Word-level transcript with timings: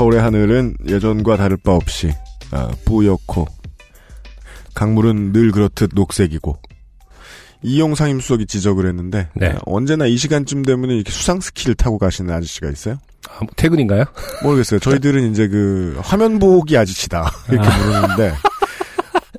서울의 0.00 0.22
하늘은 0.22 0.76
예전과 0.88 1.36
다를 1.36 1.58
바 1.58 1.72
없이 1.72 2.10
아, 2.52 2.70
뿌옇고 2.86 3.44
강물은 4.74 5.34
늘 5.34 5.52
그렇듯 5.52 5.90
녹색이고 5.94 6.56
이용 7.60 7.94
상 7.94 8.08
임수석이 8.08 8.46
지적을 8.46 8.86
했는데 8.86 9.28
네. 9.34 9.48
아, 9.48 9.58
언제나 9.66 10.06
이 10.06 10.16
시간쯤 10.16 10.62
되면 10.62 10.88
이렇게 10.88 11.12
수상 11.12 11.40
스키를 11.40 11.74
타고 11.74 11.98
가시는 11.98 12.34
아저씨가 12.34 12.70
있어요? 12.70 12.96
아, 13.28 13.40
뭐 13.40 13.48
퇴근인가요? 13.56 14.04
모르겠어요. 14.42 14.80
저희들은 14.80 15.32
이제 15.32 15.48
그 15.48 16.00
화면 16.02 16.38
보기 16.38 16.78
아저씨다 16.78 17.30
이렇게 17.50 17.68
부르는데 17.68 18.32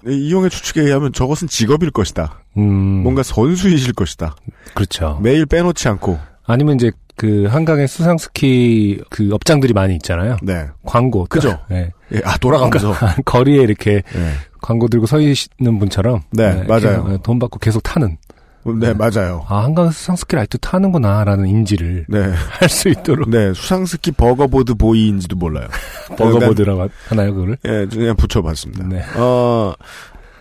이용의 0.05 0.51
추측에 0.51 0.81
의하면 0.81 1.11
저것은 1.11 1.47
직업일 1.47 1.89
것이다. 1.89 2.39
음, 2.57 3.01
뭔가 3.01 3.23
선수이실 3.23 3.93
것이다. 3.93 4.35
그렇죠. 4.75 5.19
매일 5.23 5.47
빼놓지 5.47 5.87
않고 5.87 6.19
아니면 6.45 6.75
이제 6.75 6.91
그 7.21 7.45
한강에 7.45 7.85
수상 7.85 8.17
스키 8.17 8.99
그 9.11 9.29
업장들이 9.31 9.73
많이 9.73 9.93
있잖아요. 9.93 10.37
네. 10.41 10.65
광고. 10.83 11.27
그죠? 11.29 11.59
네. 11.69 11.91
예, 12.15 12.19
아 12.25 12.35
돌아가면서 12.39 12.95
거리에 13.25 13.61
이렇게 13.61 14.01
네. 14.11 14.31
광고 14.59 14.87
들고 14.87 15.05
서 15.05 15.19
있는 15.19 15.77
분처럼 15.77 16.21
네, 16.31 16.63
맞아요. 16.67 17.05
계속 17.05 17.21
돈 17.21 17.37
받고 17.37 17.59
계속 17.59 17.83
타는. 17.83 18.17
네 18.79 18.93
맞아요. 18.95 19.45
아, 19.47 19.63
한강 19.63 19.91
수상 19.91 20.15
스키를 20.15 20.41
아직도 20.41 20.57
타는구나라는 20.57 21.45
인지를 21.47 22.05
네. 22.09 22.19
할 22.49 22.67
수 22.69 22.89
있도록 22.89 23.29
네, 23.29 23.53
수상 23.53 23.85
스키 23.85 24.11
burger 24.11 24.45
board 24.45 24.73
boy인지도 24.73 25.35
몰라요. 25.35 25.67
burger 26.17 26.45
board라고 26.45 26.87
하나요, 27.07 27.35
그거를? 27.35 27.57
예, 27.65 27.85
그냥 27.85 28.15
붙여봤습니다. 28.15 28.87
네. 28.87 29.03
어, 29.15 29.73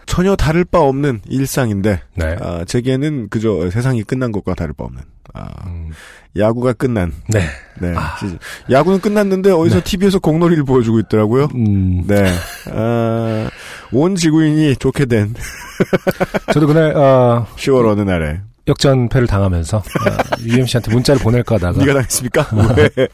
전혀 0.06 0.34
다를 0.34 0.64
바 0.64 0.80
없는 0.80 1.20
일상인데, 1.28 2.00
네. 2.14 2.36
아, 2.40 2.64
제게는 2.64 3.28
그저 3.28 3.68
세상이 3.70 4.02
끝난 4.02 4.32
것과 4.32 4.54
다를 4.54 4.72
바 4.74 4.84
없는, 4.84 5.02
아, 5.34 5.46
음, 5.66 5.90
야구가 6.38 6.74
끝난, 6.74 7.12
네. 7.28 7.40
네. 7.80 7.94
시즌. 8.20 8.38
야구는 8.70 9.00
끝났는데 9.00 9.50
어디서 9.50 9.80
TV에서 9.84 10.18
공놀이를 10.20 10.64
보여주고 10.64 11.00
있더라고요. 11.00 11.48
음, 11.54 12.04
네. 12.06 12.32
아, 12.70 13.48
온 13.92 14.14
지구인이 14.14 14.76
좋게 14.76 15.06
된 15.06 15.34
저도 16.54 16.66
그날, 16.68 16.96
어, 16.96 17.46
10월 17.56 17.90
어느 17.90 18.02
날에. 18.02 18.40
역전패를 18.68 19.26
당하면서, 19.26 19.78
어, 19.78 19.82
UMC한테 20.44 20.92
문자를 20.92 21.20
보낼까 21.20 21.56
하다가. 21.56 21.78
네가 21.80 21.94
당했습니까? 21.94 22.48
왜? 22.76 22.90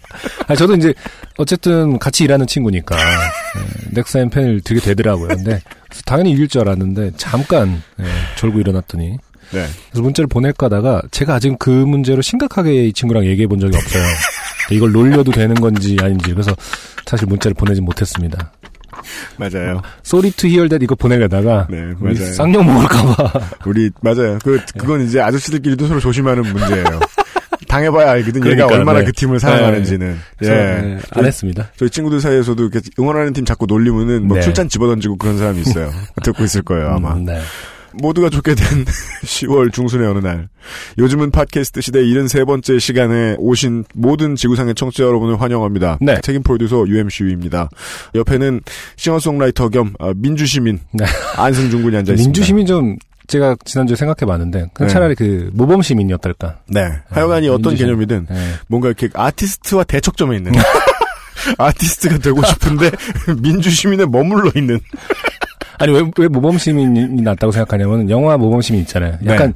아니, 0.48 0.58
저도 0.58 0.74
이제, 0.74 0.92
어쨌든 1.38 1.98
같이 1.98 2.24
일하는 2.24 2.46
친구니까, 2.46 2.96
네, 2.96 3.90
넥사인 3.92 4.28
팬을 4.28 4.60
들게 4.60 4.82
되더라고요. 4.82 5.28
근데, 5.28 5.62
당연히 6.04 6.32
이길 6.32 6.48
줄 6.48 6.60
알았는데, 6.62 7.12
잠깐, 7.16 7.82
네, 7.96 8.04
졸고 8.36 8.60
일어났더니, 8.60 9.16
네. 9.52 9.66
그래서 9.90 10.02
문자를 10.02 10.26
보낼까 10.28 10.66
하다가, 10.66 11.02
제가 11.10 11.34
아직 11.34 11.56
그 11.58 11.70
문제로 11.70 12.22
심각하게 12.22 12.86
이 12.86 12.92
친구랑 12.92 13.24
얘기해 13.26 13.46
본 13.46 13.58
적이 13.58 13.76
없어요. 13.76 14.02
이걸 14.70 14.92
놀려도 14.92 15.30
되는 15.32 15.54
건지 15.54 15.96
아닌지, 16.00 16.32
그래서 16.32 16.54
사실 17.06 17.26
문자를 17.26 17.54
보내지 17.54 17.80
못했습니다. 17.80 18.52
맞아요. 19.36 19.82
Sorry 20.04 20.32
to 20.32 20.48
hear 20.48 20.68
that 20.68 20.82
이거 20.82 20.94
보내려다가, 20.94 21.66
네, 21.70 21.94
맞아요. 21.98 22.32
쌍욕 22.32 22.64
먹을까봐. 22.64 23.40
우리, 23.66 23.90
맞아요. 24.00 24.38
그, 24.42 24.60
그건 24.76 25.02
이제 25.02 25.20
아저씨들끼리도 25.20 25.86
서로 25.86 26.00
조심하는 26.00 26.42
문제예요. 26.42 27.00
당해봐야 27.68 28.10
알거든. 28.12 28.40
얘가 28.46 28.54
그러니까, 28.54 28.74
얼마나 28.74 29.00
네. 29.00 29.06
그 29.06 29.12
팀을 29.12 29.38
사랑하는지는. 29.40 30.18
그래서, 30.38 30.54
예. 30.54 30.80
네, 30.80 30.98
안 31.10 31.24
했습니다. 31.24 31.70
저희 31.76 31.90
친구들 31.90 32.20
사이에서도 32.20 32.62
이렇게 32.62 32.80
응원하는 32.98 33.32
팀 33.32 33.44
자꾸 33.44 33.66
놀리면은 33.66 34.26
뭐 34.26 34.36
네. 34.36 34.42
출잔 34.42 34.68
집어던지고 34.68 35.16
그런 35.16 35.36
사람이 35.38 35.60
있어요. 35.60 35.90
듣고 36.22 36.44
있을 36.44 36.62
거예요, 36.62 36.88
아마. 36.88 37.14
음, 37.14 37.24
네. 37.24 37.40
모두가 38.00 38.30
좋게 38.30 38.54
된 38.54 38.84
10월 39.24 39.72
중순의 39.72 40.06
어느 40.08 40.18
날. 40.18 40.48
요즘은 40.98 41.30
팟캐스트 41.30 41.80
시대 41.80 42.02
73번째 42.02 42.80
시간에 42.80 43.36
오신 43.38 43.84
모든 43.94 44.36
지구상의 44.36 44.74
청취자 44.74 45.04
여러분을 45.04 45.40
환영합니다. 45.40 45.98
네. 46.00 46.18
책임 46.22 46.42
프로듀서 46.42 46.86
UMCU입니다. 46.86 47.68
옆에는 48.14 48.60
싱어송라이터 48.96 49.68
겸 49.68 49.94
아, 49.98 50.12
민주시민 50.16 50.80
네. 50.92 51.04
안승준 51.36 51.82
군이 51.82 51.96
앉아 51.96 52.12
있습니다. 52.12 52.26
민주시민 52.26 52.66
좀 52.66 52.96
제가 53.28 53.56
지난주에 53.64 53.96
생각해봤는데 53.96 54.66
네. 54.78 54.86
차라리 54.88 55.14
그 55.14 55.50
모범 55.52 55.82
시민이 55.82 56.12
어떨까? 56.12 56.58
네. 56.68 56.88
하여간이 57.08 57.48
어떤 57.48 57.72
민주시민. 57.72 57.86
개념이든 58.06 58.26
네. 58.30 58.52
뭔가 58.68 58.88
이렇게 58.88 59.08
아티스트와 59.12 59.84
대척점에 59.84 60.36
있는 60.36 60.52
아티스트가 61.58 62.18
되고 62.18 62.42
싶은데 62.44 62.90
민주시민에 63.42 64.06
머물러 64.06 64.50
있는 64.56 64.80
아니 65.78 65.92
왜, 65.92 66.02
왜 66.18 66.28
모범 66.28 66.58
시민이 66.58 67.22
낫다고 67.22 67.52
생각하냐면 67.52 68.08
영화 68.10 68.36
모범 68.36 68.60
시민 68.60 68.80
있잖아요. 68.82 69.18
약간 69.26 69.52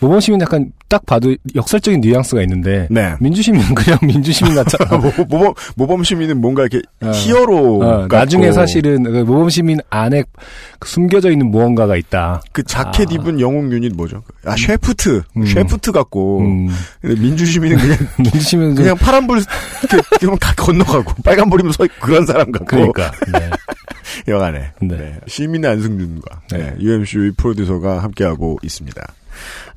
모범 0.00 0.18
시민 0.20 0.40
약간 0.40 0.72
딱 0.88 1.04
봐도 1.04 1.36
역설적인 1.54 2.00
뉘앙스가 2.00 2.40
있는데 2.42 2.88
네. 2.90 3.14
민주 3.20 3.42
시민은 3.42 3.74
그냥 3.76 3.98
민주 4.02 4.32
시민 4.32 4.54
같잖아. 4.56 4.96
모- 4.96 5.12
모범 5.28 5.52
모범 5.76 6.02
시민은 6.02 6.40
뭔가 6.40 6.62
이렇게 6.62 6.80
어. 7.02 7.10
히어로 7.12 7.80
어, 7.82 8.06
나중에 8.08 8.50
사실은 8.50 9.02
그 9.04 9.10
모범 9.18 9.50
시민 9.50 9.78
안에 9.90 10.24
그 10.78 10.88
숨겨져 10.88 11.30
있는 11.30 11.50
무언가가 11.50 11.96
있다. 11.96 12.40
그 12.52 12.62
자켓 12.62 13.10
아. 13.10 13.14
입은 13.14 13.40
영웅 13.40 13.70
유닛 13.70 13.94
뭐죠? 13.94 14.22
아 14.46 14.56
셰프트 14.56 15.22
음. 15.36 15.44
셰프트 15.46 15.92
같고 15.92 16.40
음, 16.40 16.68
근데 17.02 17.20
민주 17.20 17.44
시민은 17.44 17.76
그냥 17.76 17.98
민주 18.16 18.40
시민은 18.40 18.74
좀 18.76 18.84
그냥 18.84 18.96
파란불 18.96 19.42
이렇게 19.82 20.08
그냥 20.18 20.36
가- 20.40 20.54
건너가고 20.56 21.12
빨간불이면 21.22 21.72
서 21.74 21.84
있고 21.84 21.94
그런 22.00 22.24
사람 22.24 22.50
같고 22.50 22.64
그러니까. 22.66 23.12
네. 23.38 23.50
여간에 24.28 24.72
네. 24.80 24.96
네. 24.96 25.16
시민의 25.26 25.70
안승준과 25.70 26.40
네. 26.52 26.58
네. 26.58 26.76
UMC 26.80 27.32
프로듀서가 27.36 28.02
함께하고 28.02 28.58
있습니다. 28.62 29.14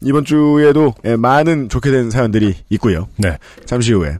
이번 0.01 0.25
주에도 0.25 0.93
예, 1.05 1.15
많은 1.15 1.69
좋게 1.69 1.91
된 1.91 2.09
사연들이 2.09 2.55
있고요. 2.69 3.07
네. 3.17 3.37
잠시 3.65 3.93
후에 3.93 4.17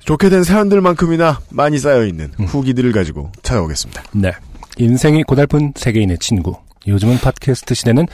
좋게 0.00 0.28
된 0.28 0.44
사연들만큼이나 0.44 1.40
많이 1.50 1.78
쌓여 1.78 2.04
있는 2.04 2.32
음. 2.38 2.44
후기들을 2.44 2.92
가지고 2.92 3.30
찾아오겠습니다. 3.42 4.02
네. 4.12 4.32
인생이 4.78 5.22
고달픈 5.22 5.72
세계인의 5.76 6.18
친구. 6.18 6.56
요즘은 6.86 7.18
팟캐스트 7.18 7.74
시대는 7.74 8.06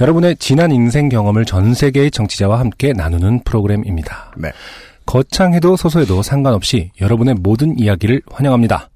여러분의 0.00 0.36
지난 0.36 0.72
인생 0.72 1.08
경험을 1.08 1.44
전 1.44 1.74
세계의 1.74 2.10
정치자와 2.10 2.58
함께 2.58 2.92
나누는 2.92 3.44
프로그램입니다. 3.44 4.32
네. 4.36 4.50
거창해도 5.06 5.76
소소해도 5.76 6.22
상관없이 6.22 6.90
여러분의 7.00 7.34
모든 7.34 7.78
이야기를 7.78 8.22
환영합니다. 8.30 8.89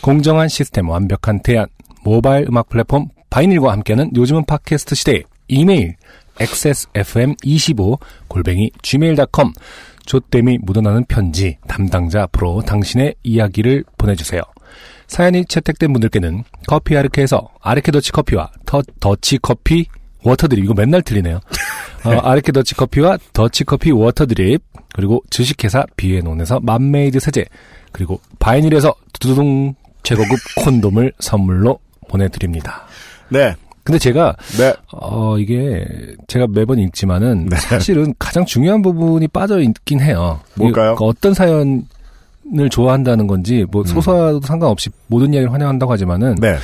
공정한 0.00 0.48
시스템, 0.48 0.88
완벽한 0.88 1.40
대안, 1.40 1.66
모바일 2.02 2.46
음악 2.48 2.68
플랫폼 2.70 3.08
바이닐과 3.28 3.70
함께하는 3.70 4.12
요즘은 4.16 4.44
팟캐스트 4.46 4.94
시대 4.94 5.22
이메일 5.48 5.96
xsfm25 6.38 7.98
골뱅이 8.28 8.70
gmail.com 8.82 9.52
좆됨이 10.06 10.58
묻어나는 10.62 11.04
편지 11.04 11.58
담당자 11.68 12.22
앞으로 12.22 12.62
당신의 12.62 13.14
이야기를 13.22 13.84
보내주세요. 13.98 14.40
사연이 15.06 15.44
채택된 15.44 15.92
분들께는 15.92 16.44
커피 16.66 16.96
아르케에서 16.96 17.50
아르케 17.60 17.92
더치 17.92 18.12
커피와 18.12 18.50
더, 18.64 18.82
더치 19.00 19.38
커피 19.38 19.86
water 20.22 20.45
drip 20.45 20.64
이거 20.64 20.74
맨날 20.74 21.02
틀리네요. 21.02 21.40
어, 22.04 22.10
아르케 22.10 22.52
더치 22.52 22.74
커피와 22.74 23.18
더치 23.32 23.64
커피 23.64 23.90
water 23.90 24.30
drip 24.30 24.62
그리고 24.94 25.22
주식회사 25.30 25.84
비앤온에서 25.96 26.60
맘메이드 26.60 27.20
세제 27.20 27.44
그리고 27.92 28.20
바이닐에서 28.38 28.94
두두둥 29.12 29.74
최고급 30.02 30.38
콘돔을 30.64 31.12
선물로 31.18 31.78
보내드립니다. 32.08 32.84
네. 33.28 33.54
근데 33.82 33.98
제가 33.98 34.36
네. 34.58 34.74
어 34.92 35.38
이게 35.38 35.84
제가 36.28 36.46
매번 36.48 36.78
읽지만은 36.78 37.46
네. 37.46 37.56
사실은 37.56 38.14
가장 38.18 38.44
중요한 38.44 38.82
부분이 38.82 39.28
빠져 39.28 39.60
있긴 39.60 40.00
해요. 40.00 40.40
뭘까요? 40.54 40.94
그 40.96 41.04
어떤 41.04 41.34
사연 41.34 41.86
을 42.58 42.68
좋아한다는 42.68 43.28
건지 43.28 43.64
뭐 43.70 43.84
소소해도 43.84 44.40
상관없이 44.40 44.90
모든 45.06 45.32
이야기를 45.32 45.52
환영한다고 45.52 45.92
하지만은 45.92 46.34
네. 46.40 46.56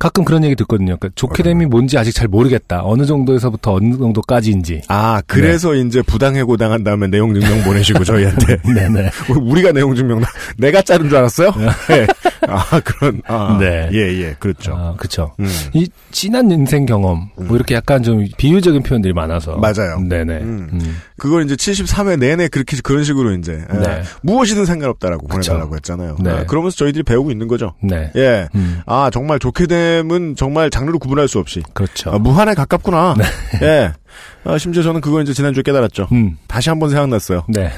가끔 0.00 0.24
그런 0.24 0.42
얘기 0.44 0.56
듣거든요. 0.56 0.96
그러니까 0.96 1.10
좋게 1.14 1.42
됨이 1.42 1.66
뭔지 1.66 1.98
아직 1.98 2.12
잘 2.12 2.26
모르겠다. 2.26 2.80
어느 2.84 3.04
정도에서부터 3.04 3.74
어느 3.74 3.98
정도까지인지. 3.98 4.80
아, 4.88 5.20
그래서 5.26 5.74
이제 5.74 6.00
부당해고 6.00 6.56
당한 6.56 6.82
다음에 6.82 7.06
내용 7.06 7.34
증명 7.34 7.62
보내시고 7.62 8.02
저희한테. 8.04 8.56
네네. 8.74 9.10
우리가 9.38 9.72
내용 9.72 9.94
증명, 9.94 10.22
내가 10.56 10.80
자른 10.80 11.10
줄 11.10 11.18
알았어요? 11.18 11.52
네. 11.88 12.06
아, 12.48 12.80
그런, 12.80 13.20
아. 13.26 13.58
네. 13.60 13.90
예, 13.92 13.98
예, 14.22 14.34
그렇죠. 14.38 14.74
아, 14.74 14.94
그쵸. 14.96 15.34
음. 15.38 15.46
이 15.74 15.86
진한 16.10 16.50
인생 16.50 16.86
경험, 16.86 17.28
뭐 17.36 17.54
이렇게 17.54 17.74
약간 17.74 18.02
좀 18.02 18.24
비유적인 18.38 18.82
표현들이 18.82 19.12
많아서. 19.12 19.58
맞아요. 19.58 20.00
네네. 20.08 20.38
음. 20.38 20.68
음. 20.72 20.96
그걸 21.18 21.44
이제 21.44 21.54
73회 21.54 22.18
내내 22.18 22.48
그렇게, 22.48 22.78
그런 22.82 23.04
식으로 23.04 23.34
이제. 23.34 23.62
아, 23.68 23.78
네. 23.78 24.02
무엇이든 24.22 24.64
상관없다라고 24.64 25.26
그쵸. 25.26 25.50
보내달라고 25.50 25.76
했잖아요. 25.76 26.16
네. 26.20 26.30
아, 26.30 26.46
그러면서 26.46 26.78
저희들이 26.78 27.02
배우고 27.02 27.30
있는 27.30 27.48
거죠. 27.48 27.74
네. 27.82 28.10
예. 28.16 28.48
음. 28.54 28.80
아, 28.86 29.10
정말 29.12 29.38
좋게 29.38 29.66
됨은 29.90 30.36
정말 30.36 30.70
장르로 30.70 30.98
구분할 30.98 31.26
수 31.28 31.38
없이. 31.38 31.62
그렇죠. 31.74 32.10
아, 32.10 32.18
무한에 32.18 32.54
가깝구나. 32.54 33.16
예. 33.62 33.92
아, 34.44 34.58
심지어 34.58 34.82
저는 34.82 35.00
그걸 35.00 35.22
이제 35.22 35.32
지난주에 35.32 35.62
깨달았죠. 35.62 36.08
음. 36.12 36.36
다시 36.46 36.68
한번 36.68 36.90
생각났어요. 36.90 37.44
네. 37.48 37.70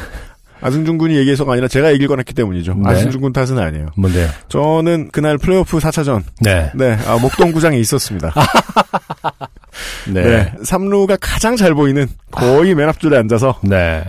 아승준 0.60 0.96
군이 0.96 1.16
얘기해서가 1.16 1.52
아니라 1.52 1.66
제가 1.66 1.88
얘기를 1.88 2.06
꺼냈기 2.08 2.34
때문이죠. 2.34 2.74
네. 2.74 2.90
아승준 2.90 3.20
군 3.20 3.32
탓은 3.32 3.58
아니에요. 3.58 3.88
뭔데요? 3.96 4.28
저는 4.48 5.08
그날 5.10 5.36
플레이오프 5.36 5.78
4차전, 5.78 6.22
네. 6.40 6.70
네, 6.74 6.96
아, 7.06 7.18
목동구장에 7.18 7.76
있었습니다. 7.78 8.32
네. 10.06 10.22
네. 10.22 10.52
3루가 10.62 11.18
가장 11.20 11.56
잘 11.56 11.74
보이는 11.74 12.06
거의 12.30 12.76
맨 12.76 12.88
앞줄에 12.88 13.18
앉아서 13.18 13.58
네. 13.64 14.04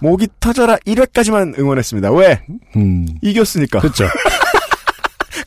목이 0.00 0.28
터져라 0.40 0.76
1회까지만 0.86 1.58
응원했습니다. 1.58 2.12
왜? 2.12 2.40
음. 2.76 3.06
이겼으니까. 3.20 3.80
그렇죠. 3.80 4.06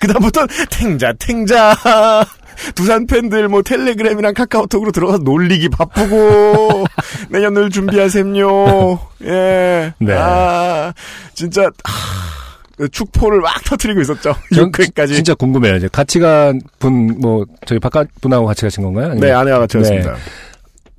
그다음부터 0.07 0.45
탱자 0.69 1.13
탱자 1.13 1.75
두산 2.75 3.07
팬들 3.07 3.47
뭐 3.47 3.61
텔레그램이랑 3.63 4.33
카카오톡으로 4.33 4.91
들어가서 4.91 5.19
놀리기 5.23 5.69
바쁘고 5.69 6.85
내년을 7.29 7.69
준비하셈요. 7.71 9.00
예. 9.25 9.94
네. 10.00 10.13
아 10.15 10.94
진짜 11.33 11.63
아, 11.83 12.88
축포를 12.91 13.39
막 13.41 13.63
터트리고 13.63 14.01
있었죠. 14.01 14.35
전 14.53 14.71
6회까지. 14.71 15.15
진짜 15.15 15.33
궁금해요. 15.35 15.75
이제 15.77 15.88
같이 15.91 16.19
간 16.19 16.59
분, 16.79 17.19
뭐, 17.19 17.45
저희 17.65 17.79
바깥 17.79 18.07
분하고 18.21 18.45
같이 18.45 18.63
가신 18.63 18.83
건가요? 18.83 19.11
아니면 19.11 19.19
네 19.27 19.31
아내와 19.33 19.59
같이 19.59 19.77
네. 19.77 19.83
왔습니다. 19.83 20.15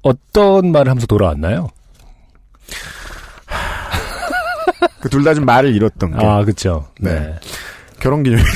어떤 0.02 0.72
말을 0.72 0.90
하면서 0.90 1.06
돌아왔나요? 1.06 1.68
그 5.00 5.08
둘 5.10 5.22
다 5.22 5.34
좀 5.34 5.44
말을 5.44 5.74
잃었던 5.74 6.16
게 6.18 6.24
아, 6.26 6.42
그쵸. 6.44 6.88
네. 6.98 7.12
네. 7.12 7.34
결혼기념일. 8.04 8.44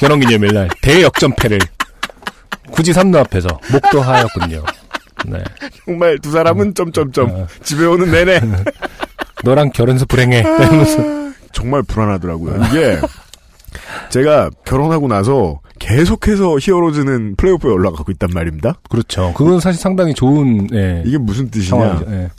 결혼기념일 0.00 0.52
날 0.52 0.68
대역전패를 0.80 1.60
굳이 2.72 2.92
삼루 2.92 3.16
앞에서 3.20 3.60
목도하였군요. 3.70 4.64
네. 5.26 5.38
정말 5.84 6.18
두 6.18 6.32
사람은 6.32 6.74
점점점 6.74 7.30
어. 7.30 7.46
집에 7.62 7.84
오는 7.84 8.10
내내 8.10 8.40
너랑 9.44 9.70
결혼해서 9.70 10.04
불행해. 10.06 10.40
이러면서. 10.40 11.22
정말 11.52 11.84
불안하더라고요. 11.84 12.64
이게 12.64 12.98
제가 14.10 14.50
결혼하고 14.64 15.06
나서 15.06 15.60
계속해서 15.82 16.58
히어로즈는 16.60 17.34
플레이오프에 17.36 17.70
올라가고 17.70 18.12
있단 18.12 18.30
말입니다. 18.32 18.74
그렇죠. 18.88 19.32
그건 19.36 19.58
사실 19.58 19.80
상당히 19.80 20.14
좋은, 20.14 20.68
예. 20.72 21.02
이게 21.04 21.18
무슨 21.18 21.50
뜻이냐? 21.50 22.02
예. 22.08 22.30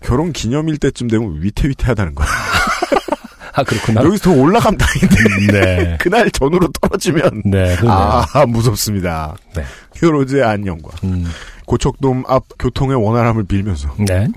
결혼 0.00 0.32
기념일 0.32 0.78
때쯤 0.78 1.08
되면 1.08 1.36
위태위태하다는 1.40 2.14
거야. 2.14 2.28
아, 3.54 3.64
그렇구나. 3.64 4.02
여기서 4.04 4.30
더 4.32 4.40
올라가면 4.40 4.78
다행인데 4.78 5.60
네. 5.60 5.98
그날 6.00 6.30
전후로 6.30 6.68
떨어지면 6.80 7.42
네. 7.44 7.76
아 7.86 8.46
무섭습니다. 8.46 9.34
네. 9.54 9.64
히어로즈의 9.96 10.42
안녕과 10.42 10.90
음, 11.04 11.26
고척돔 11.66 12.24
앞 12.28 12.44
교통의 12.58 12.96
원활함을 12.96 13.44
빌면서 13.44 13.94
네. 13.98 14.28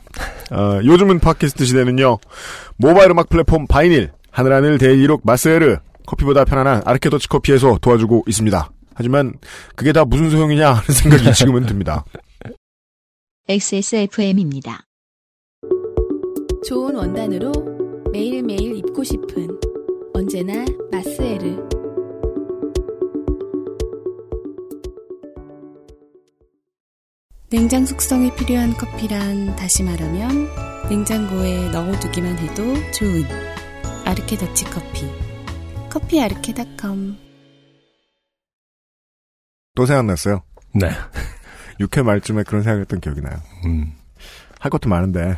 어, 0.52 0.82
요즘은 0.84 1.20
팟캐스트 1.20 1.64
시대는요 1.64 2.18
모바일 2.76 3.12
음악 3.12 3.30
플랫폼 3.30 3.68
바이닐 3.68 4.12
하늘하늘 4.32 4.80
데일리록 4.80 5.22
마스에르 5.24 5.78
커피보다 6.06 6.46
편안한 6.46 6.82
아르케더치 6.86 7.28
커피에서 7.28 7.78
도와주고 7.82 8.26
있습니다. 8.28 8.72
하지만 8.94 9.34
그게 9.76 9.92
다 9.92 10.06
무슨 10.06 10.30
소용이냐 10.30 10.68
하는 10.72 10.84
생각이 10.84 11.34
지금은 11.36 11.66
듭니다. 11.66 12.06
XSFM입니다. 13.48 14.86
좋은 16.66 16.96
원단으로 16.96 17.52
매일매일 18.12 18.78
입고 18.78 19.04
싶은 19.04 19.48
언제나 20.14 20.66
마스에르 20.92 21.58
냉장 27.50 27.86
숙성이 27.86 28.34
필요한 28.36 28.74
커피란 28.74 29.56
다시 29.56 29.84
말하면 29.84 30.50
냉장고에 30.90 31.70
넣어두기만 31.70 32.38
해도 32.38 32.64
좋은 32.92 33.24
아르케 34.06 34.38
더치 34.38 34.66
커피 34.66 35.06
커피 35.96 36.20
아르케닷컴 36.22 37.16
또 39.76 39.86
생각났어요. 39.86 40.44
네. 40.74 40.90
6회 41.80 42.04
말쯤에 42.04 42.44
그런 42.44 42.64
생각했던 42.64 43.00
기억이 43.00 43.22
나요. 43.22 43.38
음. 43.64 43.94
할 44.60 44.70
것도 44.70 44.90
많은데 44.90 45.38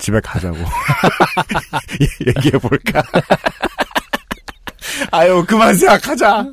집에 0.00 0.18
가자고 0.20 0.56
얘기해 2.26 2.58
볼까? 2.58 3.00
아유 5.12 5.44
그만 5.46 5.76
생각하자. 5.76 6.46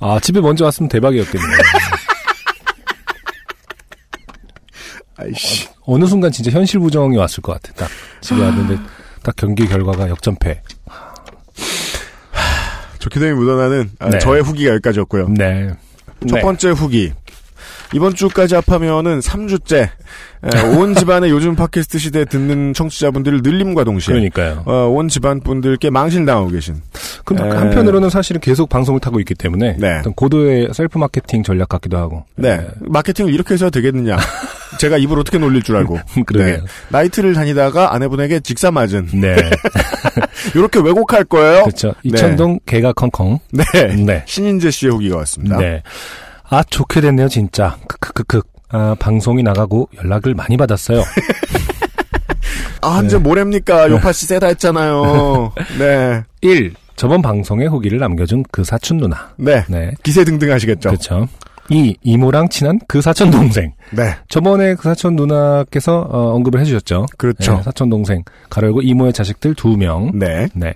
아, 0.00 0.18
집에 0.20 0.40
먼저 0.40 0.64
왔으면 0.64 0.88
대박이었겠네요. 0.88 1.56
아이씨. 5.16 5.68
어 5.86 5.96
느 5.96 6.06
순간 6.06 6.32
진짜 6.32 6.50
현실 6.50 6.80
부정이 6.80 7.16
왔을 7.18 7.40
것 7.40 7.52
같아. 7.52 7.72
딱 7.74 7.88
집에 8.20 8.42
왔는데 8.42 8.82
딱 9.22 9.36
경기 9.36 9.68
결과가 9.68 10.08
역전패. 10.08 10.60
좋게 13.04 13.20
되면 13.20 13.36
묻어나는 13.36 13.90
아, 13.98 14.08
네. 14.08 14.18
저의 14.18 14.42
후기가 14.42 14.72
여기까지였고요. 14.72 15.28
네. 15.28 15.68
첫 16.26 16.36
네. 16.36 16.40
번째 16.40 16.70
후기. 16.70 17.12
이번 17.92 18.14
주까지 18.14 18.54
합하면은 18.56 19.20
3주째 19.20 19.88
온 20.78 20.94
집안의 20.96 21.30
요즘 21.30 21.54
팟캐스트 21.54 21.98
시대 21.98 22.24
듣는 22.24 22.72
청취자분들을 22.72 23.40
늘림과 23.42 23.84
동시에 23.84 24.14
그러니까요. 24.14 24.62
어, 24.64 24.88
온 24.88 25.08
집안 25.08 25.40
분들께 25.40 25.90
망신당하고 25.90 26.48
계신 26.48 26.80
근데 27.24 27.44
에. 27.44 27.48
한편으로는 27.48 28.10
사실은 28.10 28.40
계속 28.40 28.68
방송을 28.68 29.00
타고 29.00 29.20
있기 29.20 29.34
때문에 29.34 29.76
네. 29.78 29.98
어떤 29.98 30.12
고도의 30.14 30.70
셀프 30.72 30.98
마케팅 30.98 31.42
전략 31.42 31.68
같기도 31.68 31.98
하고. 31.98 32.24
네 32.36 32.66
마케팅을 32.80 33.32
이렇게 33.32 33.54
해서 33.54 33.70
되겠느냐 33.70 34.16
제가 34.78 34.98
입을 34.98 35.18
어떻게 35.18 35.38
놀릴 35.38 35.62
줄 35.62 35.76
알고 35.76 35.98
그러게요. 36.26 36.56
네. 36.56 36.62
나이트를 36.90 37.34
다니다가 37.34 37.94
아내분에게 37.94 38.40
직사 38.40 38.70
맞은 38.70 39.08
네. 39.14 39.36
이렇게 40.54 40.80
왜곡할 40.80 41.24
거예요 41.24 41.62
그렇죠. 41.64 41.94
이천동 42.02 42.58
개가 42.66 42.92
컹컹. 42.94 43.38
네. 43.52 43.64
네. 43.96 44.22
신인재 44.26 44.70
씨의 44.70 44.92
후기가 44.92 45.16
왔습니다 45.18 45.56
네. 45.58 45.82
아, 46.48 46.62
좋게 46.62 47.00
됐네요, 47.00 47.28
진짜. 47.28 47.76
크크크크. 47.88 48.42
아, 48.68 48.94
방송이 48.98 49.42
나가고 49.42 49.88
연락을 50.02 50.34
많이 50.34 50.56
받았어요. 50.56 51.02
아 52.82 53.02
이제 53.04 53.16
뭐랍니까 53.16 53.88
요파 53.90 54.12
씨 54.12 54.26
세다 54.26 54.48
했잖아요 54.48 55.52
네 55.78 56.22
1. 56.42 56.74
저번 56.96 57.22
방송에 57.22 57.64
후기를 57.66 57.98
남겨준 57.98 58.44
그 58.52 58.62
사촌 58.62 58.98
누나. 58.98 59.32
네. 59.36 59.64
네. 59.68 59.92
기세 60.02 60.22
등등 60.24 60.52
하시겠죠 60.52 60.90
그렇죠. 60.90 61.26
2. 61.70 61.96
이모랑 62.02 62.48
친한 62.50 62.78
그 62.86 63.00
사촌 63.00 63.30
동생. 63.30 63.72
네 63.90 64.14
저번에 64.28 64.74
그 64.74 64.82
사촌 64.82 65.16
누나께서 65.16 66.00
어, 66.10 66.34
언급을 66.34 66.60
해주셨죠. 66.60 67.06
그렇죠 67.16 67.56
네, 67.56 67.62
사촌 67.62 67.88
동생. 67.90 68.22
가로열고 68.50 68.82
이모의 68.82 69.12
자식들 69.12 69.54
두 69.54 69.76
명. 69.76 70.10
네. 70.14 70.48
네. 70.54 70.74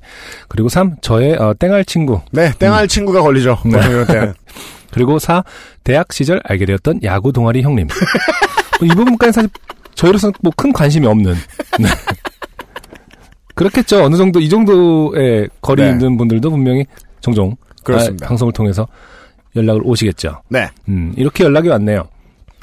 그리고 0.48 0.68
3. 0.68 0.96
저의 1.02 1.34
어, 1.34 1.52
땡알 1.58 1.84
친구. 1.84 2.20
네, 2.32 2.50
땡할 2.58 2.88
친구가 2.88 3.20
걸리죠. 3.22 3.58
네. 3.66 4.04
때는. 4.06 4.32
그리고 4.90 5.18
4. 5.18 5.44
대학 5.84 6.12
시절 6.12 6.40
알게 6.44 6.64
되었던 6.64 7.00
야구 7.04 7.32
동아리 7.32 7.60
형님. 7.62 7.86
뭐이 8.80 8.88
부분까지 8.94 9.32
사실 9.32 9.50
저희로서는 9.94 10.32
뭐 10.42 10.52
큰 10.56 10.72
관심이 10.72 11.06
없는. 11.06 11.34
네. 11.80 11.88
그렇겠죠. 13.54 14.04
어느 14.04 14.16
정도 14.16 14.40
이 14.40 14.48
정도의 14.48 15.48
거리 15.60 15.82
네. 15.82 15.90
있는 15.90 16.16
분들도 16.16 16.48
분명히 16.50 16.86
종종 17.20 17.56
그렇습니다. 17.82 18.24
아, 18.24 18.28
방송을 18.28 18.52
통해서 18.52 18.86
연락을 19.56 19.80
오시겠죠. 19.84 20.42
네, 20.48 20.68
음, 20.88 21.12
이렇게 21.16 21.44
연락이 21.44 21.68
왔네요. 21.68 22.08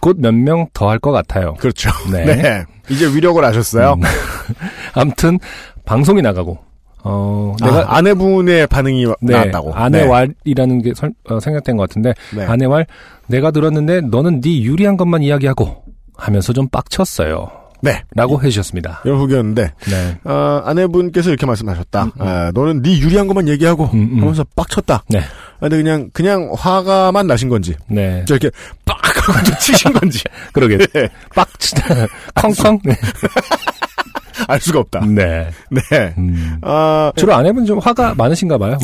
곧 0.02 0.18
몇 0.20 0.34
명 0.34 0.68
더 0.74 0.88
할 0.90 1.00
것 1.00 1.12
같아요. 1.12 1.56
그렇죠. 1.56 1.90
네. 2.12 2.26
네. 2.26 2.64
이제 2.90 3.08
위력을 3.08 3.44
아셨어요. 3.44 3.94
음. 3.94 4.02
아무튼 4.94 5.40
방송이 5.86 6.22
나가고 6.22 6.58
어 7.04 7.56
내가 7.62 7.78
내가 7.80 7.98
아내분의 7.98 8.68
반응이 8.68 9.06
네, 9.22 9.34
나왔다고. 9.34 9.74
아내왈이라는 9.74 10.82
게 10.82 10.94
설- 10.96 11.14
어, 11.30 11.40
생략된 11.40 11.78
것 11.78 11.88
같은데 11.90 12.14
네. 12.36 12.44
아내왈 12.46 12.86
내가 13.28 13.52
들었는데 13.52 14.02
너는 14.02 14.42
네 14.42 14.64
유리한 14.64 14.98
것만 14.98 15.22
이야기하고 15.24 15.84
하면서 16.16 16.54
좀 16.54 16.68
빡쳤어요. 16.70 17.50
네. 17.86 18.04
라고 18.16 18.42
해주셨습니다. 18.42 19.02
이런 19.06 19.20
후기였는데 19.20 19.72
네. 19.88 20.18
어, 20.24 20.62
아내분께서 20.66 21.30
이렇게 21.30 21.46
말씀하셨다. 21.46 22.12
아, 22.18 22.52
너는 22.56 22.82
네 22.82 22.98
유리한 22.98 23.28
것만 23.28 23.48
얘기하고 23.48 23.92
음, 23.94 24.10
음. 24.14 24.22
하면서 24.22 24.44
빡쳤다. 24.56 25.04
네. 25.08 25.22
근데 25.60 25.78
그냥 25.78 26.10
그냥 26.12 26.52
화가만 26.58 27.28
나신 27.28 27.48
건지 27.48 27.76
네. 27.88 28.26
저 28.28 28.36
이렇게 28.36 28.50
빡 28.86 28.98
하고 29.30 29.44
좀 29.44 29.56
치신 29.60 29.94
건지 29.94 30.24
그러게. 30.52 30.78
네. 30.78 31.08
빡치다. 31.36 32.08
쾅쾅. 32.34 32.80
네. 32.84 32.98
알 34.50 34.60
수가 34.60 34.80
없다. 34.80 35.06
네. 35.06 35.50
네. 35.70 36.14
음. 36.18 36.58
아, 36.62 37.12
주로 37.16 37.36
아내분 37.36 37.66
좀 37.66 37.78
화가 37.80 38.16
많으신가 38.16 38.58
봐요. 38.58 38.78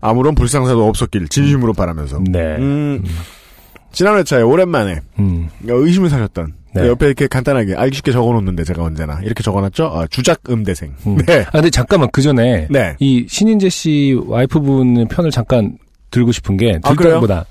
아무런 0.00 0.34
불상사도 0.34 0.86
없었길 0.86 1.28
진심으로 1.28 1.72
바라면서. 1.72 2.20
네. 2.28 2.56
음, 2.58 3.02
지난 3.94 4.18
회차에 4.18 4.42
오랜만에 4.42 5.00
음. 5.18 5.48
의심을 5.64 6.10
사셨던 6.10 6.52
네. 6.74 6.88
옆에 6.88 7.06
이렇게 7.06 7.28
간단하게 7.28 7.74
알기 7.76 7.96
쉽게 7.96 8.10
적어놓는데 8.12 8.64
제가 8.64 8.82
언제나 8.82 9.20
이렇게 9.22 9.42
적어놨죠. 9.42 9.86
아, 9.86 10.06
주작 10.08 10.40
음대생. 10.50 10.92
음. 11.06 11.16
네. 11.24 11.44
아, 11.46 11.52
근데 11.52 11.70
잠깐만, 11.70 12.08
그 12.12 12.20
전에. 12.20 12.66
네. 12.68 12.96
이 12.98 13.24
신인재 13.28 13.68
씨 13.68 14.18
와이프분 14.26 15.06
편을 15.08 15.30
잠깐 15.30 15.78
들고 16.10 16.32
싶은 16.32 16.56
게, 16.56 16.80
아, 16.82 16.94
그래요? 16.94 17.14
들보다 17.14 17.46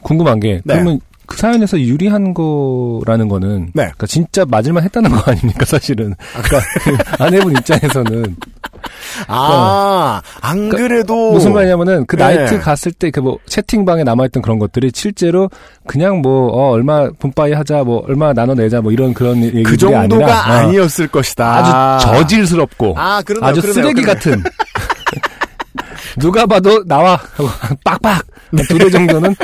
궁금한 0.00 0.40
게, 0.40 0.62
네. 0.64 0.74
그러면 0.74 1.00
그 1.26 1.36
사연에서 1.36 1.80
유리한 1.80 2.34
거라는 2.34 3.28
거는, 3.28 3.66
네. 3.74 3.82
그러니까 3.84 4.06
진짜 4.06 4.44
맞을만 4.46 4.82
했다는 4.84 5.10
거 5.10 5.30
아닙니까, 5.30 5.64
사실은. 5.64 6.14
그러니까 6.42 7.24
아내분 7.24 7.52
입장에서는. 7.58 8.36
아, 9.28 10.20
안 10.40 10.68
그래도 10.68 11.32
무슨 11.32 11.52
말이냐면은, 11.52 12.04
그 12.06 12.16
네. 12.16 12.24
나이트 12.24 12.58
갔을 12.58 12.92
때 12.92 13.10
그 13.10 13.20
뭐, 13.20 13.38
채팅방에 13.46 14.04
남아있던 14.04 14.42
그런 14.42 14.58
것들이 14.58 14.90
실제로 14.94 15.48
그냥 15.86 16.20
뭐, 16.22 16.48
어, 16.48 16.70
얼마 16.72 17.08
분바이 17.18 17.52
하자, 17.52 17.84
뭐, 17.84 18.02
얼마 18.08 18.32
나눠내자, 18.32 18.80
뭐, 18.80 18.90
이런 18.92 19.14
그런 19.14 19.38
얘기들이 19.42 19.62
그 19.64 19.76
정도가 19.76 20.00
아니라, 20.00 20.26
어, 20.26 20.40
아니었을 20.66 21.08
것이다. 21.08 21.96
아주 21.98 22.06
저질스럽고, 22.06 22.94
아, 22.96 23.22
그러네요. 23.22 23.48
아주 23.50 23.60
그러네요. 23.60 23.82
쓰레기 23.84 24.02
그러네요. 24.02 24.14
같은. 24.14 24.42
누가 26.18 26.44
봐도 26.46 26.84
나와 26.84 27.18
빡빡 27.84 28.22
두대 28.68 28.90
정도는 28.90 29.34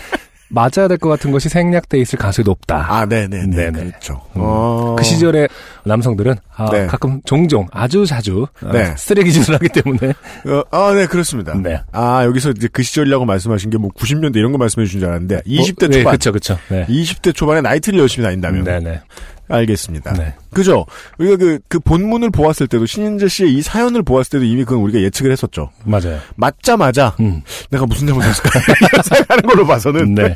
맞아야 0.51 0.89
될 0.89 0.99
것 0.99 1.09
같은 1.11 1.31
것이 1.31 1.49
생략돼 1.49 1.99
있을 2.01 2.19
가능성이 2.19 2.45
높다. 2.45 2.87
아, 2.89 3.07
네네. 3.07 3.47
네, 3.47 3.71
네네. 3.71 3.71
그렇죠. 3.91 4.15
음. 4.37 4.41
어... 4.43 4.97
그 4.99 5.05
시절에 5.05 5.49
남성들은 5.85 6.35
아, 6.57 6.71
네. 6.71 6.87
가끔 6.87 7.21
종종 7.25 7.67
아주 7.71 8.05
자주 8.07 8.47
아, 8.65 8.73
네. 8.73 8.95
쓰레기 8.97 9.33
짓을 9.33 9.55
하기 9.55 9.69
때문에 9.69 10.09
어, 10.47 10.63
아, 10.71 10.93
네, 10.95 11.07
그렇습니다. 11.07 11.55
네. 11.55 11.81
아, 11.93 12.25
여기서 12.25 12.51
이제 12.51 12.69
그 12.73 12.83
시절이라고 12.83 13.25
말씀하신 13.25 13.71
게 13.71 13.79
뭐 13.79 13.91
90년대 13.93 14.37
이런 14.37 14.51
거 14.53 14.59
말씀해 14.59 14.87
주신 14.87 15.01
줄 15.01 15.09
알았는데 15.09 15.43
20대 15.43 15.85
어, 15.85 15.89
네, 15.89 15.99
초반. 15.99 16.11
그렇죠, 16.13 16.33
그렇죠. 16.33 16.59
네. 16.69 16.85
20대 16.89 17.35
초반에 17.35 17.61
나이트를 17.61 17.99
열심히 18.01 18.25
다닌다면. 18.25 18.65
네네. 18.65 19.01
알겠습니다. 19.49 20.13
네. 20.15 20.35
그죠? 20.53 20.87
우리가 21.19 21.37
그, 21.37 21.59
그 21.69 21.79
본문을 21.81 22.31
보았을 22.31 22.67
때도 22.69 22.87
신인재 22.87 23.29
씨의 23.29 23.55
이 23.55 23.63
사연을 23.63 24.03
보았을 24.03 24.33
때도 24.33 24.45
이미 24.45 24.65
그건 24.65 24.81
우리가 24.85 25.01
예측을 25.01 25.33
했었죠. 25.33 25.71
맞아요. 25.85 26.19
맞자마자 26.37 27.15
음. 27.21 27.43
내가 27.71 27.87
무슨 27.87 28.07
잘못했을까 28.07 28.61
생각하는 29.03 29.43
걸로 29.45 29.67
봐서는 29.67 30.15
네. 30.15 30.35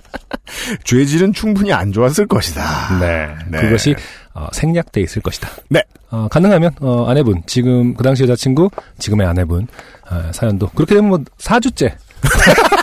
죄질은 0.84 1.32
충분히 1.32 1.72
안 1.72 1.92
좋았을 1.92 2.26
것이다. 2.26 2.98
네. 3.00 3.34
네. 3.48 3.60
그것이 3.60 3.94
어, 4.34 4.48
생략돼 4.52 5.00
있을 5.02 5.22
것이다. 5.22 5.48
네. 5.68 5.82
어, 6.10 6.28
가능하면 6.28 6.72
어, 6.80 7.06
아내분 7.08 7.42
지금 7.46 7.94
그 7.94 8.02
당시 8.02 8.22
여자친구 8.22 8.70
지금의 8.98 9.26
아내분 9.26 9.66
어, 10.10 10.30
사연도 10.32 10.68
그렇게 10.68 10.94
되면 10.94 11.08
뭐 11.08 11.18
4주째 11.38 11.94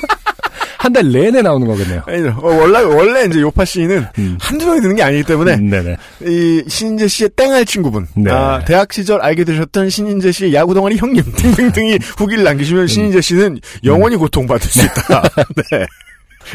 한 0.81 0.91
달 0.93 1.11
내내 1.11 1.43
나오는 1.43 1.67
거겠네요. 1.67 2.01
아니, 2.07 2.27
어, 2.27 2.39
원래, 2.41 2.79
원래 2.79 3.25
이제 3.25 3.39
요파 3.39 3.65
씨는 3.65 4.07
음. 4.17 4.37
한두 4.41 4.65
명이 4.65 4.81
드는 4.81 4.95
게 4.95 5.03
아니기 5.03 5.23
때문에 5.23 5.57
네네. 5.57 5.95
이 6.25 6.63
신인재 6.67 7.07
씨의 7.07 7.29
땡할 7.35 7.65
친구분, 7.65 8.07
네. 8.15 8.31
아, 8.31 8.63
대학 8.65 8.91
시절 8.91 9.21
알게 9.21 9.43
되셨던 9.43 9.91
신인재 9.91 10.31
씨의 10.31 10.55
야구 10.55 10.73
동아리 10.73 10.97
형님 10.97 11.23
등등등이 11.37 11.99
후기를 12.17 12.43
남기시면 12.43 12.87
신인재 12.87 13.21
씨는 13.21 13.59
영원히 13.83 14.15
고통받을 14.15 14.67
수 14.67 14.83
있다. 14.83 15.21
네. 15.71 15.85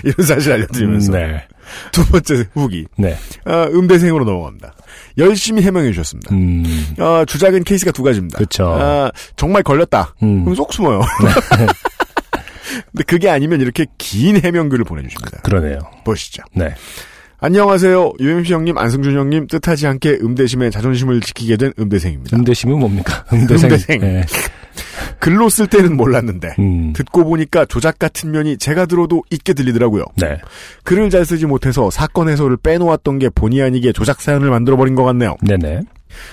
이런 0.02 0.26
사실 0.26 0.52
알려드리면서 0.52 1.12
네. 1.12 1.44
두 1.92 2.04
번째 2.06 2.46
후기 2.52 2.84
네. 2.98 3.16
아, 3.44 3.68
음대생으로 3.72 4.24
넘어갑니다. 4.24 4.74
열심히 5.18 5.62
해명해 5.62 5.92
주셨습니다. 5.92 6.34
음. 6.34 6.94
어, 6.98 7.22
주작은 7.24 7.62
케이스가 7.62 7.92
두 7.92 8.02
가지입니다. 8.02 8.38
그쵸. 8.38 8.66
아, 8.76 9.12
정말 9.36 9.62
걸렸다. 9.62 10.16
음. 10.24 10.42
그럼 10.42 10.56
쏙 10.56 10.72
숨어요. 10.72 11.00
근데 12.92 13.04
그게 13.06 13.28
아니면 13.28 13.60
이렇게 13.60 13.86
긴 13.98 14.40
해명글을 14.40 14.84
보내주십니다. 14.84 15.40
그러네요. 15.42 15.78
보시죠. 16.04 16.42
네. 16.54 16.74
안녕하세요. 17.38 18.14
UMC 18.18 18.52
형님, 18.54 18.78
안승준 18.78 19.16
형님, 19.16 19.46
뜻하지 19.46 19.86
않게 19.86 20.18
음대심의 20.22 20.70
자존심을 20.70 21.20
지키게 21.20 21.58
된 21.58 21.72
음대생입니다. 21.78 22.36
음대심은 22.36 22.78
뭡니까? 22.78 23.24
음대생. 23.32 23.70
음대생. 23.70 24.00
네. 24.00 24.24
글로 25.18 25.48
쓸 25.48 25.66
때는 25.66 25.96
몰랐는데 25.96 26.54
음. 26.58 26.92
듣고 26.92 27.24
보니까 27.24 27.64
조작 27.64 27.98
같은 27.98 28.30
면이 28.30 28.58
제가 28.58 28.86
들어도 28.86 29.22
있게 29.30 29.52
들리더라고요. 29.52 30.04
네. 30.16 30.38
글을 30.84 31.10
잘 31.10 31.24
쓰지 31.24 31.46
못해서 31.46 31.90
사건 31.90 32.28
해소를 32.28 32.56
빼놓았던 32.58 33.18
게 33.18 33.28
본의 33.28 33.62
아니게 33.62 33.92
조작 33.92 34.20
사연을 34.20 34.50
만들어 34.50 34.76
버린 34.76 34.94
것 34.94 35.04
같네요. 35.04 35.36
네네. 35.42 35.80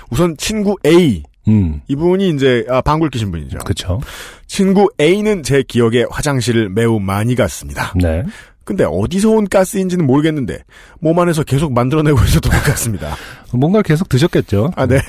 우선 0.10 0.36
친구 0.38 0.76
A 0.86 1.24
음. 1.48 1.82
이분이 1.88 2.30
이제 2.30 2.66
아, 2.70 2.82
방글 2.82 3.10
끼신 3.10 3.32
분이죠. 3.32 3.60
그쵸. 3.60 4.00
친구 4.48 4.90
A는 5.00 5.44
제 5.44 5.64
기억에 5.64 6.06
화장실을 6.10 6.70
매우 6.70 7.00
많이 7.00 7.36
갔습니다. 7.36 7.94
네. 7.96 8.24
근데 8.64 8.86
어디서 8.86 9.30
온 9.30 9.48
가스인지는 9.48 10.06
모르겠는데 10.06 10.60
몸 11.00 11.20
안에서 11.20 11.44
계속 11.44 11.74
만들어내고 11.74 12.18
있어도 12.24 12.50
것 12.50 12.64
같습니다. 12.64 13.16
뭔가를 13.52 13.84
계속 13.84 14.08
드셨겠죠. 14.08 14.72
아, 14.76 14.86
네. 14.86 15.02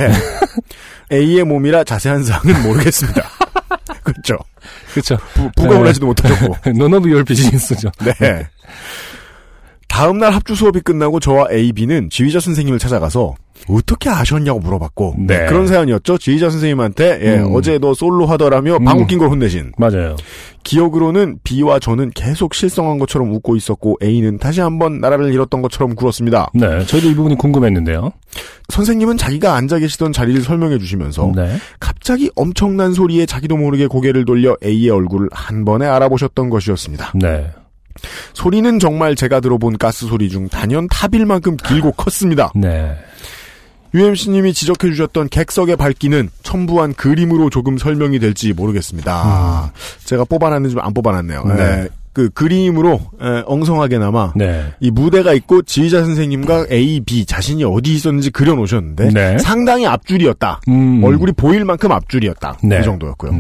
A의 1.13 1.45
몸이라 1.45 1.85
자세한 1.85 2.25
사항은 2.25 2.63
모르겠습니다. 2.63 3.23
그렇죠. 4.03 4.37
부, 5.35 5.51
부검을 5.57 5.83
네. 5.83 5.89
하지도 5.89 6.07
못하셨고. 6.07 6.73
None 6.77 6.95
of 6.95 7.11
your 7.11 7.25
business죠. 7.25 7.91
네. 8.05 8.13
다음날 9.95 10.33
합주 10.33 10.57
수업이 10.57 10.81
끝나고 10.81 11.21
저와 11.21 11.47
A, 11.53 11.73
B는 11.73 12.11
지휘자 12.11 12.41
선생님을 12.41 12.81
찾아가서 12.81 13.37
어떻게 13.69 14.11
아셨냐고 14.11 14.59
물어봤고 14.59 15.15
네. 15.21 15.47
그런 15.47 15.69
사연이었죠. 15.69 16.19
지휘자 16.19 16.51
선생님한테 16.51 17.21
예, 17.23 17.39
음. 17.39 17.55
어제 17.55 17.79
너 17.79 17.95
솔로 17.95 18.27
하더라며 18.27 18.79
음. 18.79 18.85
방귀 18.85 19.07
낀걸 19.07 19.29
혼내신. 19.29 19.71
맞아요. 19.79 20.17
기억으로는 20.65 21.39
B와 21.45 21.79
저는 21.79 22.11
계속 22.13 22.55
실성한 22.55 22.99
것처럼 22.99 23.33
웃고 23.35 23.55
있었고 23.55 23.97
A는 24.03 24.39
다시 24.39 24.61
한번 24.61 24.99
나라를 24.99 25.33
잃었던 25.33 25.63
것처럼 25.63 25.95
굴었습니다. 25.95 26.51
네. 26.55 26.85
저희도 26.87 27.11
이 27.11 27.15
부분이 27.15 27.37
궁금했는데요. 27.37 28.11
선생님은 28.71 29.17
자기가 29.17 29.55
앉아 29.55 29.79
계시던 29.79 30.13
자리를 30.13 30.43
설명해 30.43 30.79
주시면서 30.79 31.31
네. 31.37 31.57
갑자기 31.79 32.33
엄청난 32.35 32.95
소리에 32.95 33.27
자기도 33.27 33.57
모르게 33.57 33.87
고개를 33.87 34.25
돌려 34.25 34.57
A의 34.65 34.91
얼굴을 34.91 35.29
한 35.31 35.65
번에 35.65 35.87
알아보셨던 35.87 36.51
것이었습니다. 36.51 37.13
네. 37.15 37.47
소리는 38.33 38.79
정말 38.79 39.15
제가 39.15 39.41
들어본 39.41 39.79
가스 39.79 40.07
소리 40.07 40.29
중 40.29 40.49
단연 40.49 40.89
탑일 40.89 41.27
만큼 41.27 41.57
길고 41.57 41.93
컸습니다. 41.93 42.51
네. 42.55 42.95
UMC님이 43.95 44.53
지적해 44.53 44.91
주셨던 44.91 45.29
객석의 45.29 45.77
밝기는 45.77 46.29
첨부한 46.43 46.95
그림으로 46.95 47.49
조금 47.49 47.79
설명이 47.79 48.19
될지 48.19 48.53
모르겠습니다. 48.53 49.73
제가 50.05 50.25
뽑아놨는지 50.25 50.77
안 50.81 50.93
뽑아놨네요. 50.93 51.43
음. 51.47 51.57
네. 51.57 51.63
에, 51.63 51.89
그 52.13 52.29
그림으로 52.31 53.01
에, 53.21 53.43
엉성하게나마 53.47 54.33
네. 54.37 54.73
이 54.81 54.91
무대가 54.91 55.33
있고 55.35 55.63
지휘자 55.63 56.05
선생님과 56.05 56.67
A, 56.71 57.01
B 57.01 57.25
자신이 57.25 57.65
어디 57.65 57.95
있었는지 57.95 58.31
그려놓으셨는데 58.31 59.11
네. 59.11 59.39
상당히 59.39 59.87
앞줄이었다. 59.87 60.61
음. 60.69 61.03
얼굴이 61.05 61.33
보일 61.33 61.65
만큼 61.65 61.93
앞줄이었다. 61.93 62.59
네. 62.65 62.79
그 62.79 62.85
정도였고요. 62.85 63.33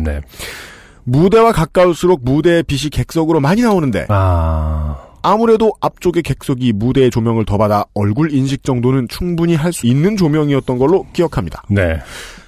네. 1.05 1.19
무대와 1.19 1.53
가까울수록 1.53 2.21
무대의 2.25 2.63
빛이 2.63 2.91
객석으로 2.91 3.41
많이 3.41 3.63
나오는데 3.63 4.07
아. 4.09 4.97
아무래도 5.23 5.73
앞쪽의 5.81 6.23
객석이 6.23 6.73
무대의 6.75 7.11
조명을 7.11 7.45
더 7.47 7.57
받아 7.57 7.85
얼굴 7.95 8.33
인식 8.33 8.63
정도는 8.63 9.09
충분히 9.09 9.55
할 9.55 9.73
수 9.73 9.87
있는 9.87 10.17
조명이었던 10.17 10.79
걸로 10.79 11.07
기억합니다. 11.13 11.63
네. 11.69 11.99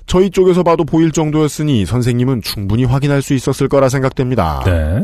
저희 0.06 0.30
쪽에서 0.30 0.62
봐도 0.62 0.84
보일 0.84 1.10
정도였으니 1.10 1.84
선생님은 1.86 2.42
충분히 2.42 2.84
확인할 2.84 3.22
수 3.22 3.34
있었을 3.34 3.68
거라 3.68 3.88
생각됩니다. 3.88 4.62
네. 4.64 5.02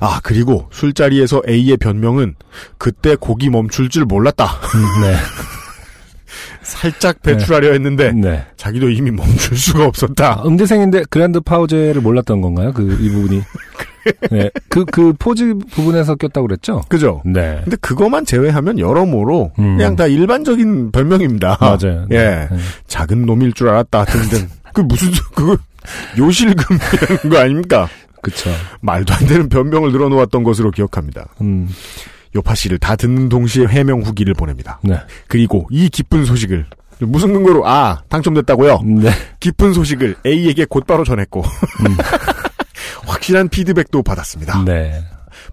아 0.00 0.20
그리고 0.22 0.68
술자리에서 0.70 1.42
A의 1.48 1.76
변명은 1.76 2.36
그때 2.78 3.16
곡이 3.16 3.50
멈출 3.50 3.88
줄 3.88 4.04
몰랐다. 4.04 4.44
음, 4.44 5.02
네. 5.02 5.16
살짝 6.66 7.22
배출하려 7.22 7.72
했는데 7.72 8.12
네. 8.12 8.44
자기도 8.56 8.90
이미 8.90 9.10
멈출 9.12 9.56
수가 9.56 9.84
없었다. 9.86 10.40
아, 10.40 10.42
음대생인데 10.46 11.04
그랜드 11.10 11.40
파우제를 11.40 12.02
몰랐던 12.02 12.40
건가요? 12.40 12.72
그, 12.72 12.96
이 13.00 13.08
부분이. 13.08 13.42
네. 14.30 14.50
그, 14.68 14.84
그 14.84 15.12
포즈 15.18 15.54
부분에서 15.72 16.16
꼈다고 16.16 16.46
그랬죠? 16.48 16.82
그죠? 16.88 17.22
네. 17.24 17.60
근데 17.62 17.76
그것만 17.80 18.24
제외하면 18.24 18.78
여러모로 18.78 19.52
음. 19.58 19.76
그냥 19.76 19.94
다 19.96 20.06
일반적인 20.06 20.90
별명입니다. 20.92 21.56
맞아요. 21.60 22.06
예. 22.10 22.16
네. 22.16 22.48
네. 22.50 22.58
작은 22.88 23.26
놈일 23.26 23.52
줄 23.52 23.68
알았다 23.68 24.04
등등. 24.04 24.48
그 24.72 24.80
무슨 24.80 25.12
소- 25.12 25.22
그거 25.34 25.56
요실금이라는 26.18 27.30
거 27.30 27.38
아닙니까? 27.38 27.88
그쵸. 28.22 28.50
말도 28.80 29.14
안 29.14 29.26
되는 29.26 29.48
변명을 29.48 29.92
늘어놓았던 29.92 30.42
것으로 30.42 30.70
기억합니다. 30.72 31.26
음. 31.40 31.68
요파 32.34 32.54
씨를 32.54 32.78
다 32.78 32.96
듣는 32.96 33.28
동시에 33.28 33.66
해명 33.66 34.02
후기를 34.02 34.34
보냅니다. 34.34 34.80
네. 34.82 34.98
그리고 35.28 35.66
이 35.70 35.88
기쁜 35.88 36.24
소식을 36.24 36.66
무슨 37.00 37.32
근거로 37.32 37.66
아 37.66 38.02
당첨됐다고요? 38.08 38.80
네. 38.84 39.10
기쁜 39.40 39.72
소식을 39.72 40.16
A에게 40.24 40.64
곧바로 40.64 41.04
전했고 41.04 41.40
음. 41.42 41.96
확실한 43.06 43.48
피드백도 43.48 44.02
받았습니다. 44.02 44.64
네. 44.64 45.04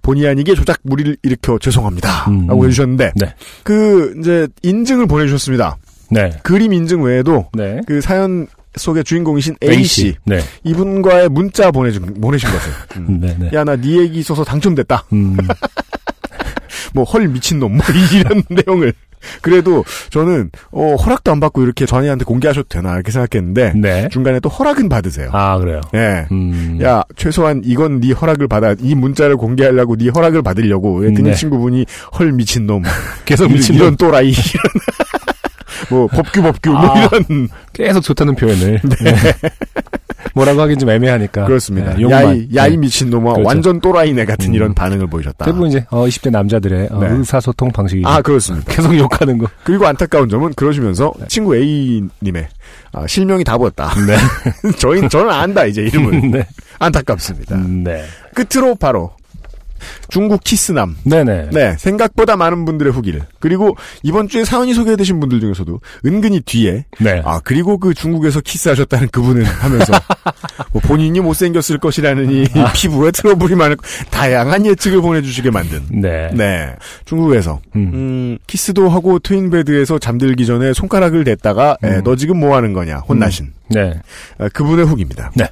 본의 0.01 0.27
아니게 0.27 0.55
조작 0.55 0.79
무리를 0.83 1.17
일으켜 1.23 1.57
죄송합니다. 1.59 2.29
음, 2.29 2.47
라고 2.47 2.61
음. 2.61 2.67
해주셨는데 2.67 3.13
네. 3.15 3.35
그 3.63 4.15
이제 4.19 4.47
인증을 4.61 5.07
보내주셨습니다. 5.07 5.77
네. 6.09 6.31
그림 6.43 6.73
인증 6.73 7.03
외에도 7.03 7.49
네. 7.53 7.79
그 7.85 8.01
사연 8.01 8.47
속의 8.75 9.03
주인공이신 9.03 9.55
A 9.63 9.83
씨 9.83 10.15
네. 10.25 10.39
이분과의 10.63 11.29
문자 11.29 11.71
보내준 11.71 12.19
보내신 12.19 12.49
것을 12.49 12.71
음. 12.97 13.19
네, 13.21 13.35
네. 13.37 13.49
야나 13.53 13.75
네 13.75 13.99
얘기 13.99 14.19
있어서 14.19 14.43
당첨됐다. 14.43 15.05
음. 15.13 15.37
뭐 16.93 17.03
헐 17.05 17.27
미친놈 17.27 17.77
뭐 17.77 17.85
이런 18.13 18.43
내용을 18.49 18.93
그래도 19.41 19.85
저는 20.09 20.49
어, 20.71 20.95
허락도 20.95 21.31
안 21.31 21.39
받고 21.39 21.63
이렇게 21.63 21.85
전희한테 21.85 22.25
공개하셔도 22.25 22.67
되나 22.67 22.95
이렇게 22.95 23.11
생각했는데 23.11 23.73
네. 23.75 24.09
중간에 24.11 24.39
또 24.41 24.49
허락은 24.49 24.89
받으세요. 24.89 25.29
아, 25.31 25.57
그래요. 25.57 25.79
예. 25.93 26.25
음. 26.31 26.77
야 26.81 27.03
최소한 27.15 27.61
이건 27.63 28.01
네 28.01 28.11
허락을 28.11 28.47
받아 28.49 28.75
이 28.79 28.95
문자를 28.95 29.37
공개하려고 29.37 29.95
네 29.95 30.09
허락을 30.09 30.41
받으려고 30.41 30.95
그랬더니 30.95 31.29
네. 31.29 31.35
친구분이 31.35 31.85
헐 32.19 32.33
미친놈 32.33 32.83
계속 33.25 33.49
미친놈. 33.51 33.81
이런 33.81 33.95
또라이 33.95 34.29
이런 34.29 34.63
뭐 35.89 36.07
법규 36.07 36.41
법규 36.41 36.69
뭐 36.71 36.79
아. 36.79 37.05
이런 37.05 37.47
계속 37.71 38.01
좋다는 38.01 38.35
표현을. 38.35 38.81
네. 38.83 39.15
뭐라고 40.33 40.61
하긴 40.61 40.79
좀 40.79 40.89
애매하니까. 40.89 41.45
그렇습니다. 41.45 41.93
네. 41.93 42.09
야이 42.09 42.49
야이 42.55 42.71
네. 42.71 42.77
미친놈아 42.77 43.33
그렇죠. 43.33 43.47
완전 43.47 43.79
또라이네 43.79 44.25
같은 44.25 44.49
음. 44.49 44.53
이런 44.55 44.73
반응을 44.73 45.07
보이셨다. 45.07 45.45
대부분 45.45 45.69
이제 45.69 45.85
어, 45.89 46.05
20대 46.05 46.31
남자들의 46.31 46.89
어, 46.91 46.99
네. 46.99 47.07
의사소통 47.09 47.71
방식이 47.71 48.03
아 48.05 48.21
그렇습니다. 48.21 48.71
계속 48.73 48.97
욕하는 48.97 49.37
거. 49.37 49.47
그리고 49.63 49.85
안타까운 49.85 50.29
점은 50.29 50.53
그러시면서 50.53 51.13
친구 51.27 51.55
A님의 51.55 52.47
아, 52.93 53.07
실명이 53.07 53.43
다 53.43 53.57
보였다. 53.57 53.91
네. 54.07 54.15
저희 54.77 55.07
저는 55.09 55.29
안다 55.29 55.65
이제 55.65 55.81
이름을 55.81 56.21
네. 56.31 56.47
안타깝습니다. 56.79 57.57
네. 57.57 58.03
끝으로 58.33 58.75
바로 58.75 59.11
중국 60.09 60.43
키스남. 60.43 60.95
네네. 61.03 61.49
네, 61.51 61.75
생각보다 61.77 62.35
많은 62.35 62.65
분들의 62.65 62.91
후기를. 62.93 63.21
그리고 63.39 63.75
이번 64.03 64.27
주에 64.27 64.45
사연이 64.45 64.73
소개되신 64.73 65.19
분들 65.19 65.39
중에서도 65.39 65.79
은근히 66.05 66.41
뒤에 66.41 66.85
네. 66.99 67.21
아 67.25 67.39
그리고 67.43 67.77
그 67.77 67.93
중국에서 67.93 68.41
키스하셨다는 68.41 69.09
그분은 69.09 69.43
하면서 69.45 69.93
뭐 70.71 70.81
본인이 70.81 71.19
못생겼을 71.19 71.77
것이라느니 71.79 72.45
아. 72.55 72.71
피부에 72.73 73.11
트러블이 73.11 73.55
많을 73.55 73.75
거- 73.77 73.83
다양한 74.09 74.65
예측을 74.65 75.01
보내주시게 75.01 75.51
만든. 75.51 75.81
네. 75.91 76.29
네, 76.33 76.75
중국에서 77.05 77.59
음. 77.75 77.91
음, 77.93 78.37
키스도 78.47 78.89
하고 78.89 79.19
트윈베드에서 79.19 79.99
잠들기 79.99 80.45
전에 80.45 80.73
손가락을 80.73 81.23
댔다가 81.23 81.77
에, 81.83 81.87
음. 81.87 82.01
너 82.03 82.15
지금 82.15 82.39
뭐 82.39 82.55
하는 82.55 82.73
거냐 82.73 82.97
혼나신 82.97 83.53
네. 83.69 83.93
아, 84.37 84.49
그분의 84.49 84.85
후기입니다. 84.85 85.31
네. 85.35 85.47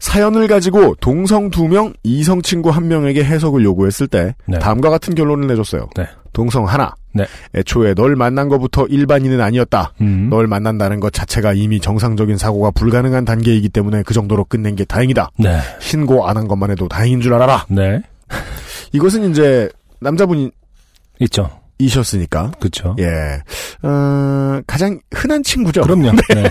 사연을 0.00 0.48
가지고 0.48 0.94
동성 0.96 1.50
두 1.50 1.68
명, 1.68 1.92
이성 2.02 2.42
친구 2.42 2.70
한 2.70 2.88
명에게 2.88 3.22
해석을 3.22 3.62
요구했을 3.64 4.08
때 4.08 4.34
네. 4.46 4.58
다음과 4.58 4.90
같은 4.90 5.14
결론을 5.14 5.46
내줬어요. 5.48 5.88
네. 5.96 6.06
동성 6.32 6.66
하나. 6.66 6.94
네. 7.12 7.26
애초에 7.54 7.92
널 7.94 8.16
만난 8.16 8.48
것부터 8.48 8.86
일반인은 8.86 9.40
아니었다. 9.40 9.92
음. 10.00 10.28
널 10.30 10.46
만난다는 10.46 11.00
것 11.00 11.12
자체가 11.12 11.52
이미 11.52 11.80
정상적인 11.80 12.36
사고가 12.38 12.70
불가능한 12.70 13.24
단계이기 13.24 13.68
때문에 13.68 14.02
그 14.04 14.14
정도로 14.14 14.44
끝낸 14.44 14.74
게 14.76 14.84
다행이다. 14.84 15.30
네. 15.38 15.58
신고 15.80 16.26
안 16.28 16.36
한 16.36 16.48
것만 16.48 16.70
해도 16.70 16.88
다행인 16.88 17.20
줄 17.20 17.34
알아라. 17.34 17.66
네. 17.68 18.00
이것은 18.92 19.30
이제 19.30 19.68
남자분이 20.00 20.50
있죠. 21.20 21.50
이셨으니까 21.78 22.52
그쵸. 22.60 22.94
예, 22.98 23.06
어, 23.82 24.60
가장 24.66 24.98
흔한 25.14 25.42
친구죠. 25.42 25.82
그럼요. 25.82 26.12
네. 26.34 26.44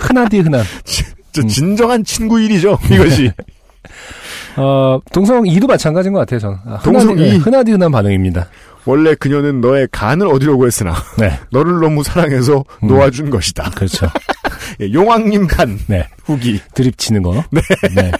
흔하디 0.00 0.40
흔한. 0.40 0.62
저 1.32 1.42
음. 1.42 1.48
진정한 1.48 2.04
친구 2.04 2.40
일이죠. 2.40 2.78
이것이 2.90 3.32
어, 4.56 5.00
동성 5.12 5.42
2도 5.42 5.66
마찬가지인 5.66 6.12
것 6.12 6.20
같아요, 6.20 6.40
저는. 6.40 6.58
아, 6.66 6.78
동성 6.84 7.12
흔하디, 7.12 7.28
이? 7.28 7.32
네, 7.32 7.36
흔하디 7.38 7.72
흔한 7.72 7.90
반응입니다. 7.90 8.48
원래 8.84 9.14
그녀는 9.14 9.60
너의 9.60 9.88
간을 9.92 10.26
얻으려고 10.26 10.66
했으나 10.66 10.94
네. 11.18 11.38
너를 11.50 11.80
너무 11.80 12.02
사랑해서 12.02 12.64
음. 12.82 12.88
놓아준 12.88 13.30
것이다. 13.30 13.70
그렇죠. 13.74 14.06
예, 14.80 14.92
용왕님 14.92 15.46
간 15.46 15.78
네. 15.86 16.06
후기. 16.24 16.60
드립 16.74 16.98
치는 16.98 17.22
거. 17.22 17.44
네. 17.50 17.60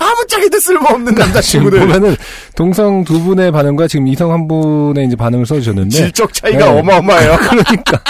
아무짝에도 0.00 0.58
쓸모없는 0.60 1.06
지금 1.14 1.24
남자친구들. 1.24 1.80
보면은 1.80 2.16
동성 2.54 3.04
두 3.04 3.22
분의 3.22 3.52
반응과 3.52 3.88
지금 3.88 4.06
이성 4.06 4.32
한 4.32 4.46
분의 4.48 5.06
이제 5.06 5.16
반응을 5.16 5.46
써주셨는데. 5.46 5.90
질적 5.90 6.32
차이가 6.32 6.58
네. 6.70 6.78
어마어마해요. 6.80 7.36
그러니까. 7.38 8.00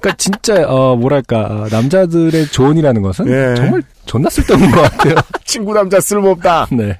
그러니까 0.00 0.16
진짜 0.16 0.64
어 0.68 0.96
뭐랄까 0.96 1.40
어, 1.40 1.66
남자들의 1.70 2.48
조언이라는 2.48 3.02
것은 3.02 3.28
예. 3.28 3.54
정말 3.56 3.82
존나 4.06 4.30
쓸데없는 4.30 4.70
것 4.70 4.82
같아요. 4.82 5.14
친구 5.44 5.74
남자 5.74 6.00
쓸모없다. 6.00 6.68
네. 6.72 6.98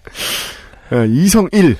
어, 0.90 1.04
이성 1.04 1.48
1. 1.52 1.76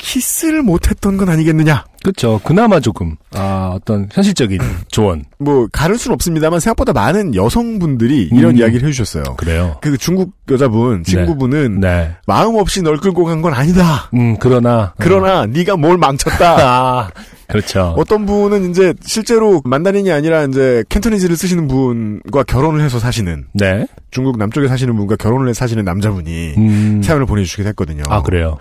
키스를 0.00 0.62
못했던 0.62 1.16
건 1.16 1.28
아니겠느냐. 1.28 1.84
그렇죠. 2.02 2.40
그나마 2.44 2.80
조금 2.80 3.16
아 3.34 3.72
어떤 3.74 4.08
현실적인 4.10 4.58
조언. 4.90 5.24
뭐 5.38 5.68
가를 5.70 5.98
순 5.98 6.12
없습니다만 6.12 6.58
생각보다 6.58 6.94
많은 6.94 7.34
여성분들이 7.34 8.30
이런 8.32 8.52
음. 8.52 8.56
이야기를 8.56 8.88
해주셨어요. 8.88 9.36
그래요. 9.36 9.76
그 9.82 9.98
중국 9.98 10.32
여자분 10.50 11.04
친구분은 11.04 11.80
네. 11.80 12.12
마음 12.26 12.56
없이 12.56 12.80
널 12.82 12.96
끌고 12.96 13.24
간 13.24 13.40
건 13.42 13.52
아니다. 13.54 14.08
음 14.14 14.36
그러나 14.38 14.94
그러나 14.98 15.44
네가 15.46 15.76
뭘 15.76 15.98
망쳤다. 15.98 16.56
아 16.60 17.10
그렇죠. 17.48 17.94
어떤 17.98 18.24
분은 18.26 18.70
이제 18.70 18.94
실제로 19.02 19.60
만다린이 19.64 20.10
아니라 20.10 20.44
이제 20.44 20.82
캔토니즈를 20.88 21.36
쓰시는 21.36 21.68
분과 21.68 22.44
결혼을 22.44 22.80
해서 22.82 22.98
사시는 22.98 23.46
네. 23.52 23.86
중국 24.10 24.38
남쪽에 24.38 24.68
사시는 24.68 24.96
분과 24.96 25.16
결혼을 25.16 25.48
해서 25.48 25.58
사시는 25.58 25.84
남자분이 25.84 26.54
음. 26.56 27.02
사연을 27.04 27.26
보내주시긴 27.26 27.66
했거든요. 27.68 28.02
아 28.08 28.22
그래요. 28.22 28.56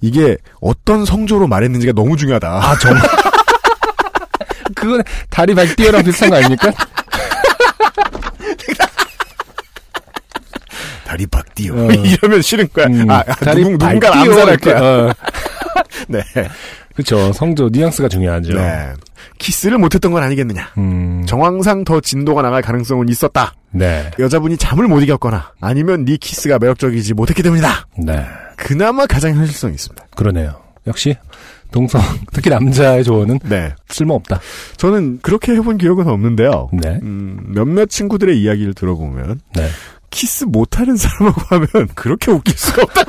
이게 0.00 0.36
어떤 0.60 1.04
성조로 1.04 1.46
말했는지가 1.46 1.92
너무 1.92 2.16
중요하다. 2.16 2.48
아 2.48 2.78
정말. 2.78 3.02
그건 4.74 5.02
다리 5.28 5.54
발뛰어랑 5.54 6.02
비슷한 6.04 6.30
거 6.30 6.36
아닙니까? 6.36 6.72
다리 11.04 11.26
박디요. 11.26 11.74
어. 11.74 11.90
이러면 12.06 12.40
싫은 12.40 12.68
거야. 12.72 12.86
음, 12.86 13.10
아, 13.10 13.22
다리 13.24 13.62
누군, 13.62 13.78
누군가 13.78 14.20
암살할 14.20 14.56
거야. 14.58 14.80
어. 14.80 15.12
네. 16.08 16.22
그렇죠. 17.04 17.32
성조 17.32 17.70
뉘앙스가 17.72 18.08
중요하죠. 18.08 18.54
네. 18.54 18.92
키스를 19.38 19.78
못했던 19.78 20.12
건 20.12 20.22
아니겠느냐. 20.22 20.72
음. 20.78 21.24
정황상 21.26 21.84
더 21.84 22.00
진도가 22.00 22.42
나갈 22.42 22.62
가능성은 22.62 23.08
있었다. 23.08 23.54
네. 23.70 24.10
여자분이 24.18 24.56
잠을 24.56 24.86
못 24.86 25.00
이겼거나 25.00 25.52
아니면 25.60 26.04
네 26.04 26.16
키스가 26.16 26.58
매력적이지 26.58 27.14
못했기 27.14 27.42
때문이다. 27.42 27.86
네. 28.04 28.24
그나마 28.56 29.06
가장 29.06 29.34
현실성이 29.34 29.74
있습니다. 29.74 30.06
그러네요. 30.14 30.60
역시 30.86 31.16
동성 31.70 32.00
특히 32.32 32.50
남자의 32.50 33.04
조언은 33.04 33.40
네. 33.44 33.72
쓸모없다. 33.88 34.40
저는 34.76 35.20
그렇게 35.22 35.52
해본 35.52 35.78
기억은 35.78 36.08
없는데요. 36.08 36.70
네. 36.72 36.98
음, 37.02 37.52
몇몇 37.54 37.88
친구들의 37.88 38.40
이야기를 38.40 38.74
들어보면 38.74 39.40
네. 39.54 39.68
키스 40.10 40.44
못하는 40.44 40.96
사람하고 40.96 41.40
하면 41.48 41.88
그렇게 41.94 42.30
웃길 42.30 42.54
수가 42.56 42.82
없다. 42.82 43.02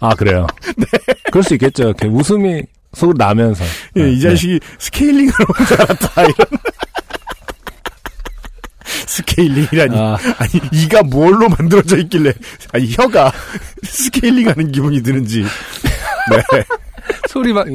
아 0.00 0.14
그래요. 0.14 0.46
네. 0.76 0.86
그럴 1.30 1.42
수 1.42 1.54
있겠죠. 1.54 1.84
이렇게 1.84 2.06
웃음이 2.06 2.62
속으로 2.94 3.16
나면서. 3.18 3.64
예, 3.96 4.02
네. 4.02 4.12
이 4.12 4.20
자식이 4.20 4.60
스케일링을 4.78 5.32
하는 5.32 5.66
줄 5.68 5.80
알았다. 5.82 6.22
이런. 6.22 6.34
스케일링이라니. 9.06 9.96
아. 9.98 10.16
아니 10.38 10.50
이가 10.72 11.02
뭘로 11.02 11.48
만들어져 11.48 11.96
있길래 11.98 12.32
아니 12.72 12.90
혀가 12.92 13.32
스케일링 13.84 14.48
하는 14.48 14.70
기분이 14.72 15.02
드는지. 15.02 15.44
네. 16.30 16.42
소리 17.28 17.52
막. 17.52 17.66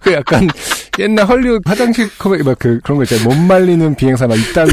그 0.00 0.12
약간 0.12 0.48
옛날 0.98 1.26
헐리우드 1.26 1.60
화장실 1.68 2.08
코믹 2.18 2.42
막 2.44 2.58
그 2.58 2.80
그런 2.82 2.96
거 2.98 3.04
있잖아요. 3.04 3.28
못 3.28 3.34
말리는 3.36 3.94
비행사 3.96 4.26
막 4.26 4.38
이따위에 4.38 4.72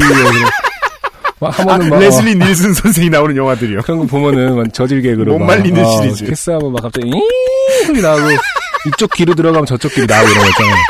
막 1.40 1.60
아, 1.60 1.64
하면은 1.64 1.90
막 1.90 2.00
레슬리 2.00 2.36
닐슨 2.36 2.74
선생이 2.74 3.10
나오는 3.10 3.36
영화들이요. 3.36 3.82
그런 3.84 4.00
거 4.00 4.06
보면은 4.06 4.56
막 4.56 4.74
저질 4.74 5.02
개그로 5.02 5.34
못 5.34 5.40
막, 5.40 5.46
말리는 5.58 5.84
어, 5.84 6.02
시리즈. 6.02 6.26
키스하면 6.26 6.72
막 6.72 6.82
갑자기 6.82 7.10
이 7.10 7.86
소리 7.86 8.02
나고 8.02 8.22
이쪽 8.88 9.12
귀로 9.14 9.36
들어가면 9.36 9.66
저쪽 9.66 9.94
귀로 9.94 10.06
나오고 10.08 10.30
이런 10.30 10.44
거 10.44 10.50
있잖아요. 10.50 10.76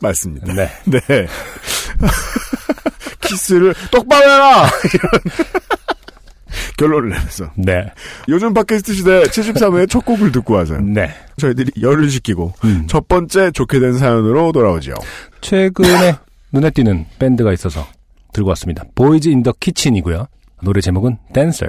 맞습니다. 0.00 0.52
네. 0.54 0.70
네. 0.84 1.00
키스를 3.22 3.74
똑바로 3.90 4.22
해라! 4.30 4.70
이런 4.94 5.10
결론을 6.78 7.08
내면서. 7.10 7.50
네. 7.56 7.90
요즘 8.28 8.54
팟캐스트 8.54 8.94
시대 8.94 9.22
73회 9.24 9.88
첫 9.90 10.04
곡을 10.04 10.30
듣고 10.32 10.54
와서 10.54 10.76
네. 10.80 11.12
저희들이 11.38 11.72
열을 11.82 12.08
식히고 12.10 12.52
음. 12.64 12.86
첫 12.88 13.08
번째 13.08 13.50
좋게 13.50 13.80
된 13.80 13.98
사연으로 13.98 14.52
돌아오죠. 14.52 14.92
최근에 15.40 16.16
눈에 16.56 16.70
띄는 16.70 17.04
밴드가 17.18 17.52
있어서 17.52 17.86
들고 18.32 18.48
왔습니다. 18.50 18.82
보이즈 18.94 19.28
인 19.28 19.42
더 19.42 19.52
키친이고요. 19.60 20.26
노래 20.62 20.80
제목은 20.80 21.18
댄서. 21.34 21.66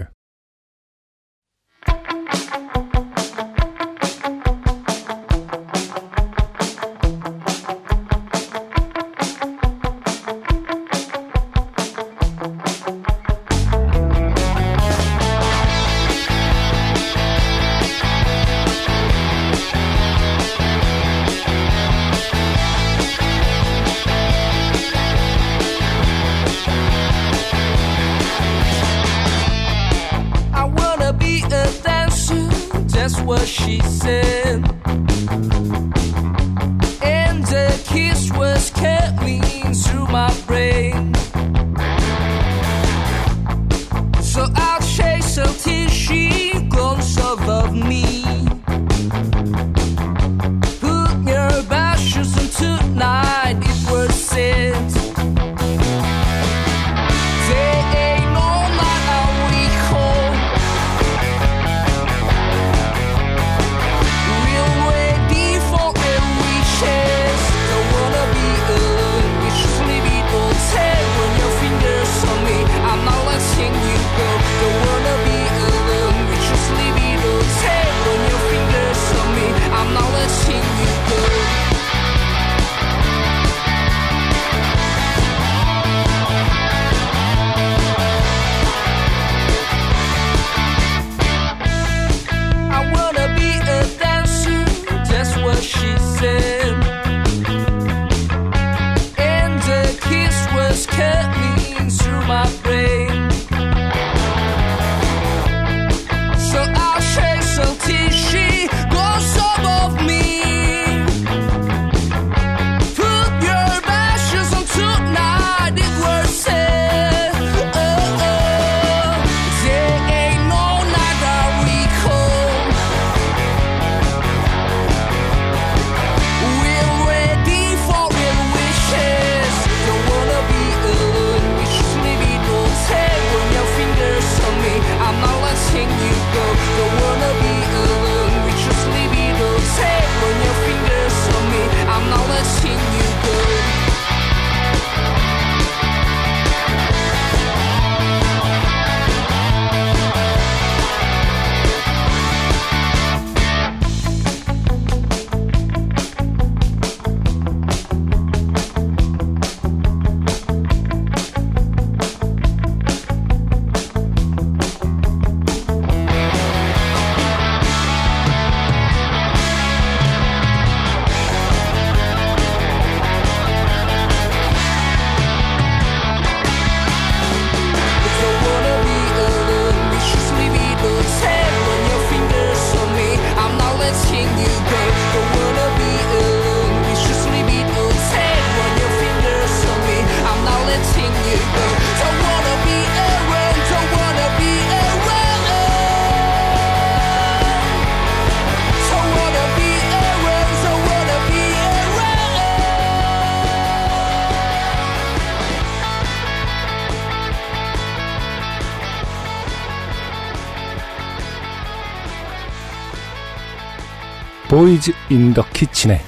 Boys 214.57 214.91
in 215.11 215.35
the 215.35 215.43
Kitchen의 215.53 216.01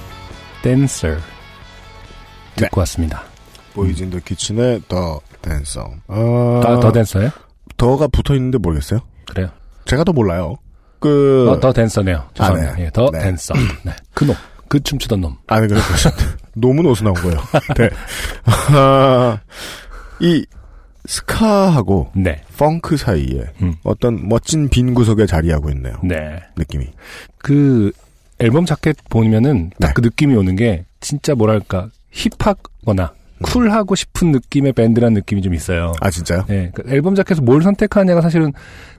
Dancer 0.60 1.06
듣고 2.56 2.80
왔습니다. 2.80 3.22
Boys 3.74 4.02
in 4.02 4.10
the 4.10 4.18
Kitchen의 4.18 4.82
The 4.88 5.20
Dancer. 5.40 5.88
어, 6.08 6.60
The, 6.60 6.80
The 6.80 6.90
Dancer예요? 6.90 7.30
The가 7.76 8.08
붙어 8.08 8.34
있는데 8.34 8.58
모르겠어요. 8.58 8.98
그래요. 9.28 9.50
제가 9.84 10.02
더 10.02 10.12
몰라요. 10.12 10.56
그, 10.98 11.44
The, 11.46 11.60
The 11.60 11.72
Dancer네요. 11.72 12.24
죄송합니다. 12.34 12.72
아, 12.72 12.74
네. 12.74 12.84
예, 12.86 12.90
The 12.90 13.08
네. 13.12 13.20
Dancer. 13.20 13.54
네. 13.86 13.92
그 14.14 14.24
놈. 14.24 14.34
그 14.66 14.80
춤추던 14.82 15.20
놈. 15.20 15.36
아니, 15.46 15.68
그래, 15.68 15.78
놈은 16.54 16.84
어디서 16.86 17.04
나온 17.04 17.14
거예요? 17.14 17.38
네. 17.78 17.88
아, 18.76 19.38
이, 20.18 20.44
스카하고, 21.06 22.10
네. 22.16 22.42
펑크 22.58 22.96
사이에, 22.96 23.44
음. 23.62 23.76
어떤 23.84 24.28
멋진 24.28 24.68
빈 24.68 24.92
구석에 24.92 25.26
자리하고 25.26 25.70
있네요. 25.70 25.94
네. 26.02 26.40
느낌이. 26.56 26.88
그 27.38 27.92
앨범 28.40 28.64
자켓 28.64 28.96
보면은 29.08 29.70
딱 29.78 29.88
네. 29.88 29.92
그 29.94 30.00
느낌이 30.00 30.34
오는 30.34 30.56
게 30.56 30.84
진짜 31.00 31.34
뭐랄까 31.34 31.88
힙하거나 32.10 33.12
음. 33.38 33.42
쿨하고 33.42 33.94
싶은 33.94 34.32
느낌의 34.32 34.72
밴드라는 34.72 35.14
느낌이 35.14 35.42
좀 35.42 35.54
있어요. 35.54 35.92
아, 36.00 36.10
진짜요? 36.10 36.44
네, 36.48 36.70
그 36.74 36.82
앨범 36.88 37.14
자켓에서 37.14 37.42
뭘 37.42 37.62
선택하냐가 37.62 38.20
사실은 38.20 38.52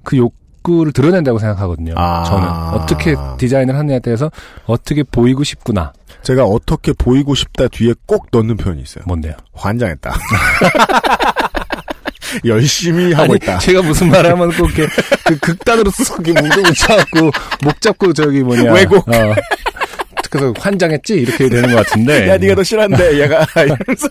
그 0.04 0.18
욕구를 0.18 0.94
드러낸다고 0.94 1.40
생각하거든요. 1.40 1.94
아. 1.98 2.24
저는 2.24 2.48
어떻게 2.82 3.16
디자인을 3.38 3.76
하느냐에 3.76 4.00
대해서 4.00 4.32
어떻게 4.66 5.04
보이고 5.04 5.44
싶구나. 5.44 5.94
제가 6.24 6.46
어떻게 6.46 6.94
보이고 6.94 7.34
싶다 7.36 7.68
뒤에 7.68 7.94
꼭 8.06 8.28
넣는 8.32 8.58
표현이 8.58 8.82
있어요. 8.82 9.04
뭔데요? 9.08 9.34
환장했다. 9.54 10.12
열심히 12.46 13.14
하고 13.14 13.34
아니, 13.34 13.36
있다. 13.36 13.60
제가 13.60 13.82
무슨 13.82 14.10
말을 14.10 14.32
하면 14.32 14.52
꼭 14.54 14.78
이렇게 14.78 14.88
그 15.26 15.38
극단으로 15.40 15.92
쓱 15.92 16.28
이렇게 16.28 16.42
목을 16.42 16.64
붙여갖고 16.64 17.32
목 17.64 17.82
잡고 17.82 18.14
저기 18.14 18.42
뭐냐. 18.42 18.74
왜곡. 18.74 19.08
어. 19.10 19.36
그래서 20.30 20.54
환장했지 20.58 21.14
이렇게 21.16 21.50
되는 21.50 21.70
것 21.70 21.86
같은데. 21.86 22.30
야, 22.30 22.38
네가 22.38 22.56
더 22.56 22.64
싫어한데, 22.64 23.20
얘가. 23.20 23.46
이러면서. 23.56 24.08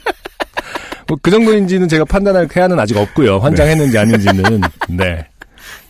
뭐 1.07 1.19
그 1.23 1.31
정도인지는 1.31 1.89
제가 1.89 2.05
판단할 2.05 2.47
해안은 2.55 2.79
아직 2.79 2.97
없고요. 2.97 3.39
환장했는지 3.39 3.99
아닌지는. 3.99 4.61
네. 4.89 5.27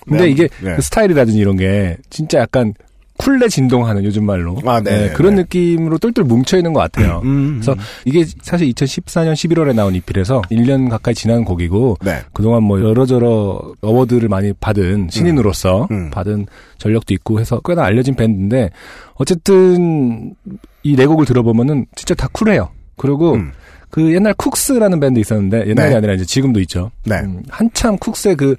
근데 0.07 0.25
네, 0.25 0.31
이게 0.31 0.49
네. 0.61 0.77
그 0.77 0.83
스타일이라든지 0.83 1.39
이런 1.39 1.57
게 1.57 1.97
진짜 2.09 2.39
약간 2.39 2.75
쿨레 3.21 3.49
진동하는 3.49 4.05
요즘 4.05 4.25
말로 4.25 4.57
아, 4.65 4.81
네, 4.81 5.09
네, 5.09 5.13
그런 5.13 5.35
네. 5.35 5.43
느낌으로 5.43 5.99
똘똘 5.99 6.25
뭉쳐 6.25 6.57
있는 6.57 6.73
것 6.73 6.81
같아요. 6.81 7.21
음, 7.25 7.61
그래서 7.61 7.79
이게 8.05 8.25
사실 8.43 8.69
2014년 8.73 9.35
11월에 9.35 9.75
나온 9.75 9.95
EP라서 9.95 10.43
1년 10.51 10.89
가까이 10.89 11.15
지난 11.15 11.45
곡이고 11.45 11.99
네. 12.03 12.21
그동안 12.33 12.63
뭐 12.63 12.81
여러저러 12.81 13.61
어워드를 13.81 14.29
많이 14.29 14.53
받은 14.53 15.09
신인으로서 15.11 15.89
음. 15.91 16.11
받은 16.11 16.47
전력도 16.79 17.13
있고 17.15 17.41
해서 17.41 17.61
꽤나 17.65 17.85
알려진 17.85 18.15
밴드인데 18.15 18.71
어쨌든 19.15 20.35
이 20.83 20.97
네 20.97 21.07
곡을 21.07 21.27
들어보면은 21.27 21.87
진짜 21.95 22.15
다 22.15 22.29
쿨해요. 22.33 22.71
그리고 22.97 23.35
음. 23.35 23.53
그 23.91 24.15
옛날 24.15 24.33
쿡스라는 24.35 25.01
밴드 25.01 25.19
있었는데 25.19 25.67
옛날이 25.69 25.91
네. 25.91 25.97
아니라 25.97 26.15
이제 26.15 26.25
지금도 26.25 26.61
있죠. 26.61 26.91
네. 27.05 27.17
음, 27.17 27.43
한참 27.49 27.99
쿡스의 27.99 28.37
그 28.37 28.57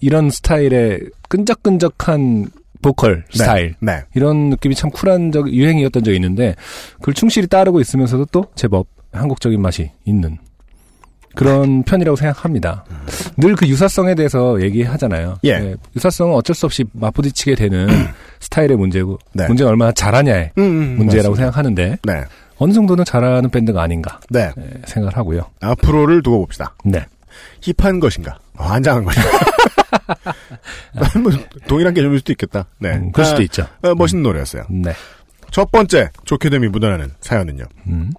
이런 0.00 0.30
스타일의 0.30 1.00
끈적끈적한 1.28 2.46
보컬 2.82 3.24
스타일 3.30 3.74
네. 3.80 4.02
이런 4.14 4.50
느낌이 4.50 4.74
참 4.74 4.90
쿨한 4.90 5.32
적 5.32 5.50
유행이었던 5.52 6.04
적이 6.04 6.16
있는데 6.16 6.54
그걸 6.96 7.14
충실히 7.14 7.46
따르고 7.46 7.80
있으면서도 7.80 8.26
또 8.32 8.46
제법 8.54 8.86
한국적인 9.12 9.60
맛이 9.60 9.90
있는 10.04 10.38
그런 11.34 11.82
편이라고 11.84 12.16
생각합니다. 12.16 12.84
늘 13.36 13.54
그 13.54 13.66
유사성에 13.68 14.14
대해서 14.16 14.60
얘기하잖아요. 14.60 15.36
예. 15.44 15.58
네, 15.58 15.74
유사성은 15.94 16.34
어쩔 16.34 16.54
수 16.56 16.66
없이 16.66 16.84
맞부딪히게 16.92 17.54
되는 17.54 17.86
스타일의 18.40 18.76
문제고 18.76 19.18
네. 19.34 19.46
문제가 19.46 19.70
얼마나 19.70 19.92
잘하냐의 19.92 20.50
음, 20.58 20.62
음, 20.62 20.96
문제라고 20.96 21.30
맞습니다. 21.30 21.36
생각하는데 21.36 21.98
네. 22.02 22.24
어느 22.56 22.72
정도는 22.72 23.04
잘하는 23.04 23.50
밴드가 23.50 23.82
아닌가 23.82 24.18
네. 24.30 24.50
네, 24.56 24.64
생각을 24.86 25.16
하고요. 25.16 25.42
앞으로를 25.60 26.22
두고 26.22 26.40
봅시다. 26.40 26.74
네. 26.84 27.04
힙한 27.60 28.00
것인가? 28.00 28.36
환장한 28.56 29.04
것인가? 29.04 29.28
뭐, 31.22 31.32
동일한 31.66 31.94
개념일 31.94 32.18
수도 32.18 32.32
있겠다. 32.32 32.66
네. 32.78 32.96
음, 32.96 33.12
그럴 33.12 33.26
수도 33.26 33.38
아, 33.38 33.42
있죠. 33.42 33.66
어, 33.82 33.94
멋있는 33.94 34.22
노래였어요. 34.22 34.64
네. 34.70 34.92
첫 35.50 35.70
번째, 35.72 36.10
좋게 36.24 36.50
됨이 36.50 36.68
묻어나는 36.68 37.12
사연은요. 37.20 37.64
음. 37.88 38.10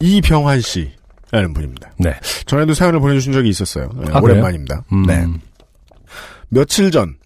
이병환 0.00 0.60
씨라는 0.60 1.54
분입니다. 1.54 1.92
네. 1.98 2.14
전에도 2.46 2.74
사연을 2.74 3.00
보내주신 3.00 3.32
적이 3.32 3.48
있었어요. 3.48 3.90
네, 3.94 4.12
아? 4.12 4.20
오랜만입니다. 4.20 4.84
음. 4.92 5.06
네. 5.06 5.26
며칠 6.48 6.90
전, 6.90 7.16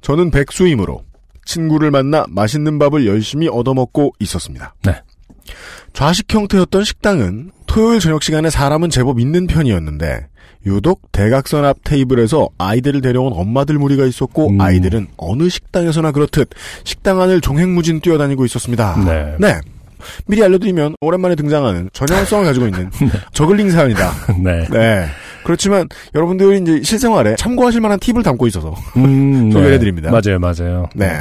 저는 0.00 0.30
백수이므로 0.30 1.04
친구를 1.44 1.90
만나 1.90 2.24
맛있는 2.28 2.78
밥을 2.78 3.06
열심히 3.06 3.48
얻어먹고 3.48 4.14
있었습니다. 4.20 4.74
네. 4.84 5.00
좌식 5.94 6.32
형태였던 6.32 6.84
식당은 6.84 7.52
토요일 7.66 8.00
저녁 8.00 8.22
시간에 8.22 8.50
사람은 8.50 8.90
제법 8.90 9.18
있는 9.18 9.46
편이었는데 9.46 10.28
유독 10.68 11.10
대각선 11.12 11.64
앞 11.64 11.78
테이블에서 11.84 12.48
아이들을 12.58 13.00
데려온 13.00 13.32
엄마들 13.34 13.76
무리가 13.78 14.04
있었고 14.06 14.50
음. 14.50 14.60
아이들은 14.60 15.08
어느 15.16 15.48
식당에서나 15.48 16.12
그렇듯 16.12 16.50
식당 16.84 17.20
안을 17.20 17.40
종횡무진 17.40 18.00
뛰어다니고 18.00 18.44
있었습니다. 18.44 19.36
네. 19.38 19.60
미리 20.26 20.42
알려드리면 20.42 20.96
오랜만에 21.00 21.34
등장하는 21.34 21.90
전형성을 21.92 22.44
가지고 22.44 22.66
있는 22.66 22.90
저글링 23.32 23.70
사연이다. 23.70 24.12
네. 24.42 24.66
네. 24.70 25.06
그렇지만 25.44 25.88
여러분들이 26.14 26.60
이제 26.60 26.82
실생활에 26.82 27.36
참고하실 27.36 27.80
만한 27.80 27.98
팁을 27.98 28.22
담고 28.22 28.46
있어서 28.48 28.74
음, 28.96 29.50
소개를 29.52 29.74
해드립니다. 29.74 30.10
맞아요, 30.10 30.38
맞아요. 30.38 30.88
네. 30.94 31.20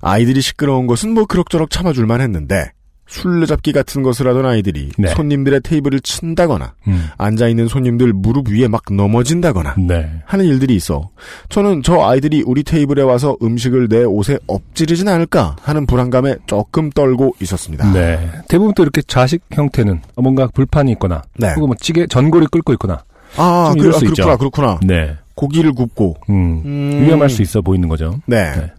아이들이 0.00 0.40
시끄러운 0.40 0.86
것은 0.86 1.12
뭐 1.12 1.24
그럭저럭 1.26 1.70
참아줄만 1.70 2.20
했는데 2.20 2.72
술래잡기 3.06 3.72
같은 3.72 4.02
것을 4.02 4.26
하던 4.28 4.46
아이들이 4.46 4.90
네. 4.98 5.08
손님들의 5.08 5.60
테이블을 5.62 6.00
친다거나 6.00 6.74
음. 6.88 7.08
앉아 7.18 7.48
있는 7.48 7.68
손님들 7.68 8.12
무릎 8.12 8.48
위에 8.48 8.66
막 8.66 8.82
넘어진다거나 8.90 9.74
네. 9.78 10.10
하는 10.24 10.46
일들이 10.46 10.74
있어 10.76 11.10
저는 11.48 11.82
저 11.82 12.02
아이들이 12.02 12.42
우리 12.46 12.62
테이블에 12.62 13.02
와서 13.02 13.36
음식을 13.42 13.88
내 13.88 14.04
옷에 14.04 14.38
엎지르진 14.46 15.08
않을까 15.08 15.56
하는 15.62 15.86
불안감에 15.86 16.36
조금 16.46 16.90
떨고 16.90 17.34
있었습니다. 17.40 17.92
네. 17.92 18.30
대부분 18.48 18.74
또 18.74 18.82
이렇게 18.82 19.02
좌식 19.02 19.42
형태는 19.52 20.00
뭔가 20.16 20.46
불판이 20.46 20.92
있거나, 20.92 21.22
네. 21.38 21.52
혹은 21.54 21.68
뭐 21.68 21.76
찌개, 21.80 22.06
전골이 22.06 22.46
끓고 22.50 22.72
있거나, 22.74 23.04
아, 23.36 23.72
좀 23.76 23.90
그, 23.90 23.96
아, 23.96 24.00
있죠. 24.08 24.36
그렇구나. 24.38 24.78
네. 24.82 25.16
고기를 25.34 25.72
굽고 25.72 26.16
음. 26.30 26.62
음. 26.64 27.04
위험할 27.04 27.28
수 27.28 27.42
있어 27.42 27.60
보이는 27.60 27.88
거죠. 27.88 28.18
네. 28.26 28.54
네. 28.56 28.72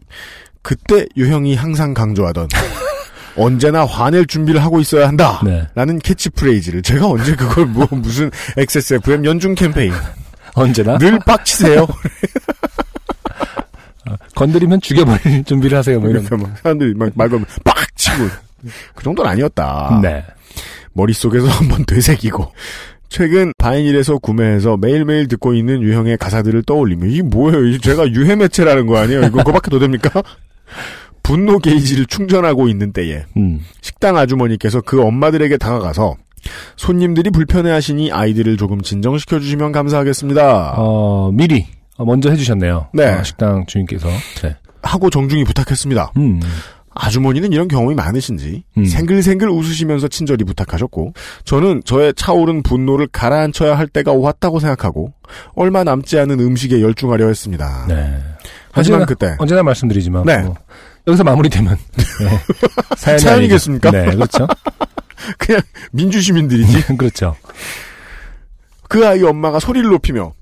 그때 0.61 1.05
유형이 1.15 1.55
항상 1.55 1.93
강조하던 1.93 2.47
언제나 3.37 3.85
화낼 3.85 4.25
준비를 4.25 4.63
하고 4.63 4.79
있어야 4.79 5.07
한다. 5.07 5.41
네. 5.43 5.67
라는 5.75 5.99
캐치프레이즈를 5.99 6.81
제가 6.81 7.07
언제 7.07 7.35
그걸 7.35 7.65
뭐 7.65 7.87
무슨 7.91 8.31
XSFM 8.57 9.25
연중 9.25 9.55
캠페인 9.55 9.93
언제나 10.53 10.97
늘 10.97 11.19
빡치세요. 11.19 11.85
건드리면 14.35 14.81
죽여버릴 14.81 15.43
준비를 15.45 15.77
하세요. 15.77 15.99
뭐 15.99 16.09
이런. 16.09 16.25
막 16.29 16.57
사람들이 16.61 16.93
막 16.93 17.09
말 17.15 17.29
걸면 17.29 17.45
빡 17.63 17.75
치고 17.95 18.27
그 18.93 19.03
정도는 19.03 19.31
아니었다. 19.31 19.99
네. 20.01 20.23
머릿속에서 20.93 21.47
한번 21.47 21.85
되새기고 21.85 22.53
최근 23.09 23.51
바인일에서 23.57 24.17
구매해서 24.17 24.77
매일매일 24.77 25.27
듣고 25.27 25.53
있는 25.53 25.81
유형의 25.81 26.17
가사들을 26.17 26.63
떠올리며 26.63 27.05
이게 27.07 27.21
뭐예요? 27.21 27.77
제가 27.79 28.09
유해 28.09 28.35
매체라는 28.35 28.87
거 28.87 28.97
아니에요? 28.97 29.19
이거 29.25 29.37
그거밖에 29.37 29.69
더 29.69 29.79
됩니까? 29.79 30.09
분노 31.25 31.57
게이지를 31.59 32.05
충전하고 32.05 32.67
있는 32.67 32.93
때에 32.93 33.23
음. 33.35 33.59
식당 33.81 34.15
아주머니께서 34.15 34.81
그 34.81 35.01
엄마들에게 35.01 35.57
다가가서 35.57 36.15
손님들이 36.75 37.31
불편해하시니 37.31 38.11
아이들을 38.11 38.57
조금 38.57 38.81
진정시켜 38.81 39.39
주시면 39.39 39.71
감사하겠습니다. 39.71 40.75
어, 40.77 41.31
미리 41.33 41.65
어, 41.97 42.05
먼저 42.05 42.29
해주셨네요. 42.29 42.89
네. 42.93 43.07
어, 43.07 43.23
식당 43.23 43.65
주인께서. 43.65 44.07
네. 44.43 44.55
하고 44.83 45.09
정중히 45.09 45.43
부탁했습니다. 45.43 46.11
음. 46.17 46.39
아주머니는 46.97 47.51
이런 47.51 47.67
경험이 47.67 47.95
많으신지 47.95 48.63
음. 48.77 48.85
생글생글 48.85 49.49
웃으시면서 49.49 50.07
친절히 50.07 50.45
부탁하셨고 50.45 51.13
저는 51.43 51.81
저의 51.83 52.13
차오른 52.15 52.63
분노를 52.63 53.07
가라앉혀야 53.07 53.77
할 53.77 53.87
때가 53.87 54.13
왔다고 54.13 54.59
생각하고 54.59 55.13
얼마 55.55 55.83
남지 55.83 56.17
않은 56.19 56.39
음식에 56.39 56.81
열중하려 56.81 57.27
했습니다. 57.27 57.85
네. 57.89 58.17
하지만 58.75 59.01
언제나, 59.01 59.05
그때 59.05 59.35
언제나 59.39 59.63
말씀드리지만. 59.63 60.23
네. 60.25 60.37
뭐, 60.39 60.55
여기서 61.07 61.23
마무리되면. 61.23 61.75
네. 62.21 62.95
사연이 62.97 63.19
사연이겠습니까? 63.19 63.91
네, 63.91 64.05
그렇죠. 64.05 64.47
그냥 65.37 65.61
민주 65.91 66.21
시민들이지 66.21 66.85
그렇죠. 66.97 67.35
그 68.87 69.07
아이 69.07 69.23
엄마가 69.23 69.59
소리를 69.59 69.89
높이며 69.89 70.33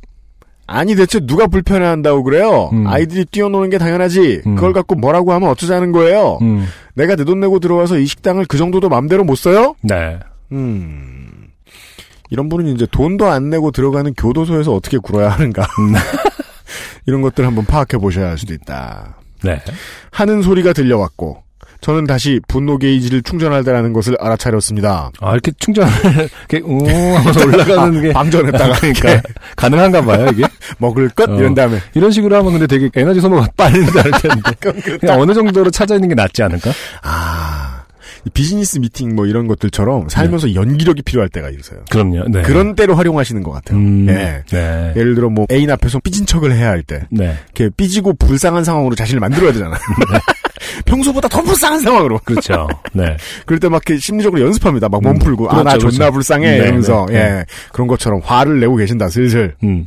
아니 0.65 0.95
대체 0.95 1.19
누가 1.19 1.47
불편해한다고 1.47 2.23
그래요? 2.23 2.69
음. 2.73 2.87
아이들이 2.87 3.25
뛰어노는 3.25 3.69
게 3.69 3.77
당연하지. 3.77 4.43
음. 4.45 4.55
그걸 4.55 4.73
갖고 4.73 4.95
뭐라고 4.95 5.33
하면 5.33 5.49
어쩌자는 5.49 5.91
거예요? 5.91 6.39
음. 6.41 6.65
내가 6.95 7.15
내 7.15 7.23
돈 7.25 7.39
내고 7.39 7.59
들어와서 7.59 7.97
이 7.97 8.05
식당을 8.05 8.45
그 8.45 8.57
정도도 8.57 8.89
맘대로 8.89 9.23
못 9.23 9.35
써요? 9.35 9.75
네. 9.81 10.19
음. 10.51 11.47
이런 12.29 12.49
분은 12.49 12.67
이제 12.67 12.87
돈도 12.89 13.27
안 13.27 13.49
내고 13.49 13.71
들어가는 13.71 14.13
교도소에서 14.15 14.73
어떻게 14.73 14.97
굴어야 14.97 15.29
하는가. 15.29 15.67
음. 17.03 17.07
이런 17.07 17.21
것들 17.21 17.45
한번 17.45 17.65
파악해 17.65 17.97
보셔야 17.97 18.29
할 18.29 18.37
수도 18.37 18.53
있다. 18.53 19.17
네. 19.43 19.61
하는 20.11 20.41
소리가 20.41 20.73
들려왔고, 20.73 21.43
저는 21.81 22.05
다시 22.07 22.39
분노 22.47 22.77
게이지를 22.77 23.23
충전할 23.23 23.65
때라는 23.65 23.91
것을 23.91 24.15
알아차렸습니다. 24.21 25.11
아, 25.19 25.31
이렇게 25.33 25.51
충전을, 25.59 25.91
이렇게, 26.49 26.61
우 26.65 26.77
하면서 26.87 27.43
올라가는 27.45 28.01
게. 28.01 28.13
방전했다가 28.13 28.73
그러니까, 28.79 29.09
이렇게 29.09 29.21
가능한가 29.57 30.05
봐요, 30.05 30.27
이게. 30.31 30.43
먹을 30.77 31.09
것 31.09 31.29
어. 31.29 31.35
이런 31.35 31.53
다음에 31.53 31.79
이런 31.93 32.09
식으로 32.11 32.37
하면 32.37 32.53
근데 32.53 32.67
되게 32.67 32.89
에너지 32.95 33.19
소모가 33.19 33.49
빠르지 33.57 33.99
않을 33.99 34.11
텐데. 34.11 34.97
그냥 34.99 35.19
어느 35.19 35.33
정도로 35.33 35.71
찾아 35.71 35.95
있는 35.95 36.07
게 36.07 36.15
낫지 36.15 36.41
않을까? 36.41 36.71
아이 37.01 37.82
비즈니스 38.33 38.79
미팅 38.79 39.15
뭐 39.15 39.25
이런 39.25 39.47
것들처럼 39.47 40.07
살면서 40.09 40.55
연기력이 40.55 41.01
필요할 41.01 41.29
때가 41.29 41.49
있어요. 41.49 41.79
그럼요. 41.89 42.25
네. 42.29 42.41
그런 42.43 42.75
때로 42.75 42.95
활용하시는 42.95 43.43
것 43.43 43.51
같아요. 43.51 43.77
음, 43.77 44.07
예. 44.09 44.43
네. 44.49 44.93
예를 44.95 45.15
들어 45.15 45.29
뭐 45.29 45.45
애인 45.51 45.69
앞에서 45.71 45.99
삐진 45.99 46.25
척을 46.25 46.53
해야 46.53 46.69
할 46.69 46.83
때, 46.83 47.03
네. 47.09 47.35
이렇게 47.55 47.69
삐지고 47.75 48.13
불쌍한 48.13 48.63
상황으로 48.63 48.95
자신을 48.95 49.19
만들어야 49.19 49.51
되잖아. 49.51 49.77
평소보다 50.85 51.27
더 51.27 51.41
불쌍한 51.41 51.81
상황으로. 51.81 52.19
그렇죠. 52.23 52.67
네. 52.93 53.17
그럴 53.45 53.59
때 53.59 53.67
막 53.67 53.81
심리적으로 53.99 54.41
연습합니다. 54.41 54.87
막몸 54.87 55.13
음, 55.15 55.19
풀고 55.19 55.49
아나 55.49 55.63
그렇죠, 55.71 55.89
존나 55.89 56.05
그렇죠. 56.05 56.11
불쌍해 56.13 56.49
네, 56.51 56.57
이러면서 56.57 57.05
네, 57.09 57.15
예 57.15 57.45
그런 57.71 57.87
것처럼 57.87 58.21
화를 58.23 58.59
내고 58.59 58.75
계신다 58.75 59.09
슬슬. 59.09 59.55
음. 59.63 59.85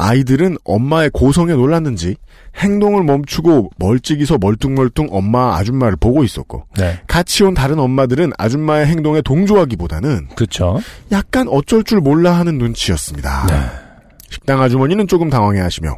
아이들은 0.00 0.56
엄마의 0.64 1.10
고성에 1.10 1.52
놀랐는지 1.52 2.16
행동을 2.56 3.04
멈추고 3.04 3.70
멀찍이서 3.76 4.38
멀뚱멀뚱 4.40 5.08
엄마 5.10 5.56
아줌마를 5.56 5.96
보고 5.96 6.24
있었고 6.24 6.64
네. 6.76 7.00
같이 7.06 7.44
온 7.44 7.54
다른 7.54 7.78
엄마들은 7.78 8.32
아줌마의 8.38 8.86
행동에 8.86 9.22
동조하기보다는 9.22 10.28
그렇죠. 10.34 10.80
약간 11.12 11.46
어쩔 11.48 11.84
줄 11.84 12.00
몰라 12.00 12.32
하는 12.32 12.58
눈치였습니다. 12.58 13.46
네. 13.46 13.54
식당 14.30 14.60
아주머니는 14.62 15.06
조금 15.06 15.30
당황해하시며 15.30 15.94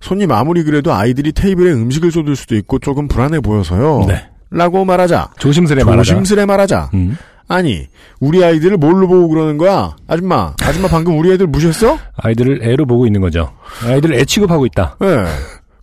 손님 0.00 0.32
아무리 0.32 0.62
그래도 0.62 0.92
아이들이 0.92 1.32
테이블에 1.32 1.72
음식을 1.72 2.10
쏟을 2.10 2.36
수도 2.36 2.56
있고 2.56 2.78
조금 2.78 3.08
불안해 3.08 3.40
보여서요. 3.40 4.04
네. 4.06 4.26
라고 4.50 4.84
말하자. 4.84 5.30
조심스레 5.38 5.84
말하자. 5.84 6.02
조심스레 6.14 6.46
말하자. 6.46 6.90
음. 6.94 7.16
아니 7.48 7.86
우리 8.20 8.44
아이들을 8.44 8.76
뭘로 8.76 9.06
보고 9.06 9.28
그러는 9.28 9.56
거야? 9.56 9.94
아줌마, 10.08 10.54
아줌마 10.62 10.88
방금 10.88 11.16
우리 11.18 11.30
애들 11.32 11.46
무시했어? 11.46 11.98
아이들을 12.16 12.60
애로 12.62 12.86
보고 12.86 13.06
있는 13.06 13.20
거죠. 13.20 13.52
아이들을 13.84 14.16
애 14.18 14.24
취급하고 14.24 14.66
있다. 14.66 14.96
예. 15.02 15.24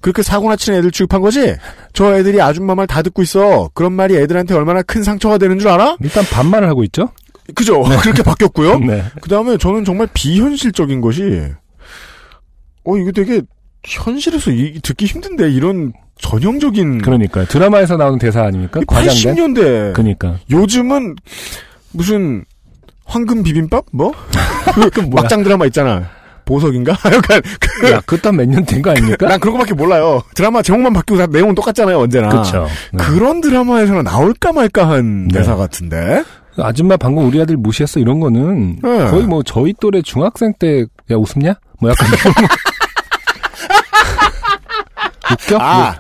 그렇게 0.02 0.22
사고나 0.22 0.58
치는 0.58 0.80
애들 0.80 0.92
취급한 0.92 1.22
거지? 1.22 1.56
저 1.94 2.18
애들이 2.18 2.42
아줌마 2.42 2.76
말 2.76 2.86
다 2.88 3.02
듣고 3.02 3.22
있어. 3.22 3.70
그런 3.74 3.94
말이 3.94 4.18
애들한테 4.18 4.54
얼마나 4.54 4.82
큰 4.82 5.04
상처가 5.04 5.38
되는 5.38 5.58
줄 5.60 5.70
알아? 5.70 5.96
일단 6.02 6.26
반말을 6.26 6.68
하고 6.68 6.84
있죠. 6.84 7.10
그죠? 7.56 7.82
그렇게 8.02 8.22
바뀌었고요. 8.24 8.80
네. 8.86 9.04
그 9.22 9.30
다음에 9.30 9.56
저는 9.58 9.86
정말 9.86 10.08
비현실적인 10.14 11.00
것이, 11.00 11.44
어, 12.84 12.98
이거 12.98 13.12
되게 13.14 13.42
현실에서 13.86 14.52
이- 14.52 14.80
듣기 14.84 15.06
힘든데, 15.06 15.50
이런 15.52 15.94
전형적인. 16.24 17.02
그러니까 17.02 17.44
드라마에서 17.46 17.98
나오는 17.98 18.18
대사 18.18 18.44
아닙니까? 18.44 18.80
과장된. 18.88 19.14
80년대. 19.36 19.94
그러니까. 19.94 20.38
요즘은 20.50 21.16
무슨 21.92 22.46
황금 23.06 23.44
비빔밥? 23.44 23.86
뭐? 23.92 24.14
그? 24.94 25.02
막장 25.12 25.44
드라마 25.44 25.66
있잖아. 25.66 26.10
보석인가? 26.46 26.94
약간 27.14 27.42
그, 27.60 27.92
야, 27.92 28.02
그것도 28.06 28.32
몇년 28.34 28.66
된 28.66 28.82
거 28.82 28.92
아닙니까? 28.92 29.28
난 29.28 29.40
그런 29.40 29.54
거밖에 29.56 29.74
몰라요. 29.74 30.22
드라마 30.36 30.62
제목만 30.62 30.92
바뀌고 30.94 31.18
다 31.18 31.26
내용은 31.28 31.56
똑같잖아요, 31.56 32.00
언제나. 32.00 32.30
그쵸. 32.30 32.68
네. 32.94 33.04
그런 33.04 33.40
드라마에서는 33.42 34.04
나올까 34.04 34.52
말까한 34.54 35.28
네. 35.28 35.40
대사 35.40 35.56
같은데. 35.56 36.24
아줌마 36.58 36.98
방금 36.98 37.26
우리 37.28 37.42
아들 37.42 37.58
무시했어 37.58 38.00
이런 38.00 38.20
거는 38.20 38.78
네. 38.84 39.10
거의 39.10 39.24
뭐 39.26 39.42
저희 39.44 39.74
또래 39.82 40.02
중학생 40.02 40.54
때 40.60 40.86
야 41.12 41.16
웃음냐? 41.18 41.54
뭐 41.80 41.90
약간. 41.92 42.08
웃겨? 45.32 45.58
아, 45.60 45.96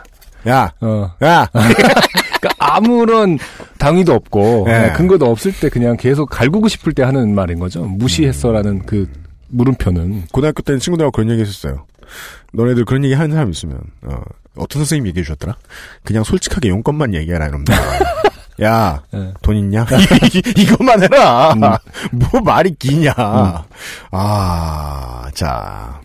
야, 0.47 0.71
어. 0.81 1.11
야. 1.23 1.47
그러니까 1.53 2.49
아무런 2.59 3.39
당위도 3.77 4.13
없고 4.13 4.63
네. 4.67 4.87
네, 4.87 4.93
근거도 4.93 5.29
없을 5.29 5.53
때 5.53 5.69
그냥 5.69 5.95
계속 5.97 6.29
갈구고 6.29 6.67
싶을 6.67 6.93
때 6.93 7.03
하는 7.03 7.33
말인 7.35 7.59
거죠. 7.59 7.83
무시했어라는 7.83 8.85
그 8.85 9.09
물음표는 9.49 10.23
고등학교 10.31 10.61
때는 10.61 10.79
친구들하고 10.79 11.11
그런 11.11 11.29
얘기 11.29 11.41
했었어요. 11.41 11.85
너네들 12.53 12.85
그런 12.85 13.03
얘기 13.03 13.13
하는 13.13 13.31
사람 13.31 13.49
있으면, 13.49 13.79
어, 14.03 14.21
어떤 14.55 14.81
선생님 14.81 15.07
얘기해 15.07 15.23
주셨더라? 15.23 15.55
그냥 16.03 16.23
솔직하게 16.23 16.69
용건만 16.69 17.13
얘기해라, 17.13 17.47
이놈들. 17.47 17.73
야, 18.61 19.01
네. 19.11 19.33
돈 19.41 19.55
있냐? 19.57 19.85
이것만 20.57 21.01
해라! 21.01 21.55
뭐 22.11 22.41
말이 22.41 22.75
기냐? 22.77 23.13
아, 24.11 25.25
자. 25.33 25.99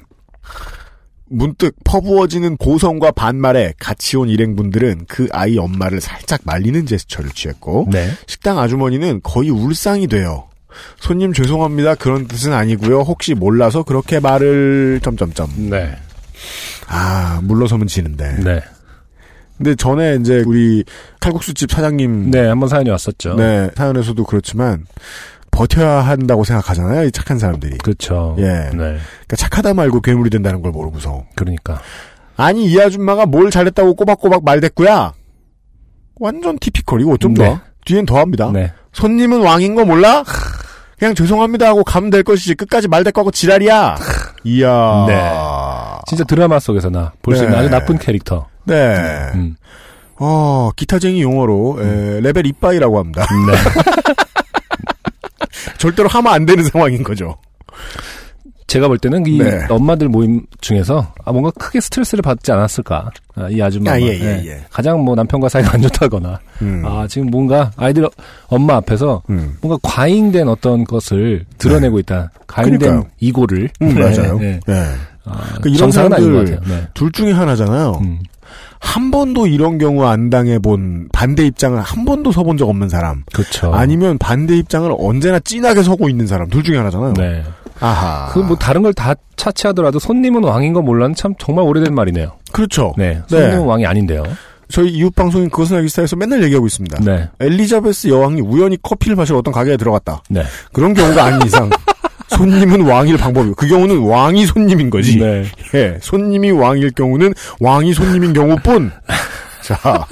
문득 1.30 1.74
퍼부어지는 1.84 2.56
고성과 2.56 3.12
반말에 3.12 3.74
같이 3.78 4.16
온 4.16 4.28
일행분들은 4.28 5.06
그 5.08 5.28
아이 5.32 5.58
엄마를 5.58 6.00
살짝 6.00 6.40
말리는 6.44 6.86
제스처를 6.86 7.30
취했고, 7.30 7.88
네. 7.90 8.10
식당 8.26 8.58
아주머니는 8.58 9.20
거의 9.22 9.50
울상이 9.50 10.06
돼요. 10.06 10.48
손님 11.00 11.32
죄송합니다. 11.32 11.94
그런 11.96 12.26
뜻은 12.28 12.52
아니고요. 12.52 13.00
혹시 13.00 13.34
몰라서 13.34 13.82
그렇게 13.82 14.20
말을 14.20 15.00
점점점. 15.02 15.70
네. 15.70 15.96
아 16.86 17.40
물러서면 17.42 17.86
지는데. 17.86 18.36
네. 18.44 18.60
근데 19.56 19.74
전에 19.74 20.18
이제 20.20 20.44
우리 20.46 20.84
칼국수집 21.18 21.72
사장님 21.72 22.30
네, 22.30 22.46
한번 22.46 22.68
사연이 22.68 22.90
왔었죠. 22.90 23.34
네, 23.34 23.70
사연에서도 23.76 24.22
그렇지만 24.24 24.86
버텨야 25.50 26.00
한다고 26.02 26.44
생각하잖아요. 26.44 27.04
이 27.06 27.10
착한 27.12 27.38
사람들이. 27.38 27.78
그렇죠. 27.78 28.36
예. 28.38 28.42
네. 28.42 28.70
그러니까 28.70 29.36
착하다 29.36 29.74
말고 29.74 30.00
괴물이 30.00 30.30
된다는 30.30 30.62
걸 30.62 30.70
모르고서. 30.72 31.24
그러니까. 31.36 31.80
아니 32.36 32.66
이 32.70 32.80
아줌마가 32.80 33.26
뭘 33.26 33.50
잘했다고 33.50 33.94
꼬박꼬박 33.94 34.44
말댔구야. 34.44 35.12
완전 36.20 36.58
티피컬 36.58 37.00
이거 37.00 37.16
좀 37.16 37.34
더. 37.34 37.42
네. 37.42 37.58
뒤엔 37.84 38.06
더 38.06 38.18
합니다. 38.18 38.50
네. 38.52 38.72
손님은 38.92 39.40
왕인 39.42 39.74
거 39.74 39.84
몰라? 39.84 40.24
그냥 40.98 41.14
죄송합니다 41.14 41.66
하고 41.68 41.84
가면 41.84 42.10
될 42.10 42.22
것이지 42.24 42.54
끝까지 42.56 42.88
말대꾸 42.88 43.20
하고 43.20 43.30
지랄이야. 43.30 43.96
이야. 44.44 45.04
네. 45.06 45.32
진짜 46.08 46.24
드라마 46.24 46.58
속에서나 46.58 47.12
볼 47.22 47.36
수 47.36 47.42
있는 47.44 47.54
네. 47.56 47.60
아주 47.60 47.70
나쁜 47.70 47.98
캐릭터. 47.98 48.48
네. 48.64 48.74
음. 49.34 49.56
어, 50.20 50.70
기타쟁이 50.74 51.22
용어로 51.22 51.78
에, 51.80 52.20
레벨 52.20 52.46
이빠이라고 52.46 52.98
합니다. 52.98 53.24
네. 53.46 54.14
절대로 55.78 56.08
하면 56.08 56.32
안 56.32 56.46
되는 56.46 56.64
상황인 56.64 57.02
거죠. 57.02 57.36
제가 58.66 58.86
볼 58.86 58.98
때는 58.98 59.26
이 59.26 59.38
네. 59.38 59.64
엄마들 59.70 60.08
모임 60.08 60.42
중에서 60.60 61.14
아, 61.24 61.32
뭔가 61.32 61.50
크게 61.52 61.80
스트레스를 61.80 62.20
받지 62.20 62.52
않았을까. 62.52 63.10
아, 63.34 63.48
이 63.48 63.62
아줌마가 63.62 63.96
아, 63.96 64.00
예, 64.00 64.08
예, 64.08 64.18
네. 64.18 64.42
예. 64.46 64.64
가장 64.70 65.00
뭐 65.02 65.14
남편과 65.14 65.48
사이가 65.48 65.72
안 65.72 65.80
좋다거나 65.80 66.38
음. 66.60 66.82
아 66.84 67.06
지금 67.08 67.30
뭔가 67.30 67.70
아이들 67.76 68.06
엄마 68.48 68.76
앞에서 68.76 69.22
음. 69.30 69.56
뭔가 69.62 69.78
과잉된 69.82 70.48
어떤 70.48 70.84
것을 70.84 71.46
드러내고 71.56 71.98
있다. 72.00 72.30
과잉된 72.46 72.78
그러니까요. 72.78 73.10
에고를 73.20 73.70
음, 73.80 73.94
네, 73.94 74.00
맞아요. 74.00 74.38
네. 74.38 74.60
네. 74.66 74.84
아, 75.24 75.58
그 75.62 75.70
이런 75.70 75.90
사람들-. 75.90 76.60
네. 76.68 76.88
둘 76.92 77.10
중에 77.10 77.32
하나잖아요. 77.32 78.02
음. 78.80 78.88
한 78.88 79.10
번도 79.10 79.46
이런 79.46 79.78
경우 79.78 80.04
안 80.06 80.30
당해본 80.30 81.08
반대 81.12 81.44
입장을 81.46 81.80
한 81.80 82.04
번도 82.04 82.32
서본 82.32 82.56
적 82.56 82.68
없는 82.68 82.88
사람. 82.88 83.24
그렇죠. 83.32 83.72
아니면 83.72 84.18
반대 84.18 84.56
입장을 84.56 84.90
언제나 84.98 85.38
진하게 85.40 85.82
서고 85.82 86.08
있는 86.08 86.26
사람. 86.26 86.48
둘 86.48 86.62
중에 86.62 86.76
하나잖아요. 86.76 87.14
네. 87.14 87.44
아하. 87.80 88.28
그 88.32 88.40
뭐 88.40 88.56
다른 88.56 88.82
걸 88.82 88.92
다 88.92 89.14
차치하더라도 89.36 89.98
손님은 90.00 90.42
왕인 90.42 90.72
거 90.72 90.82
몰라는 90.82 91.14
참 91.14 91.34
정말 91.38 91.64
오래된 91.64 91.94
말이네요. 91.94 92.32
그렇죠. 92.52 92.92
네. 92.98 93.20
손님은 93.28 93.60
왕이 93.60 93.86
아닌데요. 93.86 94.24
저희 94.70 94.90
이웃 94.90 95.14
방송인 95.14 95.48
그것은 95.48 95.76
알기 95.78 95.88
스타에서 95.88 96.14
맨날 96.16 96.42
얘기하고 96.44 96.66
있습니다. 96.66 96.98
네. 97.04 97.28
엘리자베스 97.40 98.08
여왕이 98.08 98.40
우연히 98.42 98.76
커피를 98.82 99.16
마시러 99.16 99.38
어떤 99.38 99.54
가게에 99.54 99.76
들어갔다. 99.76 100.22
네. 100.28 100.42
그런 100.72 100.92
경우가 100.92 101.24
아닌 101.24 101.40
이상 101.46 101.70
손님은 102.28 102.82
왕일 102.82 103.16
방법이고 103.16 103.54
그 103.54 103.66
경우는 103.66 103.98
왕이 103.98 104.46
손님인 104.46 104.90
거지. 104.90 105.18
네. 105.18 105.44
예, 105.74 105.98
손님이 106.00 106.50
왕일 106.50 106.92
경우는 106.92 107.34
왕이 107.60 107.94
손님인 107.94 108.32
경우뿐. 108.32 108.90
자, 109.62 110.06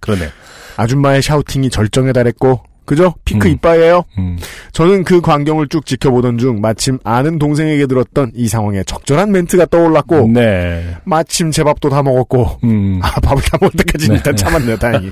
그러네. 0.00 0.28
아줌마의 0.76 1.22
샤우팅이 1.22 1.70
절정에 1.70 2.12
달했고 2.12 2.62
그죠? 2.88 3.14
피크 3.26 3.46
음. 3.46 3.52
이빠예요. 3.52 4.02
음. 4.16 4.38
저는 4.72 5.04
그 5.04 5.20
광경을 5.20 5.68
쭉 5.68 5.84
지켜보던 5.84 6.38
중 6.38 6.62
마침 6.62 6.98
아는 7.04 7.38
동생에게 7.38 7.86
들었던 7.86 8.32
이 8.34 8.48
상황에 8.48 8.82
적절한 8.82 9.30
멘트가 9.30 9.66
떠올랐고 9.66 10.30
네. 10.32 10.96
마침 11.04 11.50
제 11.50 11.62
밥도 11.64 11.90
다 11.90 12.02
먹었고 12.02 12.60
음. 12.64 12.98
아, 13.02 13.20
밥을 13.20 13.42
다 13.42 13.58
먹을 13.60 13.76
때까지 13.76 14.08
네. 14.08 14.14
일단 14.14 14.34
참았네요, 14.34 14.78
다행히. 14.78 15.10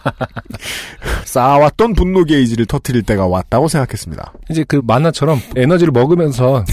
쌓아왔던 1.26 1.92
분노 1.92 2.24
게이지를 2.24 2.64
터트릴 2.64 3.02
때가 3.02 3.26
왔다고 3.26 3.68
생각했습니다. 3.68 4.32
이제 4.48 4.64
그 4.66 4.80
만화처럼 4.82 5.38
에너지를 5.54 5.92
먹으면서 5.92 6.64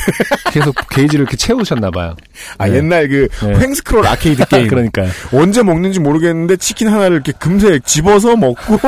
계속 0.53 0.73
게이지를 0.89 1.23
이렇게 1.23 1.35
채우셨나 1.35 1.91
봐요. 1.91 2.15
아, 2.57 2.69
네. 2.69 2.77
옛날 2.77 3.09
그 3.09 3.27
네. 3.41 3.59
횡스크롤 3.59 4.07
아케이드 4.07 4.45
게임. 4.45 4.69
그러니까요. 4.71 5.09
언제 5.33 5.63
먹는지 5.63 5.99
모르겠는데 5.99 6.55
치킨 6.55 6.87
하나를 6.87 7.15
이렇게 7.15 7.33
금세 7.33 7.81
집어서 7.83 8.37
먹고 8.37 8.79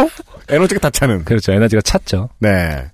에너지가 0.50 0.80
다 0.80 0.90
차는. 0.90 1.26
그렇죠. 1.26 1.52
에너지가 1.52 1.82
찼죠. 1.82 2.30
네. 2.40 2.86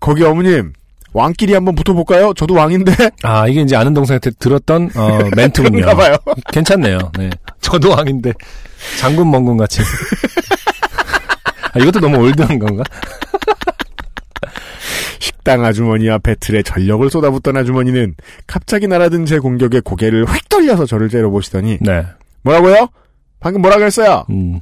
거기 0.00 0.24
어머님, 0.24 0.72
왕끼리 1.12 1.54
한번 1.54 1.74
붙어볼까요? 1.74 2.32
저도 2.34 2.54
왕인데. 2.54 2.92
아, 3.22 3.46
이게 3.48 3.60
이제 3.62 3.76
아는 3.76 3.94
동생한테 3.94 4.30
들었던 4.38 4.90
어, 4.94 5.18
멘트군요. 5.36 5.84
봐요. 5.96 6.16
괜찮네요. 6.52 6.98
네. 7.18 7.30
저도 7.60 7.90
왕인데 7.90 8.32
장군 8.98 9.30
멍군 9.30 9.56
같이. 9.56 9.80
아, 11.72 11.78
이것도 11.78 12.00
너무 12.00 12.18
올드한 12.18 12.58
건가? 12.58 12.82
식당 15.20 15.64
아주머니 15.64 16.10
앞에 16.10 16.34
틀에 16.36 16.62
전력을 16.62 17.08
쏟아붓던 17.10 17.56
아주머니는 17.56 18.14
갑자기 18.46 18.86
날아든 18.88 19.26
제 19.26 19.38
공격에 19.38 19.80
고개를 19.80 20.24
휙 20.26 20.48
돌려서 20.48 20.86
저를 20.86 21.08
째려보시더니 21.08 21.78
네. 21.80 22.06
뭐라고요? 22.42 22.88
방금 23.38 23.62
뭐라 23.62 23.76
그랬어요? 23.78 24.24
음. 24.30 24.60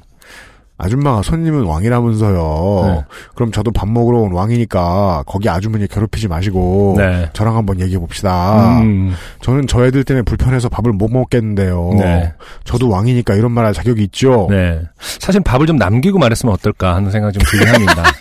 아줌마가 0.78 1.22
손님은 1.22 1.64
왕이라면서요. 1.64 2.82
네. 2.86 3.04
그럼 3.34 3.50
저도 3.52 3.72
밥 3.72 3.88
먹으러 3.88 4.18
온 4.20 4.32
왕이니까 4.32 5.24
거기 5.26 5.48
아주머니 5.48 5.88
괴롭히지 5.88 6.28
마시고 6.28 6.94
네. 6.96 7.28
저랑 7.32 7.56
한번 7.56 7.80
얘기해 7.80 7.98
봅시다. 7.98 8.78
음. 8.80 9.12
저는 9.42 9.66
저 9.66 9.84
애들 9.84 10.04
때문에 10.04 10.22
불편해서 10.22 10.68
밥을 10.68 10.92
못 10.92 11.10
먹겠는데요. 11.10 11.90
네. 11.98 12.32
저도 12.64 12.88
왕이니까 12.88 13.34
이런 13.34 13.50
말 13.52 13.64
할 13.66 13.74
자격이 13.74 14.02
있죠. 14.04 14.46
네. 14.48 14.80
사실 15.00 15.40
밥을 15.42 15.66
좀 15.66 15.76
남기고 15.76 16.18
말했으면 16.18 16.54
어떨까 16.54 16.94
하는 16.94 17.10
생각이 17.10 17.38
좀 17.38 17.46
들긴 17.50 17.68
합니다. 17.74 18.04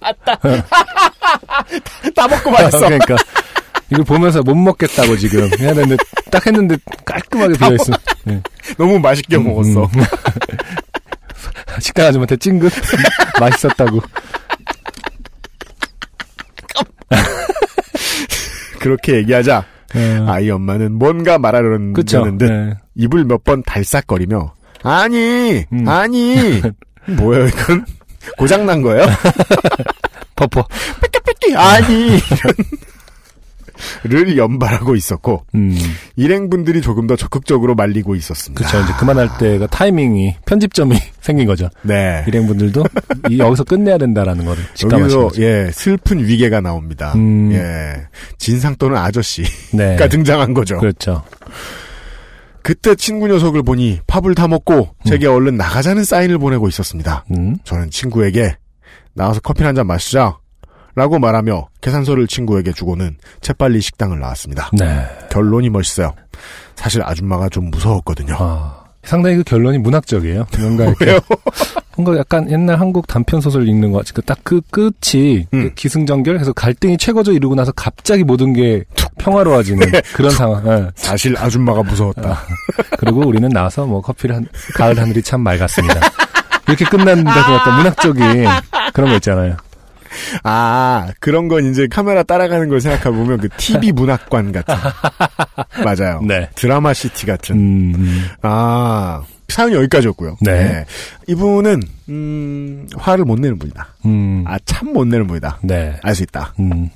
다 2.16 2.28
먹고 2.28 2.50
말했어. 2.50 2.78
그러니까 2.80 3.16
이걸 3.90 4.04
보면서 4.04 4.42
못 4.42 4.54
먹겠다고 4.54 5.16
지금 5.16 5.48
해야 5.58 5.72
되는데 5.74 5.96
딱 6.30 6.46
했는데 6.46 6.76
깔끔하게 7.04 7.54
되어 7.56 7.74
있어. 7.74 7.92
네. 8.24 8.40
너무 8.76 8.98
맛있게 8.98 9.38
먹었어. 9.38 9.84
음. 9.84 9.88
식당 11.80 12.06
아줌마한테 12.06 12.36
찡긋 12.36 12.72
맛있었다고. 13.40 14.00
그렇게 18.80 19.16
얘기하자 19.16 19.64
네. 19.94 20.18
아이 20.26 20.50
엄마는 20.50 20.92
뭔가 20.92 21.38
말하려는. 21.38 21.92
듯 21.94 22.44
네. 22.44 22.74
입을 22.94 23.24
몇 23.24 23.42
번 23.44 23.62
달싹거리며 23.62 24.52
아니 24.82 25.64
음. 25.72 25.88
아니 25.88 26.60
뭐예요 27.06 27.46
이건 27.48 27.84
고장난 28.36 28.82
거예요? 28.82 29.06
퍼퍼. 30.36 30.66
빽빽빽 31.00 31.56
아니 31.56 32.18
를 34.04 34.36
연발하고 34.36 34.94
있었고 34.96 35.44
음. 35.54 35.76
일행분들이 36.16 36.80
조금 36.80 37.06
더 37.06 37.16
적극적으로 37.16 37.74
말리고 37.74 38.14
있었습니다. 38.16 38.64
그쵸. 38.64 38.80
이제 38.82 38.92
그만할 38.98 39.28
때가 39.38 39.66
타이밍이, 39.68 40.36
편집점이 40.46 40.96
생긴 41.20 41.46
거죠. 41.46 41.68
네. 41.82 42.24
일행분들도 42.26 42.84
이- 43.30 43.38
여기서 43.38 43.64
끝내야 43.64 43.98
된다라는 43.98 44.44
거를 44.44 44.62
거죠. 45.28 45.42
예 45.42 45.70
슬픈 45.72 46.26
위계가 46.26 46.60
나옵니다. 46.60 47.12
음. 47.16 47.52
예 47.52 48.06
진상 48.38 48.74
또는 48.76 48.96
아저씨가 48.96 49.48
네. 49.74 50.08
등장한 50.08 50.54
거죠. 50.54 50.78
그렇죠. 50.78 51.22
그때 52.62 52.94
친구 52.94 53.28
녀석을 53.28 53.62
보니 53.62 54.00
팝을 54.06 54.34
다 54.34 54.46
먹고 54.48 54.90
제게 55.06 55.26
얼른 55.26 55.56
나가자는 55.56 56.04
사인을 56.04 56.38
보내고 56.38 56.68
있었습니다. 56.68 57.24
음. 57.30 57.56
저는 57.64 57.90
친구에게 57.90 58.56
나와서 59.14 59.40
커피 59.40 59.64
한 59.64 59.74
잔 59.74 59.86
마시자 59.86 60.36
라고 60.98 61.20
말하며 61.20 61.68
계산서를 61.80 62.26
친구에게 62.26 62.72
주고는 62.72 63.18
재빨리 63.40 63.80
식당을 63.80 64.18
나왔습니다. 64.18 64.68
네. 64.72 65.06
결론이 65.30 65.70
멋있어요. 65.70 66.12
사실 66.74 67.02
아줌마가 67.04 67.48
좀 67.48 67.70
무서웠거든요. 67.70 68.34
아, 68.36 68.82
상당히 69.04 69.36
그 69.36 69.44
결론이 69.44 69.78
문학적이에요. 69.78 70.46
뭔가 70.58 70.86
이렇게? 70.86 71.20
뭔가 71.96 72.18
약간 72.18 72.50
옛날 72.50 72.80
한국 72.80 73.06
단편 73.06 73.40
소설 73.40 73.68
읽는 73.68 73.92
것 73.92 73.98
같이 73.98 74.12
딱그 74.12 74.62
끝이 74.72 75.46
음. 75.54 75.68
그 75.68 75.74
기승전결해서 75.74 76.52
갈등이 76.52 76.98
최고조 76.98 77.30
이루고 77.30 77.54
나서 77.54 77.70
갑자기 77.70 78.24
모든 78.24 78.52
게 78.52 78.82
평화로워지는 79.18 79.92
네. 79.92 80.02
그런 80.14 80.32
상황. 80.32 80.66
예. 80.66 80.88
사실 80.96 81.36
아줌마가 81.38 81.84
무서웠다. 81.84 82.40
그리고 82.98 83.20
우리는 83.20 83.48
나와서 83.50 83.86
뭐 83.86 84.00
커피를 84.00 84.34
한 84.34 84.48
가을 84.74 84.98
하늘이 84.98 85.22
참 85.22 85.42
맑았습니다. 85.42 86.00
이렇게 86.66 86.84
끝난다고 86.86 87.54
약간 87.54 87.76
문학적인 87.76 88.46
그런 88.92 89.10
거 89.10 89.14
있잖아요. 89.16 89.56
아, 90.42 91.08
그런 91.20 91.48
건 91.48 91.70
이제 91.70 91.86
카메라 91.88 92.22
따라가는 92.22 92.68
걸 92.68 92.80
생각해보면 92.80 93.38
그 93.38 93.48
TV 93.56 93.92
문학관 93.92 94.52
같은. 94.52 94.74
맞아요. 95.84 96.20
네. 96.22 96.48
드라마 96.54 96.92
시티 96.92 97.26
같은. 97.26 97.56
음, 97.56 97.94
음. 97.96 98.24
아, 98.42 99.22
사연이 99.48 99.74
여기까지였고요. 99.76 100.36
네. 100.42 100.84
이분은, 101.26 101.82
음, 102.10 102.86
화를 102.96 103.24
못 103.24 103.38
내는 103.40 103.58
분이다. 103.58 103.88
음. 104.04 104.44
아, 104.46 104.58
참 104.64 104.92
못 104.92 105.06
내는 105.06 105.26
분이다. 105.26 105.60
네. 105.62 105.94
알 106.02 106.14
수 106.14 106.22
있다. 106.22 106.54
음. 106.60 106.88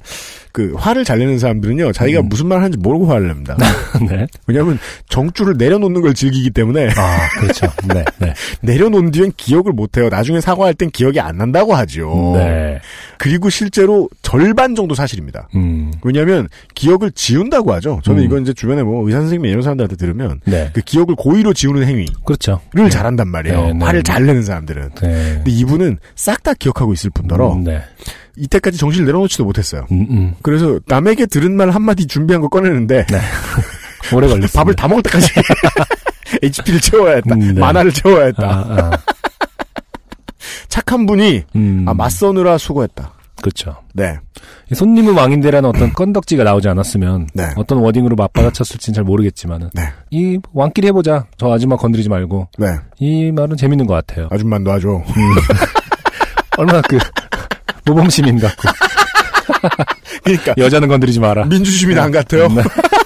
그, 0.52 0.74
화를 0.76 1.04
잘 1.04 1.18
내는 1.18 1.38
사람들은요, 1.38 1.92
자기가 1.92 2.20
음. 2.20 2.28
무슨 2.28 2.46
말 2.48 2.58
하는지 2.58 2.76
모르고 2.78 3.06
화를 3.06 3.28
냅니다. 3.28 3.56
네. 4.06 4.26
왜냐면, 4.46 4.78
정줄을 5.08 5.54
내려놓는 5.56 6.02
걸 6.02 6.12
즐기기 6.12 6.50
때문에, 6.50 6.88
아, 6.96 7.28
그렇죠. 7.40 7.66
네, 7.88 8.04
네. 8.18 8.34
내려놓은 8.60 9.10
뒤엔 9.12 9.32
기억을 9.38 9.72
못 9.72 9.96
해요. 9.96 10.08
나중에 10.10 10.40
사과할 10.42 10.74
땐 10.74 10.90
기억이 10.90 11.20
안 11.20 11.38
난다고 11.38 11.74
하죠. 11.74 12.32
네. 12.36 12.78
그리고 13.22 13.50
실제로 13.50 14.08
절반 14.22 14.74
정도 14.74 14.96
사실입니다. 14.96 15.48
음. 15.54 15.92
왜냐하면 16.02 16.48
기억을 16.74 17.12
지운다고 17.12 17.72
하죠. 17.74 18.00
저는 18.02 18.20
음. 18.20 18.24
이건 18.24 18.42
이제 18.42 18.52
주변에 18.52 18.82
뭐 18.82 19.06
의사 19.06 19.20
선생님 19.20 19.48
이런 19.48 19.62
사람들한테 19.62 19.94
들으면 19.94 20.40
네. 20.44 20.70
그 20.72 20.80
기억을 20.80 21.14
고의로 21.14 21.54
지우는 21.54 21.86
행위를 21.86 22.12
그렇죠. 22.24 22.60
잘한단 22.90 23.28
말이에요. 23.28 23.66
네, 23.66 23.72
네, 23.74 23.84
화를 23.84 24.02
네. 24.02 24.12
잘 24.12 24.26
내는 24.26 24.42
사람들은. 24.42 24.90
네. 25.00 25.34
근데 25.36 25.50
이분은 25.52 25.98
싹 26.16 26.42
다 26.42 26.52
기억하고 26.54 26.92
있을 26.92 27.10
뿐더러 27.10 27.52
음, 27.52 27.62
네. 27.62 27.80
이때까지 28.34 28.76
정신을 28.76 29.06
내려놓지도 29.06 29.44
못했어요. 29.44 29.86
음, 29.92 30.06
음. 30.10 30.34
그래서 30.42 30.80
남에게 30.88 31.26
들은 31.26 31.56
말 31.56 31.70
한마디 31.70 32.08
준비한 32.08 32.42
거 32.42 32.48
꺼내는데 32.48 33.06
오래 34.12 34.26
걸렸습니다. 34.26 34.58
밥을 34.58 34.74
다 34.74 34.88
먹을 34.88 35.04
때까지 35.04 35.28
HP를 36.42 36.80
채워야 36.80 37.14
했다. 37.16 37.36
음, 37.36 37.54
네. 37.54 37.60
만화를 37.60 37.92
채워야 37.92 38.24
했다. 38.24 38.48
아, 38.48 38.90
아. 38.90 38.98
착한 40.72 41.04
분이 41.04 41.42
음. 41.54 41.84
아, 41.86 41.92
맞서느라 41.92 42.56
수고했다. 42.56 43.12
그렇죠. 43.42 43.76
네. 43.92 44.16
이 44.70 44.74
손님은 44.74 45.12
왕인데라는 45.14 45.68
어떤 45.68 45.92
건덕지가 45.92 46.44
나오지 46.44 46.66
않았으면 46.70 47.28
네. 47.34 47.50
어떤 47.56 47.76
워딩으로 47.76 48.16
맞받아쳤을지는 48.16 48.94
잘 48.94 49.04
모르겠지만은 49.04 49.68
네. 49.74 49.82
이 50.10 50.38
왕끼리 50.54 50.86
해보자. 50.86 51.26
저 51.36 51.52
아줌마 51.52 51.76
건드리지 51.76 52.08
말고 52.08 52.48
네. 52.56 52.68
이 52.98 53.30
말은 53.32 53.58
재밌는 53.58 53.86
것 53.86 53.92
같아요. 53.92 54.28
아줌만 54.30 54.64
놔줘. 54.64 55.02
얼마나 56.56 56.80
그 56.80 56.98
모범 57.84 58.08
시민 58.08 58.38
같고 58.38 58.62
그러니까 60.24 60.54
여자는 60.56 60.88
건드리지 60.88 61.20
마라. 61.20 61.44
민주주의당 61.44 62.12
같아요. 62.12 62.48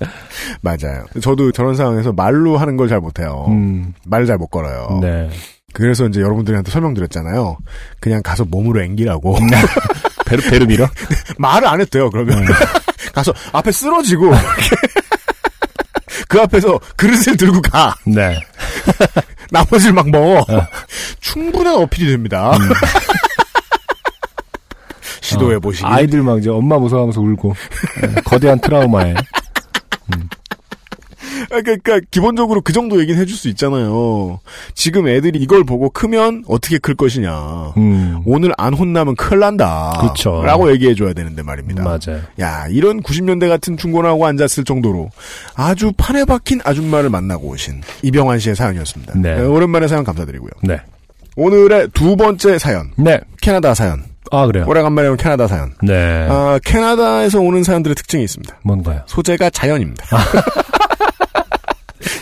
네. 0.00 0.06
맞아요. 0.62 1.04
저도 1.20 1.52
저런 1.52 1.74
상황에서 1.74 2.12
말로 2.12 2.56
하는 2.58 2.76
걸 2.76 2.88
잘 2.88 3.00
못해요. 3.00 3.46
음, 3.48 3.94
말을 4.04 4.26
잘 4.26 4.38
못 4.38 4.46
걸어요. 4.48 4.98
네. 5.02 5.28
그래서 5.72 6.06
이제 6.06 6.20
여러분들한테 6.20 6.70
설명드렸잖아요. 6.70 7.58
그냥 8.00 8.22
가서 8.22 8.44
몸으로 8.44 8.82
앵기라고. 8.82 9.36
배를 10.26 10.50
배를 10.50 10.66
밀어. 10.66 10.88
말을 11.38 11.66
안 11.68 11.80
해도 11.80 11.90
돼요, 11.90 12.10
그러면. 12.10 12.40
네. 12.44 12.52
가서 13.12 13.32
앞에 13.52 13.70
쓰러지고. 13.72 14.32
그 16.28 16.40
앞에서 16.40 16.78
그릇을 16.96 17.36
들고 17.36 17.60
가. 17.62 17.94
네. 18.06 18.40
나머지를 19.50 19.92
막 19.92 20.08
먹어. 20.10 20.44
충분한 21.20 21.74
어필이 21.76 22.10
됩니다. 22.10 22.52
시도해 25.20 25.58
보시기. 25.58 25.84
어, 25.84 25.88
아이들 25.88 26.22
막 26.22 26.38
이제 26.38 26.48
엄마 26.50 26.78
무서워하면서 26.78 27.20
울고 27.20 27.54
네, 28.02 28.14
거대한 28.24 28.58
트라우마에. 28.60 29.14
아, 31.50 31.60
그러니까 31.60 32.00
기본적으로 32.10 32.60
그 32.60 32.72
정도 32.72 33.00
얘기는 33.00 33.20
해줄 33.20 33.36
수 33.36 33.48
있잖아요. 33.48 34.40
지금 34.74 35.08
애들이 35.08 35.38
이걸 35.38 35.64
보고 35.64 35.90
크면 35.90 36.44
어떻게 36.48 36.78
클 36.78 36.94
것이냐. 36.94 37.74
음, 37.76 38.22
오늘 38.24 38.52
안 38.56 38.74
혼나면 38.74 39.16
큰일 39.16 39.40
난다. 39.40 39.92
그쵸. 40.00 40.42
라고 40.44 40.70
얘기해줘야 40.72 41.12
되는데 41.12 41.42
말입니다. 41.42 41.82
맞아요. 41.82 42.22
야, 42.40 42.66
이런 42.68 43.02
90년대 43.02 43.48
같은 43.48 43.76
중고나고 43.76 44.26
앉았을 44.26 44.64
정도로 44.64 45.10
아주 45.54 45.92
판에 45.96 46.24
박힌 46.24 46.60
아줌마를 46.64 47.10
만나고 47.10 47.48
오신 47.48 47.82
이병환 48.02 48.38
씨의 48.38 48.56
사연이었습니다. 48.56 49.14
네. 49.18 49.40
오랜만에 49.40 49.88
사연 49.88 50.04
감사드리고요. 50.04 50.50
네. 50.62 50.80
오늘의 51.36 51.88
두 51.92 52.16
번째 52.16 52.58
사연. 52.58 52.92
네. 52.96 53.20
캐나다 53.42 53.74
사연. 53.74 54.04
아 54.30 54.46
그래요. 54.46 54.64
오래간만에 54.66 55.08
온 55.08 55.16
캐나다 55.16 55.46
사연. 55.46 55.72
네. 55.82 56.26
아, 56.28 56.58
캐나다에서 56.64 57.40
오는 57.40 57.62
사연들의 57.62 57.94
특징이 57.94 58.24
있습니다. 58.24 58.56
뭔가요? 58.62 59.02
소재가 59.06 59.50
자연입니다. 59.50 60.04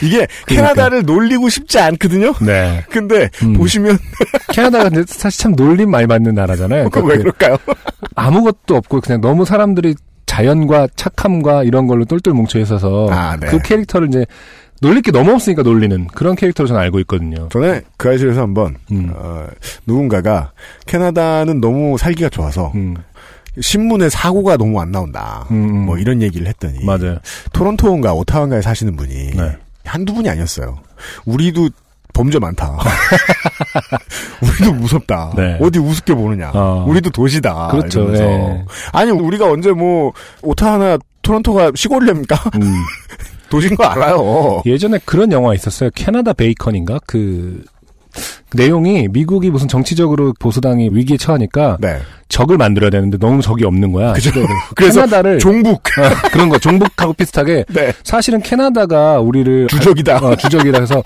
이게 0.02 0.26
캐나다를 0.46 1.02
놀리고 1.04 1.48
싶지 1.48 1.78
않거든요? 1.78 2.34
네. 2.40 2.84
근데 2.90 3.30
음. 3.42 3.54
보시면 3.54 3.98
캐나다가 4.52 4.88
근데 4.88 5.04
사실 5.06 5.42
참 5.42 5.54
놀림 5.56 5.90
많이 5.90 6.06
받는 6.06 6.34
나라잖아요. 6.34 6.90
그거 6.90 7.06
왜 7.06 7.16
그러니까 7.18 7.38
그럴까요? 7.48 7.58
그 7.64 7.74
아무것도 8.14 8.76
없고 8.76 9.00
그냥 9.00 9.20
너무 9.20 9.44
사람들이 9.44 9.94
자연과 10.26 10.88
착함과 10.96 11.64
이런 11.64 11.86
걸로 11.86 12.04
똘똘 12.04 12.32
뭉쳐 12.34 12.58
있어서 12.60 13.08
아, 13.10 13.36
네. 13.38 13.46
그 13.46 13.58
캐릭터를 13.60 14.08
이제 14.08 14.26
놀릴 14.84 15.00
게 15.00 15.10
너무 15.10 15.32
없으니까 15.32 15.62
놀리는 15.62 16.06
그런 16.08 16.36
캐릭터로 16.36 16.66
저는 16.66 16.78
알고 16.82 17.00
있거든요. 17.00 17.48
전에 17.48 17.80
그 17.96 18.10
아실에서 18.10 18.42
한번 18.42 18.76
음. 18.92 19.10
어, 19.14 19.46
누군가가 19.86 20.52
캐나다는 20.86 21.58
너무 21.62 21.96
살기가 21.96 22.28
좋아서 22.28 22.70
음, 22.74 22.94
신문에 23.58 24.10
사고가 24.10 24.58
너무 24.58 24.78
안 24.80 24.92
나온다. 24.92 25.46
음, 25.50 25.56
음. 25.56 25.86
뭐 25.86 25.96
이런 25.96 26.20
얘기를 26.20 26.46
했더니 26.46 26.84
맞아요. 26.84 27.16
토론토인가 27.54 28.12
오타와인가에 28.12 28.60
사시는 28.60 28.96
분이 28.96 29.30
네. 29.30 29.56
한두 29.86 30.12
분이 30.12 30.28
아니었어요. 30.28 30.78
우리도 31.24 31.70
범죄 32.12 32.38
많다. 32.38 32.78
우리도 34.42 34.72
무섭다. 34.74 35.32
네. 35.34 35.58
어디 35.62 35.78
우습게 35.78 36.14
보느냐. 36.14 36.50
어. 36.52 36.84
우리도 36.86 37.08
도시다. 37.08 37.68
그렇죠. 37.68 38.10
네. 38.10 38.64
아니 38.92 39.10
우리가 39.10 39.50
언제 39.50 39.72
뭐 39.72 40.12
오타와나 40.42 40.98
토론토가 41.22 41.72
시골입니까? 41.74 42.50
음. 42.56 42.60
도시인 43.50 43.76
거 43.76 43.84
알아요. 43.84 44.62
예전에 44.66 44.98
그런 45.04 45.30
영화 45.32 45.54
있었어요. 45.54 45.90
캐나다 45.94 46.32
베이컨인가? 46.32 47.00
그, 47.06 47.62
그 48.48 48.56
내용이 48.56 49.08
미국이 49.10 49.50
무슨 49.50 49.68
정치적으로 49.68 50.32
보수당이 50.38 50.90
위기에 50.92 51.16
처하니까 51.16 51.78
네. 51.80 51.98
적을 52.28 52.56
만들어야 52.56 52.90
되는데 52.90 53.18
너무 53.18 53.42
적이 53.42 53.64
없는 53.66 53.92
거야. 53.92 54.12
그죠. 54.12 54.30
그래서 54.32 54.48
그래서 54.74 55.00
캐나다를 55.02 55.38
종북. 55.38 55.74
어, 55.98 56.28
그런 56.32 56.48
거 56.48 56.58
종북하고 56.58 57.12
비슷하게 57.14 57.64
네. 57.68 57.92
사실은 58.02 58.40
캐나다가 58.40 59.20
우리를 59.20 59.66
주적이다. 59.68 60.18
어, 60.18 60.36
주적이라 60.36 60.80
해서 60.80 61.02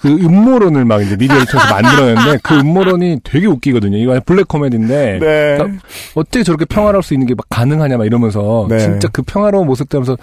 그 0.00 0.08
음모론을 0.08 0.84
막 0.84 1.00
이제 1.02 1.16
미디어를 1.16 1.46
통해서 1.46 1.72
만들어냈는데 1.72 2.38
그 2.42 2.54
음모론이 2.58 3.20
되게 3.22 3.46
웃기거든요. 3.46 3.96
이거 3.98 4.18
블랙 4.26 4.48
코미디인데 4.48 5.18
네. 5.20 5.56
그러니까 5.56 5.80
어떻게 6.16 6.42
저렇게 6.42 6.64
평화로울 6.64 7.02
수 7.04 7.14
있는 7.14 7.26
게 7.28 7.34
막 7.34 7.46
가능하냐 7.48 7.96
막 7.98 8.04
이러면서 8.04 8.66
네. 8.68 8.78
진짜 8.78 9.08
그 9.12 9.22
평화로운 9.22 9.66
모습 9.66 9.88
때면서 9.88 10.16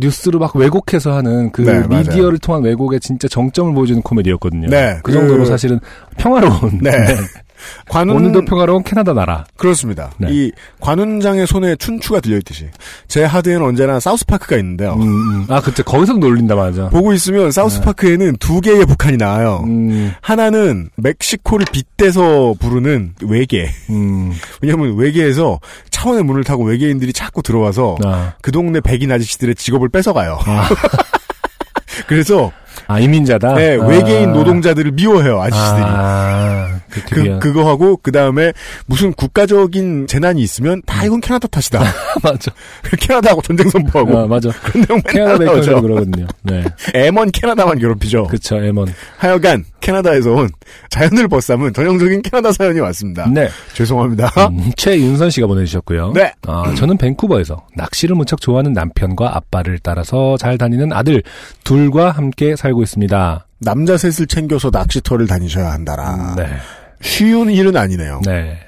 뉴스를 0.00 0.38
막 0.40 0.54
왜곡해서 0.56 1.14
하는 1.14 1.50
그 1.52 1.62
네, 1.62 1.80
맞아요. 1.86 1.88
미디어를 2.02 2.38
통한 2.38 2.62
왜곡의 2.64 3.00
진짜 3.00 3.28
정점을 3.28 3.74
보여주는 3.74 4.00
코미디였거든요. 4.02 4.68
네, 4.68 4.96
그 5.02 5.12
그- 5.12 5.12
정도로 5.12 5.44
사실은 5.44 5.78
평화로운 6.16 6.80
네. 6.82 6.90
관훈 7.88 8.16
오늘도 8.16 8.44
평화로운 8.44 8.82
캐나다 8.82 9.14
나라. 9.14 9.46
그렇습니다. 9.56 10.10
네. 10.18 10.26
이 10.30 10.52
관훈장의 10.80 11.46
손에 11.46 11.76
춘추가 11.76 12.20
들려 12.20 12.36
있듯이 12.38 12.66
제 13.08 13.24
하드에는 13.24 13.64
언제나 13.64 13.98
사우스파크가 14.00 14.56
있는데요. 14.58 14.94
음, 14.94 15.00
음. 15.02 15.46
아 15.48 15.62
그때 15.62 15.82
거기서 15.82 16.14
놀린다 16.14 16.56
맞아. 16.56 16.90
보고 16.90 17.14
있으면 17.14 17.52
사우스파크에는 17.52 18.36
두 18.38 18.60
개의 18.60 18.84
북한이 18.84 19.16
나와요. 19.16 19.62
음, 19.66 20.12
하나는 20.20 20.90
멕시코를 20.96 21.64
빗대서 21.72 22.56
부르는 22.58 23.14
외계. 23.22 23.70
음, 23.88 24.32
왜냐하면 24.60 24.96
외계에서 24.98 25.58
차원의 26.04 26.24
문을 26.24 26.44
타고 26.44 26.64
외계인들이 26.64 27.14
자꾸 27.14 27.42
들어와서 27.42 27.96
아, 28.04 28.34
그 28.42 28.52
동네 28.52 28.80
백인 28.80 29.10
아저씨들의 29.10 29.54
직업을 29.54 29.88
뺏어가요. 29.88 30.38
아, 30.44 30.68
그래서 32.06 32.52
아, 32.86 33.00
이민자다. 33.00 33.54
네, 33.54 33.78
아. 33.80 33.86
외계인 33.86 34.32
노동자들을 34.34 34.92
미워해요 34.92 35.40
아저씨들이. 35.40 35.82
아, 35.82 36.80
그 36.90 37.00
그. 37.06 37.38
그거 37.38 37.66
하고 37.66 37.96
그 37.96 38.12
다음에 38.12 38.52
무슨 38.84 39.14
국가적인 39.14 40.06
재난이 40.06 40.42
있으면 40.42 40.82
다 40.84 41.06
이건 41.06 41.22
캐나다 41.22 41.48
탓이다. 41.48 41.80
맞아. 42.22 42.52
캐나다하고 43.00 43.40
전쟁 43.40 43.70
선포하고 43.70 44.18
아, 44.18 44.26
맞아. 44.26 44.50
그런 44.50 44.86
내용 44.86 45.02
캐나다 45.08 45.44
나오죠. 45.44 45.80
그러거든요. 45.80 46.26
네. 46.42 46.64
M1 46.92 47.32
캐나다만 47.32 47.78
괴롭히죠. 47.78 48.24
그쵸, 48.24 48.56
M1. 48.56 48.92
하여간 49.16 49.64
캐나다에서 49.84 50.32
온 50.32 50.48
자연을 50.88 51.28
벗삼은 51.28 51.74
전형적인 51.74 52.22
캐나다 52.22 52.50
사연이 52.52 52.80
왔습니다. 52.80 53.28
네. 53.30 53.48
죄송합니다. 53.74 54.30
음, 54.48 54.72
최윤선 54.76 55.28
씨가 55.28 55.46
보내주셨고요. 55.46 56.12
네. 56.12 56.32
아, 56.46 56.74
저는 56.74 56.96
밴쿠버에서 56.96 57.66
낚시를 57.76 58.16
무척 58.16 58.40
좋아하는 58.40 58.72
남편과 58.72 59.36
아빠를 59.36 59.78
따라서 59.82 60.38
잘 60.38 60.56
다니는 60.56 60.92
아들 60.94 61.22
둘과 61.64 62.12
함께 62.12 62.56
살고 62.56 62.82
있습니다. 62.82 63.46
남자 63.58 63.98
셋을 63.98 64.26
챙겨서 64.26 64.70
낚시터를 64.72 65.26
다니셔야 65.26 65.70
한다라. 65.70 66.34
네. 66.36 66.46
쉬운 67.02 67.50
일은 67.50 67.76
아니네요. 67.76 68.22
네. 68.24 68.58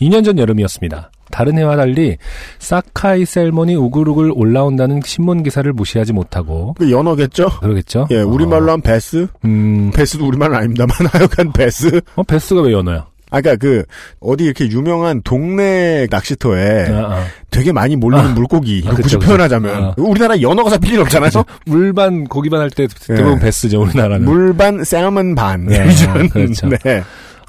2년 0.00 0.24
전 0.24 0.38
여름이었습니다. 0.38 1.11
다른 1.32 1.58
해와 1.58 1.74
달리 1.76 2.16
사카이 2.60 3.24
셀몬이 3.24 3.74
우글우글 3.74 4.32
올라온다는 4.36 5.00
신문 5.04 5.42
기사를 5.42 5.70
무시하지 5.72 6.12
못하고 6.12 6.74
그 6.78 6.90
연어겠죠? 6.92 7.48
그러겠죠? 7.60 8.06
예, 8.12 8.20
우리말로 8.20 8.68
어, 8.68 8.72
한 8.74 8.80
베스? 8.82 9.26
음, 9.44 9.90
베스도 9.92 10.26
우리말은 10.28 10.54
아닙니다만 10.54 10.94
하여간 11.10 11.52
베스? 11.52 12.00
어, 12.14 12.22
베스가 12.22 12.60
왜 12.62 12.72
연어야? 12.72 13.06
아까 13.34 13.56
그 13.56 13.82
어디 14.20 14.44
이렇게 14.44 14.66
유명한 14.68 15.22
동네 15.24 16.06
낚시터에 16.10 16.86
아, 16.90 17.14
아. 17.14 17.24
되게 17.50 17.72
많이 17.72 17.96
몰리는 17.96 18.26
아. 18.26 18.34
물고기 18.34 18.84
아, 18.86 18.92
굳이. 18.92 19.16
표현하자면 19.18 19.74
아. 19.84 19.94
우리나라 19.96 20.38
연어가 20.42 20.68
잡힐 20.68 20.92
일 20.92 21.00
없잖아요. 21.00 21.30
물반 21.64 22.24
고기반 22.24 22.60
할 22.60 22.68
때 22.68 22.86
대부분 23.06 23.36
예. 23.36 23.38
베스죠 23.40 23.80
우리나라는. 23.80 24.26
물반 24.26 24.84
셀먼 24.84 25.34
반 25.34 25.64
네, 25.64 25.82
요즘은 25.86 26.28
그렇죠. 26.28 26.68
네. 26.68 27.02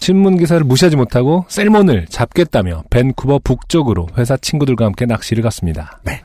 신문 0.03 0.37
기사를 0.37 0.61
무시하지 0.65 0.97
못하고 0.97 1.45
셀몬을 1.47 2.07
잡겠다며 2.09 2.83
밴쿠버 2.89 3.39
북쪽으로 3.41 4.09
회사 4.17 4.35
친구들과 4.35 4.83
함께 4.83 5.05
낚시를 5.05 5.41
갔습니다. 5.43 6.01
네. 6.03 6.21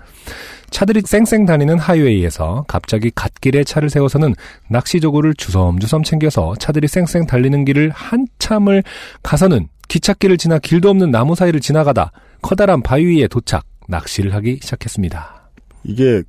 차들이 0.71 1.03
쌩쌩 1.05 1.47
다니는 1.47 1.79
하이웨이에서 1.79 2.65
갑자기 2.67 3.13
갓길에 3.15 3.63
차를 3.63 3.89
세워서는 3.89 4.35
낚시 4.69 4.99
조구를 4.99 5.35
주섬주섬 5.35 6.03
챙겨서 6.03 6.57
차들이 6.59 6.89
쌩쌩 6.89 7.27
달리는 7.27 7.65
길을 7.65 7.91
한참을 7.95 8.83
가서는 9.23 9.69
기찻길을 9.87 10.39
지나 10.39 10.59
길도 10.59 10.91
없는 10.91 11.13
나무 11.13 11.37
사이를 11.37 11.61
지나가다 11.61 12.11
커다란 12.43 12.83
바위 12.83 13.07
위에 13.07 13.29
도착 13.29 13.65
낚시를 13.87 14.35
하기 14.35 14.59
시작했습니다. 14.61 15.51
이게 15.85 16.25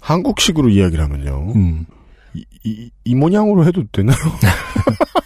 한국식으로 0.00 0.68
이야기를 0.68 1.02
하면요. 1.02 1.52
음, 1.56 1.86
이, 2.34 2.44
이, 2.64 2.90
이 3.04 3.14
모양으로 3.14 3.64
해도 3.64 3.84
되나요? 3.90 4.18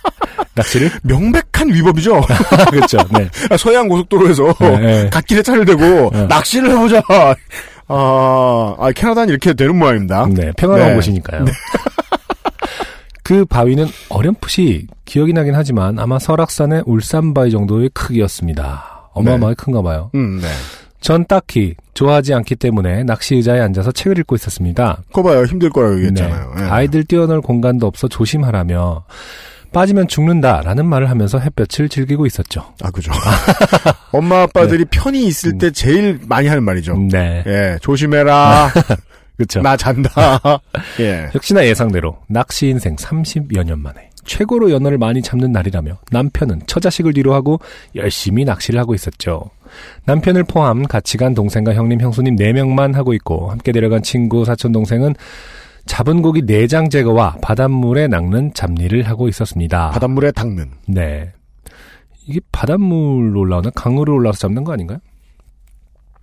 낚시를 0.54 0.90
명백한 1.02 1.72
위법이죠. 1.72 2.20
그렇죠. 2.70 2.98
네. 3.12 3.28
아, 3.50 3.56
서해안 3.56 3.88
고속도로에서 3.88 4.54
네, 4.60 4.78
네. 4.78 5.10
갓길에 5.10 5.42
차를 5.42 5.64
대고 5.64 6.10
네. 6.12 6.26
낚시를 6.26 6.70
해보자. 6.70 7.02
아, 7.88 8.76
아, 8.78 8.92
캐나다는 8.94 9.30
이렇게 9.30 9.52
되는 9.52 9.76
모양입니다. 9.76 10.26
네, 10.30 10.52
평화로운 10.56 10.90
네. 10.90 10.94
곳이니까요. 10.94 11.44
그 13.24 13.44
바위는 13.46 13.86
어렴풋이 14.10 14.86
기억이 15.06 15.32
나긴 15.32 15.54
하지만 15.54 15.98
아마 15.98 16.18
설악산의 16.18 16.84
울산바위 16.86 17.50
정도의 17.50 17.90
크기였습니다. 17.94 19.08
어마어마하게 19.12 19.54
큰가 19.56 19.80
봐요. 19.82 20.10
음, 20.14 20.40
네. 20.42 20.48
전 21.00 21.26
딱히 21.26 21.74
좋아하지 21.92 22.32
않기 22.34 22.56
때문에 22.56 23.04
낚시 23.04 23.34
의자에 23.34 23.60
앉아서 23.60 23.92
책을 23.92 24.18
읽고 24.20 24.34
있었습니다. 24.36 25.02
그거 25.08 25.22
봐요. 25.22 25.44
힘들 25.44 25.70
거라고 25.70 25.96
얘기했잖아요. 25.96 26.52
네. 26.56 26.62
예. 26.62 26.66
아이들 26.66 27.04
뛰어놀 27.04 27.40
공간도 27.40 27.86
없어 27.86 28.08
조심하라며 28.08 29.04
빠지면 29.74 30.08
죽는다라는 30.08 30.86
말을 30.86 31.10
하면서 31.10 31.38
햇볕을 31.38 31.90
즐기고 31.90 32.24
있었죠. 32.24 32.72
아, 32.82 32.90
그죠. 32.90 33.12
엄마 34.12 34.42
아빠들이 34.42 34.86
편히 34.86 35.26
있을 35.26 35.58
때 35.58 35.70
제일 35.70 36.20
많이 36.26 36.48
하는 36.48 36.62
말이죠. 36.62 36.96
네. 37.10 37.42
예, 37.46 37.78
조심해라. 37.82 38.70
그렇죠. 39.36 39.60
나 39.60 39.76
잔다. 39.76 40.10
예. 41.00 41.28
역시나 41.34 41.66
예상대로 41.66 42.16
낚시 42.28 42.68
인생 42.68 42.94
30여 42.94 43.64
년 43.64 43.80
만에 43.80 44.10
최고로 44.24 44.70
연어를 44.70 44.96
많이 44.96 45.20
잡는 45.20 45.52
날이라며 45.52 45.98
남편은 46.10 46.62
처자식을 46.66 47.12
뒤로하고 47.12 47.60
열심히 47.96 48.44
낚시를 48.44 48.80
하고 48.80 48.94
있었죠. 48.94 49.50
남편을 50.04 50.44
포함 50.44 50.84
같이 50.84 51.16
간 51.16 51.34
동생과 51.34 51.74
형님, 51.74 52.00
형수님 52.00 52.36
4명만 52.36 52.94
하고 52.94 53.12
있고 53.12 53.50
함께 53.50 53.72
데려간 53.72 54.02
친구, 54.02 54.44
사촌 54.44 54.70
동생은 54.72 55.14
잡은 55.86 56.22
고기 56.22 56.42
내장 56.42 56.88
제거와 56.88 57.36
바닷물에 57.42 58.08
낚는 58.08 58.54
잡일을 58.54 59.02
하고 59.02 59.28
있었습니다. 59.28 59.90
바닷물에 59.90 60.32
닦는. 60.32 60.70
네. 60.88 61.32
이게 62.26 62.40
바닷물로 62.52 63.40
올라오나 63.40 63.70
강으로 63.74 64.14
올라와서 64.14 64.38
잡는 64.38 64.64
거 64.64 64.72
아닌가요? 64.72 64.98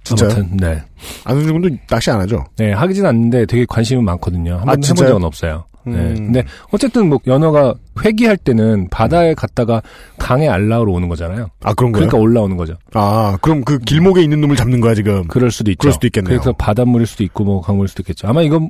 진짜요? 0.04 0.32
아무튼 0.32 0.58
네. 0.58 0.82
아는 1.26 1.46
분도 1.46 1.70
낚시 1.88 2.10
안 2.10 2.20
하죠? 2.22 2.44
네, 2.58 2.74
하기진 2.74 3.06
않는데 3.06 3.46
되게 3.46 3.66
관심은 3.68 4.04
많거든요. 4.04 4.54
한 4.54 4.62
아, 4.62 4.66
번 4.66 4.70
해본 4.72 4.82
진짜요? 4.82 5.10
적은 5.10 5.24
없어요. 5.24 5.66
네. 5.86 5.94
음. 5.94 6.16
근데 6.16 6.44
어쨌든 6.72 7.08
뭐 7.10 7.20
연어가 7.28 7.74
회귀할 8.04 8.38
때는 8.38 8.88
바다에 8.90 9.34
갔다가 9.34 9.82
강에 10.18 10.48
알라우로 10.48 10.92
오는 10.92 11.08
거잖아요. 11.08 11.50
아, 11.64 11.74
그런 11.74 11.92
거요? 11.92 12.08
그러니까 12.08 12.18
올라오는 12.18 12.58
거죠. 12.58 12.76
아, 12.94 13.38
그럼 13.42 13.64
그 13.64 13.78
길목에 13.80 14.22
있는 14.24 14.42
놈을 14.42 14.56
잡는 14.56 14.80
거야, 14.80 14.94
지금. 14.96 15.28
그럴 15.28 15.52
수도 15.52 15.72
있죠. 15.72 15.80
그럴 15.80 15.94
수도 15.94 16.08
있겠네요. 16.08 16.38
그래서 16.38 16.52
바닷물일 16.54 17.08
수도 17.08 17.24
있고 17.24 17.44
뭐 17.44 17.62
강물일 17.62 17.88
수도 17.88 18.02
있겠죠. 18.02 18.28
아마 18.28 18.42
이건 18.42 18.70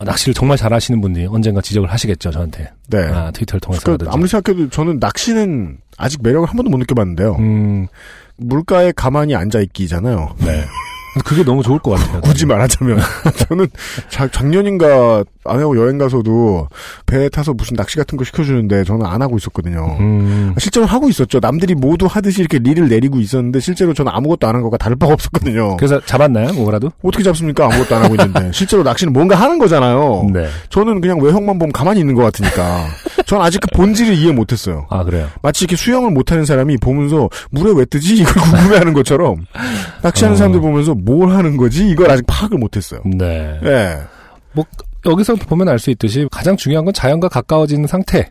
낚시를 0.00 0.34
정말 0.34 0.56
잘하시는 0.56 1.00
분들이 1.00 1.26
언젠가 1.26 1.60
지적을 1.60 1.90
하시겠죠, 1.90 2.30
저한테. 2.30 2.70
네. 2.88 2.98
아, 3.04 3.30
트위터를 3.30 3.60
그 3.60 3.66
통해서라든지. 3.66 4.10
아무리 4.12 4.28
생각해도 4.28 4.68
저는 4.70 4.98
낚시는 4.98 5.78
아직 5.96 6.22
매력을 6.22 6.48
한 6.48 6.56
번도 6.56 6.70
못 6.70 6.78
느껴봤는데요. 6.78 7.36
음, 7.36 7.86
물가에 8.36 8.92
가만히 8.92 9.34
앉아 9.34 9.60
있기잖아요. 9.60 10.34
네. 10.40 10.64
그게 11.24 11.44
너무 11.44 11.62
좋을 11.62 11.78
것 11.78 11.92
같아요. 11.92 12.20
굳이 12.22 12.46
말하자면. 12.46 12.98
저는 13.48 13.68
자- 14.08 14.28
작년인가 14.28 15.22
아내하고 15.44 15.76
여행 15.78 15.98
가서도 15.98 16.68
배에 17.06 17.28
타서 17.28 17.52
무슨 17.52 17.76
낚시 17.76 17.96
같은 17.96 18.16
거 18.16 18.24
시켜주는데 18.24 18.84
저는 18.84 19.04
안 19.06 19.20
하고 19.22 19.36
있었거든요. 19.36 19.96
음, 20.00 20.54
실제로 20.58 20.86
하고 20.86 21.08
있었죠. 21.08 21.38
남들이 21.40 21.74
모두 21.74 22.06
하듯이 22.06 22.40
이렇게 22.40 22.58
릴을 22.58 22.88
내리고 22.88 23.18
있었는데 23.20 23.60
실제로 23.60 23.92
저는 23.94 24.10
아무것도 24.12 24.48
안 24.48 24.54
한 24.54 24.62
거가 24.62 24.76
다를 24.76 24.94
바가 24.96 25.12
없었거든요. 25.14 25.76
그래서 25.76 26.00
잡았나요? 26.06 26.52
뭐라도? 26.52 26.90
어떻게 27.02 27.24
잡습니까? 27.24 27.64
아무것도 27.66 27.96
안 27.96 28.04
하고 28.04 28.14
있는데. 28.14 28.50
실제로 28.54 28.82
낚시는 28.84 29.12
뭔가 29.12 29.34
하는 29.34 29.58
거잖아요. 29.58 30.28
네. 30.32 30.46
저는 30.70 31.00
그냥 31.00 31.20
외형만 31.20 31.58
보면 31.58 31.72
가만히 31.72 31.98
있는 32.00 32.14
것 32.14 32.22
같으니까. 32.22 32.86
전 33.26 33.40
아직 33.40 33.60
그 33.60 33.68
본질을 33.76 34.14
이해 34.14 34.30
못했어요. 34.32 34.86
아, 34.90 35.02
그래요. 35.02 35.26
마치 35.42 35.64
이렇게 35.64 35.74
수영을 35.76 36.10
못하는 36.12 36.44
사람이 36.44 36.76
보면서 36.78 37.28
물에 37.50 37.72
왜 37.74 37.84
뜨지? 37.84 38.14
이걸 38.16 38.32
궁금해하는 38.44 38.92
것처럼 38.92 39.44
낚시하는 40.02 40.34
어. 40.34 40.36
사람들 40.36 40.60
보면서 40.60 40.94
뭘 41.04 41.30
하는 41.30 41.56
거지? 41.56 41.88
이걸 41.88 42.10
아직 42.10 42.24
파악을 42.26 42.58
못했어요. 42.58 43.00
네. 43.04 43.58
예. 43.64 43.98
뭐 44.52 44.64
여기서 45.06 45.34
보면 45.36 45.68
알 45.68 45.78
수 45.78 45.90
있듯이 45.90 46.26
가장 46.30 46.56
중요한 46.56 46.84
건 46.84 46.94
자연과 46.94 47.28
가까워지는 47.28 47.86
상태. 47.86 48.30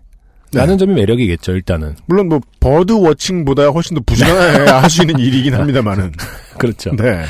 라는 0.55 0.77
점이 0.77 0.93
매력이겠죠, 0.93 1.53
일단은. 1.53 1.95
물론 2.05 2.29
뭐 2.29 2.39
버드 2.59 2.93
워칭보다 2.93 3.69
훨씬 3.69 3.95
더 3.95 4.01
부지런하게 4.05 4.69
할수 4.69 5.01
있는 5.01 5.17
일이긴 5.17 5.55
합니다만은. 5.55 6.11
그렇죠. 6.59 6.95
네. 6.95 7.23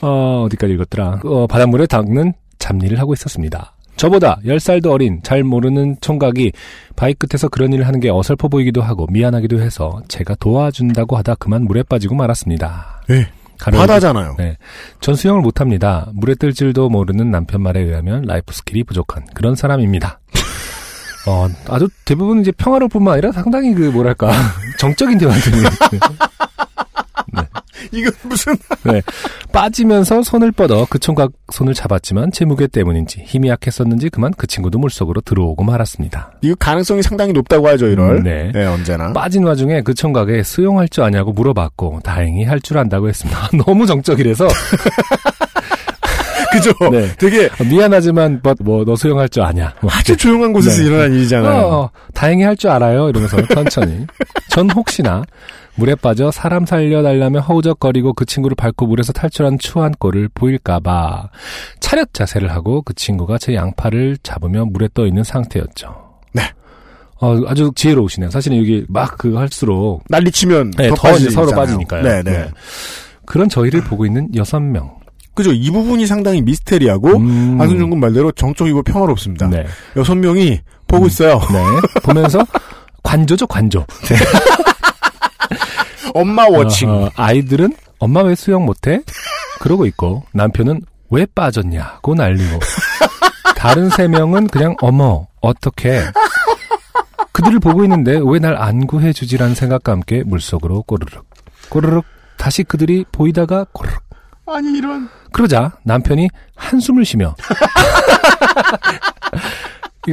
어, 0.00 0.44
어디까지 0.46 0.72
읽었더라. 0.72 1.20
어, 1.24 1.46
바닷물에 1.46 1.86
닦는 1.86 2.32
잡일을 2.58 2.98
하고 2.98 3.12
있었습니다. 3.12 3.74
저보다 3.96 4.38
10살도 4.46 4.90
어린 4.92 5.20
잘 5.22 5.44
모르는 5.44 5.96
총각이 6.00 6.52
바위 6.96 7.12
끝에서 7.12 7.48
그런 7.48 7.70
일을 7.74 7.86
하는 7.86 8.00
게 8.00 8.08
어설퍼 8.08 8.48
보이기도 8.48 8.80
하고 8.80 9.06
미안하기도 9.10 9.60
해서 9.60 10.00
제가 10.08 10.36
도와준다고 10.36 11.18
하다 11.18 11.34
그만 11.34 11.64
물에 11.64 11.82
빠지고 11.82 12.14
말았습니다. 12.14 13.02
예. 13.10 13.28
가려우기- 13.60 13.76
바다잖아요. 13.78 14.34
네. 14.38 14.56
전 15.00 15.14
수영을 15.14 15.42
못합니다. 15.42 16.08
물에 16.14 16.34
뜰 16.34 16.52
줄도 16.54 16.88
모르는 16.88 17.30
남편 17.30 17.62
말에 17.62 17.80
의하면 17.80 18.22
life 18.22 18.52
skill이 18.54 18.84
부족한 18.84 19.26
그런 19.34 19.54
사람입니다. 19.54 20.20
어, 21.28 21.48
아주 21.68 21.88
대부분 22.06 22.40
이제 22.40 22.50
평화로울 22.52 22.88
뿐만 22.88 23.12
아니라 23.14 23.30
상당히 23.32 23.74
그, 23.74 23.82
뭐랄까, 23.90 24.32
정적인 24.78 25.18
대화들이. 25.18 25.56
이거 27.92 28.10
무슨 28.22 28.56
네. 28.84 29.02
빠지면서 29.52 30.22
손을 30.22 30.52
뻗어 30.52 30.86
그 30.88 30.98
총각 30.98 31.32
손을 31.52 31.74
잡았지만 31.74 32.32
제 32.32 32.44
무게 32.44 32.66
때문인지 32.66 33.22
힘이 33.26 33.48
약했었는지 33.48 34.08
그만 34.10 34.32
그 34.36 34.46
친구도 34.46 34.78
물속으로 34.78 35.20
들어오고 35.22 35.64
말았습니다. 35.64 36.32
이거 36.42 36.54
가능성이 36.58 37.02
상당히 37.02 37.32
높다고 37.32 37.68
하죠, 37.68 37.86
이럴. 37.88 38.18
음, 38.18 38.22
네. 38.52 38.66
언제나. 38.66 39.12
빠진 39.12 39.44
와중에 39.44 39.82
그 39.82 39.94
총각에 39.94 40.42
수영할 40.42 40.88
줄 40.88 41.04
아냐고 41.04 41.32
물어봤고 41.32 42.00
다행히 42.04 42.44
할 42.44 42.60
줄 42.60 42.76
안다고 42.78 43.08
했습니다. 43.08 43.48
너무 43.66 43.86
정적이라서 43.86 44.46
그죠? 46.52 46.72
네. 46.90 47.08
되게 47.16 47.48
미안하지만 47.70 48.42
뭐너 48.60 48.96
수영할 48.96 49.28
줄 49.28 49.42
아냐. 49.42 49.72
뭐 49.80 49.90
아주 49.92 50.16
조용한 50.16 50.52
곳에서 50.52 50.82
네. 50.82 50.86
일어난 50.88 51.14
일이잖아요. 51.14 51.62
어, 51.62 51.74
어, 51.84 51.90
다행히 52.12 52.42
할 52.42 52.56
줄 52.56 52.70
알아요. 52.70 53.08
이러면서 53.08 53.38
천천히. 53.46 54.06
전 54.48 54.68
혹시나 54.70 55.22
물에 55.76 55.94
빠져 55.94 56.30
사람 56.30 56.66
살려달라며 56.66 57.40
허우적거리고 57.40 58.12
그 58.14 58.24
친구를 58.24 58.54
밟고 58.54 58.86
물에서 58.86 59.12
탈출한 59.12 59.58
추한 59.58 59.92
꼴을 59.92 60.28
보일까봐 60.34 61.30
차렷 61.80 62.12
자세를 62.12 62.50
하고 62.50 62.82
그 62.82 62.94
친구가 62.94 63.38
제 63.38 63.54
양팔을 63.54 64.18
잡으며 64.22 64.64
물에 64.66 64.88
떠 64.92 65.06
있는 65.06 65.24
상태였죠. 65.24 65.94
네. 66.32 66.42
어, 67.20 67.36
아주 67.46 67.70
지혜로우시네요. 67.74 68.30
사실은 68.30 68.58
여기 68.58 68.84
막 68.88 69.16
그거 69.18 69.38
할수록 69.38 70.02
난리치면 70.08 70.72
네, 70.72 70.88
더, 70.88 70.94
더. 70.94 71.18
서로 71.30 71.50
빠지니까요. 71.50 72.02
네, 72.02 72.22
네. 72.22 72.30
네. 72.30 72.50
그런 73.26 73.48
저희를 73.48 73.82
보고 73.84 74.06
있는 74.06 74.28
여섯 74.34 74.60
명. 74.60 74.98
그죠. 75.34 75.52
이 75.52 75.70
부분이 75.70 76.06
상당히 76.06 76.42
미스테리하고 76.42 77.16
음. 77.16 77.60
안승준 77.60 77.90
군 77.90 78.00
말대로 78.00 78.32
정적이고 78.32 78.82
평화롭습니다. 78.82 79.48
네. 79.48 79.64
여섯 79.96 80.14
명이 80.14 80.60
보고 80.88 81.06
있어요. 81.06 81.38
네. 81.52 82.00
보면서 82.02 82.44
관조죠, 83.02 83.46
관조. 83.46 83.86
엄마 86.14 86.46
워칭. 86.48 86.90
어, 86.90 87.04
어, 87.06 87.10
아이들은 87.16 87.74
엄마 87.98 88.22
왜 88.22 88.34
수영 88.34 88.64
못해? 88.64 89.02
그러고 89.60 89.86
있고 89.86 90.24
남편은 90.32 90.82
왜 91.10 91.26
빠졌냐고 91.26 92.14
난리고 92.14 92.60
다른 93.56 93.90
세 93.90 94.08
명은 94.08 94.46
그냥 94.48 94.74
어머 94.80 95.26
어떻게 95.40 96.02
그들을 97.32 97.58
보고 97.60 97.82
있는데 97.84 98.18
왜 98.24 98.38
날 98.38 98.56
안 98.56 98.86
구해주지라는 98.86 99.54
생각과 99.54 99.92
함께 99.92 100.22
물속으로 100.24 100.82
꼬르륵 100.82 101.26
꼬르륵 101.68 102.04
다시 102.36 102.62
그들이 102.62 103.04
보이다가 103.12 103.66
꼬르륵 103.72 104.00
아니 104.46 104.78
이런. 104.78 105.08
그러자 105.32 105.72
남편이 105.84 106.28
한숨을 106.56 107.04
쉬며 107.04 107.34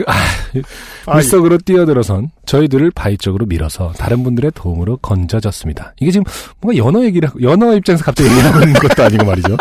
아, 0.05 1.13
물속으로 1.13 1.57
뛰어들어선 1.59 2.31
저희들을 2.45 2.91
바위 2.91 3.17
쪽으로 3.17 3.45
밀어서 3.45 3.93
다른 3.97 4.23
분들의 4.23 4.51
도움으로 4.53 4.97
건져졌습니다. 4.97 5.93
이게 5.99 6.11
지금 6.11 6.25
뭔가 6.59 6.77
연어 6.85 7.03
얘기를 7.05 7.29
하고- 7.29 7.41
연어 7.41 7.73
입장에서 7.75 8.03
갑자기 8.03 8.29
얘기하고 8.29 8.59
있는 8.61 8.73
것도 8.79 9.03
아니고 9.03 9.25
말이죠. 9.25 9.57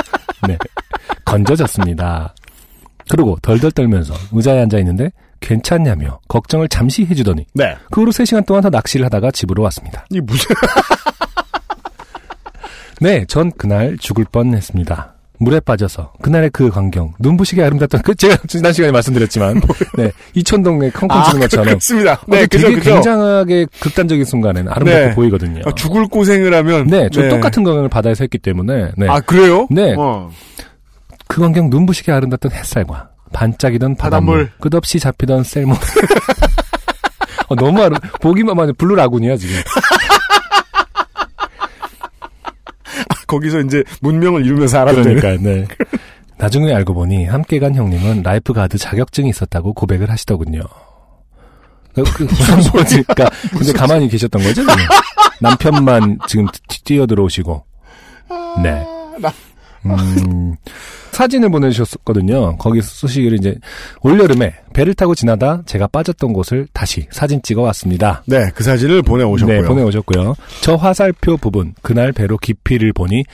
네, 0.48 0.58
건져졌습니다. 1.24 2.34
그리고 3.08 3.36
덜덜 3.40 3.70
떨면서 3.70 4.14
의자에 4.32 4.62
앉아 4.62 4.78
있는데 4.78 5.10
괜찮냐며 5.40 6.18
걱정을 6.28 6.68
잠시 6.68 7.04
해주더니 7.04 7.46
네. 7.54 7.76
그 7.92 8.00
후로 8.00 8.10
3시간 8.10 8.44
동안 8.46 8.62
더 8.62 8.70
낚시를 8.70 9.06
하다가 9.06 9.30
집으로 9.30 9.62
왔습니다. 9.64 10.04
이 10.10 10.20
무슨 10.20 10.54
네, 13.00 13.24
전 13.26 13.52
그날 13.52 13.96
죽을 13.98 14.24
뻔했습니다. 14.24 15.14
물에 15.38 15.60
빠져서 15.60 16.12
그날의 16.22 16.50
그 16.50 16.70
광경 16.70 17.14
눈부시게 17.18 17.62
아름답던 17.62 18.02
그 18.02 18.14
제가 18.14 18.36
지난 18.48 18.72
시간에 18.72 18.92
말씀드렸지만 18.92 19.60
네 19.96 20.10
이촌동에 20.34 20.90
컹컹 20.90 21.24
치는 21.24 21.40
것처럼 21.40 21.66
그렇습니다. 21.66 22.20
네, 22.26 22.42
어, 22.42 22.46
그죠, 22.50 22.68
되게 22.68 22.78
그죠. 22.78 22.90
굉장히 22.94 23.66
극단적인 23.80 24.24
순간에는 24.24 24.72
아름답게 24.72 25.06
네. 25.08 25.14
보이거든요. 25.14 25.62
아, 25.66 25.72
죽을 25.74 26.06
고생을 26.06 26.54
하면. 26.54 26.86
네, 26.86 27.08
저 27.12 27.28
똑같은 27.28 27.62
광경을 27.64 27.88
바다에서 27.88 28.24
했기 28.24 28.38
때문에 28.38 28.92
네. 28.96 29.06
아 29.08 29.20
그래요? 29.20 29.66
네. 29.70 29.94
어. 29.98 30.30
그 31.28 31.40
광경 31.40 31.70
눈부시게 31.70 32.12
아름답던 32.12 32.52
햇살과 32.52 33.10
반짝이던 33.32 33.96
바닷물, 33.96 34.46
바닷물. 34.46 34.70
끝없이 34.70 34.98
잡히던 35.00 35.42
salmon 35.44 35.76
어, 37.48 37.54
너무 37.54 37.82
아름 37.82 37.98
보기만 38.20 38.58
하면 38.58 38.74
Blue 38.76 38.94
Lagoon이야 38.94 39.36
지금. 39.36 39.56
거기서 43.26 43.60
이제 43.60 43.82
문명을 44.00 44.44
이루면서. 44.44 44.84
그러니까 44.84 45.42
네. 45.42 45.66
나중에 46.38 46.72
알고 46.74 46.94
보니 46.94 47.24
함께 47.26 47.58
간 47.58 47.74
형님은 47.74 48.22
lifeguard 48.22 48.78
자격증이 48.78 49.28
있었다고 49.30 49.72
고백을 49.74 50.10
하시더군요. 50.10 50.60
그, 51.94 52.02
그 52.02 52.24
무슨 52.28 52.60
소리니까 52.62 53.30
근데 53.50 53.72
가만히 53.72 54.08
계셨던 54.08 54.42
거죠? 54.42 54.62
남편만 55.40 56.18
지금 56.28 56.46
뛰- 56.68 56.84
뛰어들어오시고. 56.84 57.64
네. 58.62 58.84
나- 59.88 59.94
음, 60.02 60.54
사진을 61.12 61.48
보내주셨거든요. 61.48 62.56
거기 62.58 62.82
쓰시기를 62.82 63.38
이제 63.38 63.56
올여름에 64.02 64.54
배를 64.74 64.92
타고 64.94 65.14
지나다 65.14 65.62
제가 65.64 65.86
빠졌던 65.86 66.32
곳을 66.34 66.66
다시 66.74 67.06
사진 67.10 67.40
찍어 67.42 67.62
왔습니다. 67.62 68.22
네, 68.26 68.50
그 68.54 68.62
사진을 68.62 69.02
보내오셨고요. 69.02 69.62
네, 69.62 69.66
보내오셨고요. 69.66 70.34
저 70.60 70.74
화살표 70.74 71.36
부분, 71.38 71.72
그날 71.80 72.12
배로 72.12 72.36
깊이를 72.36 72.92
보니, 72.92 73.24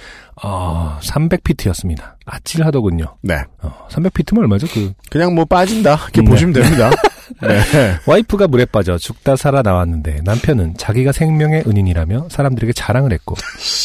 어, 0.44 0.98
300피트였습니다. 1.02 2.14
아찔하더군요. 2.24 3.16
네. 3.22 3.42
어, 3.62 3.86
300피트면 3.90 4.38
얼마죠? 4.38 4.66
그, 4.72 4.92
그냥 5.10 5.34
뭐 5.34 5.44
빠진다. 5.44 5.94
이렇게 6.04 6.22
네. 6.22 6.30
보시면 6.30 6.52
됩니다. 6.52 6.90
네. 7.42 7.60
와이프가 8.06 8.46
물에 8.46 8.64
빠져 8.66 8.98
죽다 8.98 9.36
살아 9.36 9.62
나왔는데 9.62 10.20
남편은 10.24 10.76
자기가 10.76 11.12
생명의 11.12 11.64
은인이라며 11.66 12.28
사람들에게 12.30 12.72
자랑을 12.74 13.12
했고, 13.12 13.34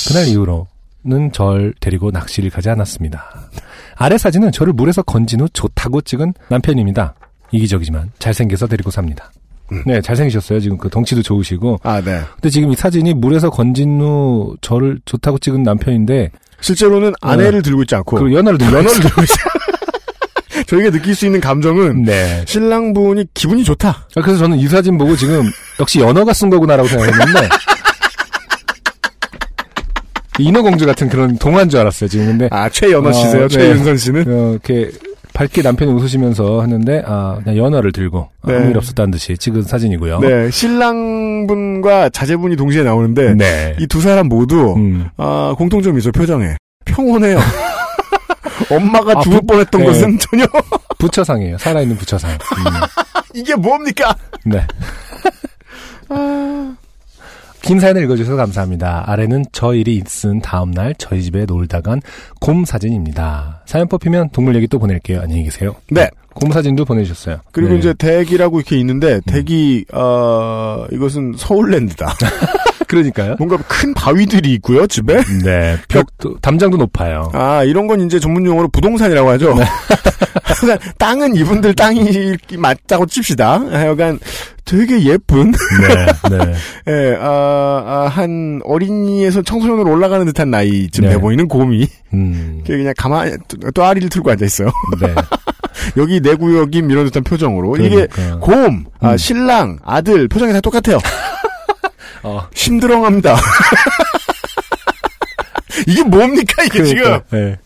그날 0.08 0.28
이후로 0.28 0.68
는절 1.08 1.74
데리고 1.80 2.12
낚시를 2.12 2.50
가지 2.50 2.70
않았습니다. 2.70 3.50
아래 3.96 4.18
사진은 4.18 4.52
저를 4.52 4.74
물에서 4.74 5.02
건진 5.02 5.42
후 5.42 5.50
좋다고 5.50 6.02
찍은 6.02 6.34
남편입니다. 6.50 7.16
이기적이지만 7.52 8.12
잘생겨서 8.20 8.68
데리고 8.68 8.92
삽니다. 8.92 9.32
음. 9.72 9.84
네, 9.86 10.02
잘생기셨어요. 10.02 10.60
지금 10.60 10.78
그 10.78 10.90
덩치도 10.90 11.24
좋으시고. 11.24 11.80
아, 11.84 12.02
네. 12.02 12.22
근데 12.36 12.50
지금 12.50 12.72
이 12.72 12.76
사진이 12.76 13.16
물에서 13.16 13.50
건진 13.50 14.00
후 14.00 14.56
저를 14.62 15.00
좋다고 15.06 15.40
찍은 15.40 15.64
남편인데 15.64 16.32
실제로는 16.62 17.14
아내를 17.22 17.62
들고 17.62 17.84
있지 17.84 17.96
않고 17.96 18.18
그 18.18 18.34
연하를 18.34 18.58
들고 18.58 18.78
연어를 18.78 19.00
들고 19.02 19.24
있어요. 19.24 19.48
저희가 20.68 20.90
느낄 20.90 21.16
수 21.16 21.26
있는 21.26 21.40
감정은 21.40 22.04
네. 22.04 22.44
신랑분이 22.48 23.26
기분이 23.34 23.64
좋다. 23.64 23.90
아, 23.90 24.22
그래서 24.22 24.40
저는 24.40 24.58
이 24.58 24.68
사진 24.68 24.98
보고 24.98 25.16
지금 25.16 25.44
역시 25.80 26.00
연어가 26.00 26.34
쓴 26.34 26.50
거구나라고 26.50 26.88
생각했는데 26.88 27.50
인어공주 30.40 30.86
같은 30.86 31.10
그런 31.10 31.38
동화인 31.38 31.70
줄 31.70 31.80
알았어요 31.80 32.10
지금 32.10 32.26
근데 32.28 32.48
아, 32.52 32.70
최연어 32.70 33.10
어, 33.10 33.12
씨세요? 33.14 33.42
네. 33.44 33.48
최윤선 33.48 33.98
씨는? 33.98 34.26
어, 34.28 34.52
이렇게 34.52 34.92
밝게 35.34 35.62
남편이 35.62 35.92
웃으시면서 35.92 36.62
했는데 36.62 37.04
아 37.06 37.40
그냥 37.44 37.58
연어를 37.58 37.92
들고 37.92 38.30
네. 38.46 38.56
아무 38.56 38.70
일 38.72 38.78
없었다는 38.78 39.12
듯이 39.12 39.38
찍은 39.38 39.62
사진이고요. 39.64 40.20
네, 40.20 40.50
신랑분과 40.50 42.10
자제분이 42.10 42.56
동시에 42.56 42.82
나오는데 42.84 43.36
네. 43.36 43.76
이 43.80 43.86
두 43.88 44.02
사람 44.02 44.28
모두 44.30 44.74
음. 44.76 45.10
아, 45.18 45.54
공통점이 45.58 46.00
있어 46.00 46.12
표정에 46.12 46.56
평온해요. 46.86 47.38
엄마가 48.72 49.20
아, 49.20 49.22
죽을 49.22 49.42
부- 49.42 49.46
뻔했던 49.48 49.82
네. 49.82 49.88
것은 49.88 50.18
전혀 50.20 50.46
부처상이에요. 50.98 51.58
살아있는 51.60 51.98
부처상. 51.98 52.32
음. 52.32 52.38
이게 53.36 53.54
뭡니까? 53.54 54.16
네. 54.44 54.66
긴 57.62 57.80
사연을 57.80 58.04
읽어주셔서 58.04 58.38
감사합니다. 58.38 59.04
아래는 59.08 59.46
저 59.52 59.74
일이 59.74 59.96
있은 59.98 60.40
다음날 60.42 60.96
저희 60.98 61.22
집에 61.22 61.46
놀다 61.46 61.82
간 61.82 62.00
곰 62.40 62.64
사진입니다. 62.66 63.62
사연 63.66 63.88
뽑히면 63.88 64.30
동물 64.30 64.56
얘기 64.56 64.68
또 64.68 64.80
보낼게요. 64.80 65.22
안녕히 65.22 65.44
계세요. 65.44 65.76
네. 65.90 66.10
곰 66.34 66.52
사진도 66.52 66.86
보내주셨어요. 66.86 67.40
그리고 67.52 67.74
네. 67.74 67.80
이제 67.80 67.94
대기라고 67.94 68.60
이렇게 68.60 68.78
있는데 68.78 69.20
대기 69.26 69.86
어 69.92 70.86
이것은 70.92 71.34
서울랜드다. 71.36 72.14
그러니까요. 72.88 73.36
뭔가 73.38 73.58
큰 73.68 73.94
바위들이 73.94 74.52
있고요 74.56 74.88
집에. 74.88 75.22
네. 75.44 75.78
벽도, 75.90 76.38
담장도 76.42 76.78
높아요. 76.78 77.30
아 77.34 77.64
이런 77.64 77.88
건 77.88 78.02
이제 78.06 78.20
전문 78.20 78.46
용어로 78.46 78.70
부동산이라고 78.70 79.30
하죠. 79.32 79.54
네. 79.56 79.66
땅은 80.98 81.36
이분들 81.36 81.76
땅이 81.76 82.36
맞다고 82.58 83.06
칩시다. 83.06 83.60
하여간 83.70 84.20
되게 84.66 85.02
예쁜 85.04 85.52
네, 85.52 86.06
네. 86.38 86.54
예, 86.88 87.16
아, 87.20 87.84
아, 87.86 88.12
한 88.12 88.60
어린이에서 88.66 89.42
청소년으로 89.42 89.90
올라가는 89.92 90.26
듯한 90.26 90.50
나이쯤 90.52 91.06
네. 91.06 91.12
돼 91.12 91.18
보이는 91.18 91.48
곰이 91.48 91.88
음, 92.14 92.64
그냥 92.66 92.94
가만히 92.98 93.34
또- 93.48 93.72
또 93.72 93.84
아리를 93.86 94.10
틀고 94.10 94.32
앉아 94.32 94.44
있어요. 94.46 94.70
네. 95.02 95.14
여기 95.96 96.20
내 96.20 96.36
구역임 96.36 96.90
이런 96.92 97.06
듯한 97.06 97.24
표정으로 97.24 97.78
이게 97.78 98.08
그러니까요. 98.08 98.40
곰, 98.42 98.86
아, 99.00 99.12
음. 99.12 99.18
신랑, 99.18 99.78
아들 99.86 100.28
표정이 100.28 100.52
다 100.52 100.60
똑같아요. 100.60 100.98
어, 102.28 102.48
심드렁합니다. 102.54 103.38
이게 105.88 106.04
뭡니까 106.04 106.64
이게 106.64 106.84
지금? 106.84 107.04
그러니까, 107.04 107.26
네. 107.32 107.58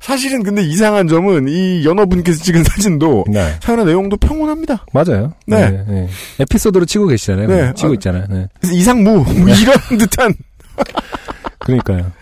사실은 0.00 0.42
근데 0.42 0.62
이상한 0.62 1.08
점은 1.08 1.48
이 1.48 1.84
연어분께서 1.84 2.42
찍은 2.42 2.64
사진도 2.64 3.24
네. 3.28 3.56
사연의 3.60 3.86
내용도 3.86 4.16
평온합니다. 4.16 4.86
맞아요. 4.92 5.32
네. 5.46 5.70
네. 5.88 6.08
에피소드로 6.40 6.84
치고 6.84 7.06
계시잖아요. 7.08 7.48
네. 7.48 7.72
치고 7.74 7.90
아, 7.90 7.92
있잖아요. 7.94 8.24
네. 8.28 8.48
이상무 8.72 9.24
뭐 9.24 9.48
이런 9.48 9.76
듯한 9.98 10.34
그러니까요. 11.60 12.12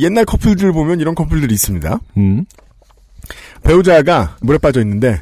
옛날 0.00 0.24
커플들 0.24 0.72
보면 0.72 1.00
이런 1.00 1.14
커플들이 1.14 1.52
있습니다. 1.54 2.00
음. 2.16 2.44
배우자가 3.62 4.36
물에 4.40 4.58
빠져 4.58 4.80
있는데 4.80 5.20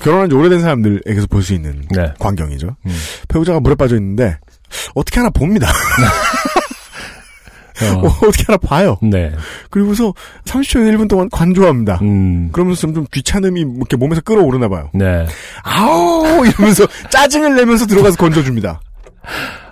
결혼한 0.00 0.30
지 0.30 0.36
오래된 0.36 0.60
사람들에게서 0.60 1.26
볼 1.26 1.42
수 1.42 1.52
있는 1.54 1.82
네. 1.90 2.12
광경이죠. 2.18 2.76
음. 2.86 2.96
배우자가 3.28 3.60
물에 3.60 3.74
빠져 3.74 3.96
있는데 3.96 4.38
어떻게 4.94 5.20
하나 5.20 5.30
봅니다. 5.30 5.68
어, 7.82 8.06
어, 8.06 8.06
어 8.06 8.30
떻게 8.30 8.44
하나 8.46 8.58
봐요. 8.58 8.98
네. 9.02 9.32
그리고서 9.70 10.12
30초에서 10.44 10.94
1분 10.94 11.08
동안 11.08 11.28
관조합니다. 11.30 11.98
음. 12.02 12.50
그러면서 12.52 12.82
좀, 12.82 12.94
좀 12.94 13.06
귀찮음이 13.10 13.60
이렇게 13.60 13.96
몸에서 13.96 14.20
끌어오르나 14.20 14.68
봐요. 14.68 14.90
네. 14.92 15.26
아우 15.62 16.46
이러면서 16.46 16.86
짜증을 17.10 17.56
내면서 17.56 17.86
들어가서 17.86 18.16
건져줍니다. 18.16 18.80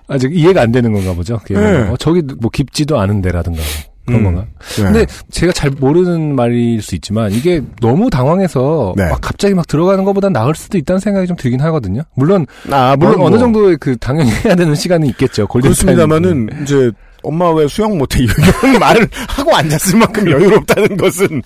아직 0.09 0.35
이해가 0.35 0.63
안 0.63 0.73
되는 0.73 0.93
건가 0.93 1.13
보죠. 1.13 1.39
네. 1.51 1.57
어, 1.57 1.97
저기 1.99 2.23
뭐 2.41 2.51
깊지도 2.51 2.99
않은 2.99 3.21
데라든가. 3.21 3.61
그런 4.09 4.21
음. 4.21 4.25
건가? 4.25 4.47
네. 4.77 4.83
근데 4.83 5.07
제가 5.31 5.53
잘 5.53 5.71
모르는 5.71 6.35
말일 6.35 6.83
수 6.83 6.95
있지만 6.95 7.31
이게 7.31 7.63
너무 7.81 8.11
당황해서 8.11 8.95
네. 8.97 9.09
막 9.09 9.21
갑자기 9.21 9.55
막 9.55 9.67
들어가는 9.67 10.03
것보다 10.05 10.31
나을 10.31 10.55
수도 10.55 10.79
있다는 10.79 10.99
생각이 10.99 11.27
좀 11.27 11.37
들긴 11.37 11.61
하거든요. 11.61 12.03
물론 12.15 12.47
아, 12.71 12.97
물론 12.99 13.21
어느 13.21 13.31
뭐 13.31 13.39
정도의 13.39 13.77
그 13.79 13.97
당연히 13.99 14.31
해야 14.31 14.55
되는 14.55 14.75
시간이 14.75 15.09
있겠죠. 15.11 15.47
그렇습니다만은 15.47 16.49
이제 16.63 16.91
엄마 17.23 17.51
왜 17.53 17.69
수영 17.69 17.99
못해 17.99 18.21
이런 18.25 18.79
말을 18.81 19.09
하고 19.29 19.55
앉았을 19.55 19.99
만큼 19.99 20.31
여유롭다는 20.31 20.97
것은 20.97 21.43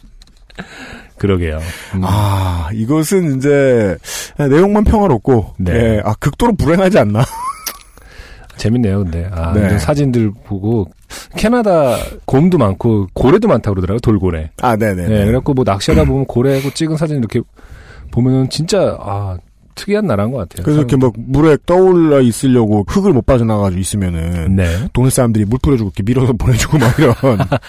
그러게요. 1.19 1.61
음. 1.95 2.01
아 2.05 2.69
이것은 2.73 3.39
이제 3.39 3.97
내용만 4.39 4.85
평화롭고 4.85 5.55
네. 5.59 5.73
예, 5.73 6.03
아 6.05 6.15
극도로 6.19 6.55
불행하지 6.57 6.99
않나 6.99 7.25
재밌네요, 8.57 9.05
근데. 9.05 9.29
아, 9.33 9.53
네. 9.53 9.79
사진들 9.79 10.31
보고 10.45 10.89
캐나다 11.37 11.97
곰도 12.27 12.59
많고 12.59 13.09
고래도 13.13 13.49
많다고 13.49 13.75
그러더라고요, 13.75 14.01
돌고래. 14.01 14.51
아 14.61 14.77
네네 14.77 15.09
네, 15.09 15.25
그래갖고 15.27 15.55
뭐 15.55 15.65
낚시하다 15.65 16.05
보면 16.05 16.27
고래하고 16.27 16.71
찍은 16.71 16.97
사진 16.97 17.19
이렇게 17.19 17.41
보면은 18.11 18.49
진짜 18.51 18.97
아 19.01 19.39
특이한 19.75 20.07
나라인 20.07 20.31
것 20.31 20.39
같아요. 20.39 20.64
그래서 20.64 20.81
이렇게 20.81 20.97
막 20.97 21.12
물에 21.16 21.57
떠올라 21.66 22.20
있으려고 22.20 22.85
흙을 22.89 23.12
못 23.12 23.27
빠져나가지고 23.27 23.81
있으면은 23.81 24.57
네. 24.57 24.89
동네 24.93 25.11
사람들이 25.11 25.45
물 25.45 25.59
뿌려주고 25.62 25.93
이렇게 25.95 26.03
밀어서 26.03 26.33
보내주고 26.39 26.79
막 26.79 26.99
이런 26.99 27.14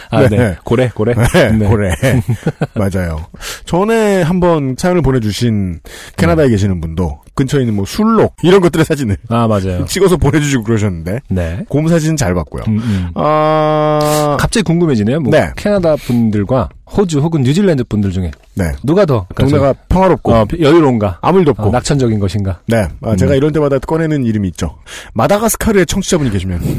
아, 0.10 0.30
네. 0.30 0.56
고래, 0.64 0.89
고래. 0.93 1.14
네, 1.34 1.51
네. 1.51 1.68
고래. 1.68 1.91
맞아요. 2.76 3.26
전에 3.66 4.22
한번 4.22 4.76
사연을 4.78 5.01
보내주신 5.01 5.80
캐나다에 6.18 6.49
계시는 6.49 6.82
분도 6.82 7.20
근처에 7.36 7.62
있는 7.62 7.76
뭐 7.76 7.86
술록 7.86 8.36
이런 8.43 8.62
것들의 8.62 8.86
사진을 8.86 9.18
아, 9.30 9.47
맞아요. 9.47 9.86
찍어서 9.88 10.18
보내주시고 10.18 10.64
그러셨는데 10.64 11.20
네. 11.30 11.66
곰 11.68 11.88
사진 11.88 12.16
잘 12.16 12.34
봤고요. 12.34 12.64
음, 12.68 12.78
음. 12.78 13.08
아, 13.16 14.38
갑자기 14.39 14.64
궁금해지네요. 14.64 15.20
뭐 15.20 15.32
네. 15.32 15.51
캐나다 15.56 15.95
분들과 15.95 16.70
호주 16.96 17.20
혹은 17.22 17.41
뉴질랜드 17.41 17.84
분들 17.86 18.12
중에 18.12 18.30
네. 18.54 18.72
누가 18.84 19.06
더 19.06 19.26
동네가 19.36 19.74
평화롭고 19.89 20.32
어, 20.34 20.46
여유로운가? 20.60 21.18
아무 21.22 21.39
일도 21.39 21.52
없고. 21.52 21.64
어, 21.64 21.72
낙천적인 21.72 22.20
것인가? 22.20 22.60
네. 22.68 22.88
아, 23.02 23.16
제가 23.16 23.34
이런 23.36 23.52
때마다 23.52 23.80
꺼내는 23.80 24.26
이름이 24.26 24.48
있죠. 24.50 24.78
마다가스카르의 25.14 25.86
청취자분이 25.88 26.30
계시면. 26.30 26.62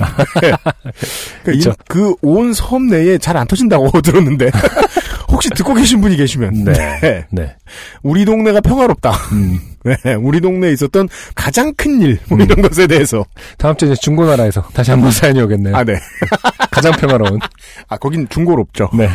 그온 1.89 2.53
섬 2.53 2.87
내에 2.89 3.19
잘 3.19 3.37
안 3.37 3.47
터진다고 3.49 3.91
들었는데. 4.01 4.51
혹시 5.29 5.51
듣고 5.51 5.75
계신 5.75 6.01
분이 6.01 6.17
계시면. 6.17 6.65
네. 6.65 7.27
네. 7.31 7.57
우리 8.05 8.25
동네가 8.25 8.61
평화롭다. 8.61 9.11
음. 9.33 9.59
네. 10.03 10.14
우리 10.14 10.41
동네에 10.41 10.72
있었던 10.72 11.09
가장 11.35 11.72
큰 11.76 12.01
일. 12.01 12.18
뭐 12.28 12.39
이런 12.39 12.62
것에 12.62 12.87
대해서. 12.87 13.24
다음 13.59 13.76
주에 13.76 13.91
이제 13.91 14.01
중고나라에서 14.01 14.62
다시 14.72 14.91
한번 14.91 15.11
사연이 15.11 15.41
오겠네요. 15.43 15.76
아, 15.76 15.85
네. 15.85 15.95
가장 16.70 16.93
평화로운. 16.93 17.39
아, 17.89 17.97
거긴 17.99 18.26
중고롭죠. 18.28 18.89
네. 18.95 19.09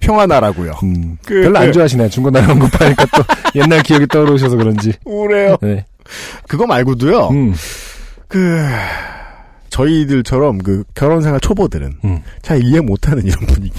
평화나라고요. 0.00 0.72
음. 0.82 1.16
그- 1.24 1.42
별로 1.42 1.58
안 1.58 1.66
그- 1.66 1.72
좋아하시네요. 1.72 2.08
중고나라 2.10 2.52
언급하니까 2.52 3.06
또 3.16 3.22
옛날 3.54 3.82
기억이 3.82 4.06
떠오르셔서 4.08 4.56
그런지. 4.56 4.92
우래요. 5.04 5.56
네. 5.62 5.84
그거 6.48 6.66
말고도요. 6.66 7.28
음. 7.28 7.54
그 8.28 8.58
저희들처럼 9.70 10.58
그 10.58 10.84
결혼 10.94 11.22
생활 11.22 11.38
초보들은 11.40 11.94
음. 12.04 12.22
잘 12.42 12.62
이해 12.62 12.80
못하는 12.80 13.24
이런 13.24 13.46
분위기. 13.46 13.72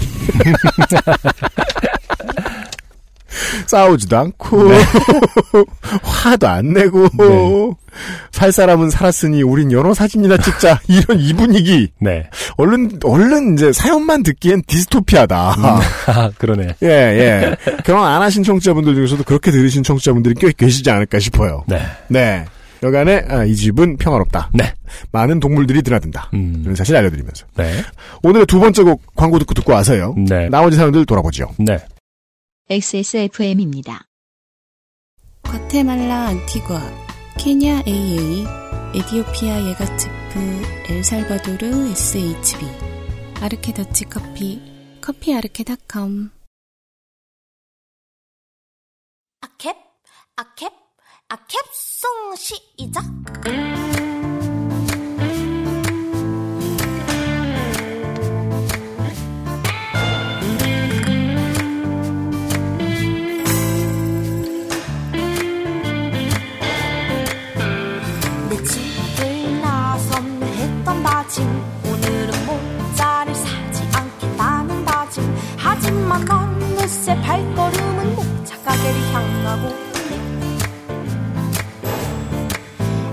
싸우지도 3.66 4.16
않고 4.16 4.70
화도 6.02 6.48
안 6.48 6.72
내고 6.72 7.08
네. 7.16 7.74
살 8.32 8.52
사람은 8.52 8.90
살았으니 8.90 9.42
우린 9.42 9.70
연어 9.72 9.94
사진이나 9.94 10.36
찍자 10.38 10.80
이런 10.88 11.20
이 11.20 11.32
분위기 11.32 11.90
네. 12.00 12.28
얼른 12.56 12.98
얼른 13.04 13.54
이제 13.54 13.72
사연만 13.72 14.22
듣기엔 14.22 14.62
디스토피아다. 14.66 15.54
아, 16.06 16.30
그러네. 16.38 16.74
예 16.82 16.88
예. 16.88 17.56
결혼 17.84 18.04
안 18.04 18.22
하신 18.22 18.42
청취자분들 18.42 18.94
중에서도 18.94 19.24
그렇게 19.24 19.50
들으신 19.50 19.82
청취자분들이 19.82 20.34
꽤 20.38 20.52
계시지 20.52 20.90
않을까 20.90 21.18
싶어요. 21.18 21.64
네. 21.66 21.80
네. 22.08 22.44
여간에 22.82 23.24
아, 23.28 23.44
이 23.44 23.54
집은 23.56 23.96
평화롭다. 23.96 24.50
네. 24.52 24.74
많은 25.10 25.40
동물들이 25.40 25.82
드나든다. 25.82 26.30
음. 26.34 26.60
이런 26.62 26.74
사실 26.76 26.94
알려드리면서 26.96 27.46
네. 27.56 27.72
오늘의 28.22 28.46
두 28.46 28.60
번째 28.60 28.82
곡 28.82 29.02
광고 29.16 29.38
듣고 29.38 29.54
듣고 29.54 29.72
와서요. 29.72 30.14
네. 30.28 30.48
나머지 30.50 30.76
사연들 30.76 31.06
돌아보죠. 31.06 31.48
네. 31.58 31.78
XSFM입니다. 32.70 34.06
과테말라 35.42 36.28
안티과, 36.28 36.80
케냐 37.38 37.82
AA, 37.86 38.46
에디오피아 38.94 39.68
예가츠프, 39.68 40.40
엘살바도르 40.88 41.90
SHB, 41.90 42.64
아르케 43.42 43.74
더치 43.74 44.04
커피, 44.06 44.62
커피 45.02 45.34
아르케닷컴. 45.34 46.30
아캡 49.42 49.76
아캡 50.36 50.70
아캡송 51.28 52.36
시작 52.36 53.04
다짐 71.24 71.48
오늘은 71.86 72.46
모자를 72.46 73.34
사지 73.34 73.82
않겠다는 73.94 74.84
다짐 74.84 75.36
하지만 75.56 76.30
어느새 76.30 77.18
발걸음은 77.22 78.14
모자 78.14 78.60
가게를 78.62 79.14
향하고 79.14 79.68
있네. 80.10 80.58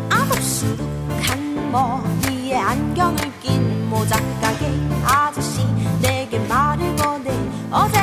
아덥수룩한 0.09 1.71
머리에 1.71 2.57
안경을 2.57 3.39
낀 3.39 3.89
모자 3.89 4.17
가게 4.41 4.67
아저씨 5.05 5.65
내게 6.01 6.37
말을 6.37 6.93
거네. 6.97 7.31
어제 7.71 8.00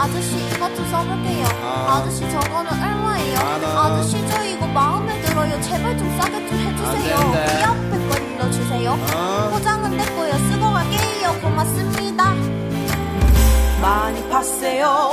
아저씨 0.00 0.34
이것 0.46 0.74
좀 0.74 0.90
써볼게요. 0.90 1.46
아. 1.62 2.02
저씨 2.06 2.20
저거는 2.30 2.72
얼마예요? 2.72 3.38
아 3.76 3.96
저씨 3.96 4.26
저 4.28 4.44
이거 4.46 4.66
마음에 4.66 5.20
들어요. 5.20 5.60
제발 5.60 5.98
좀 5.98 6.18
싸게 6.18 6.48
좀 6.48 6.58
해주세요. 6.58 7.16
이 7.18 7.62
옆에 7.62 8.08
걸로 8.08 8.50
주세요. 8.50 8.96
포장은 9.50 9.98
됐고요. 9.98 10.32
쓰고 10.48 10.72
갈게요. 10.72 11.40
고맙습니다. 11.42 12.34
많이 13.82 14.26
파세요 14.30 15.10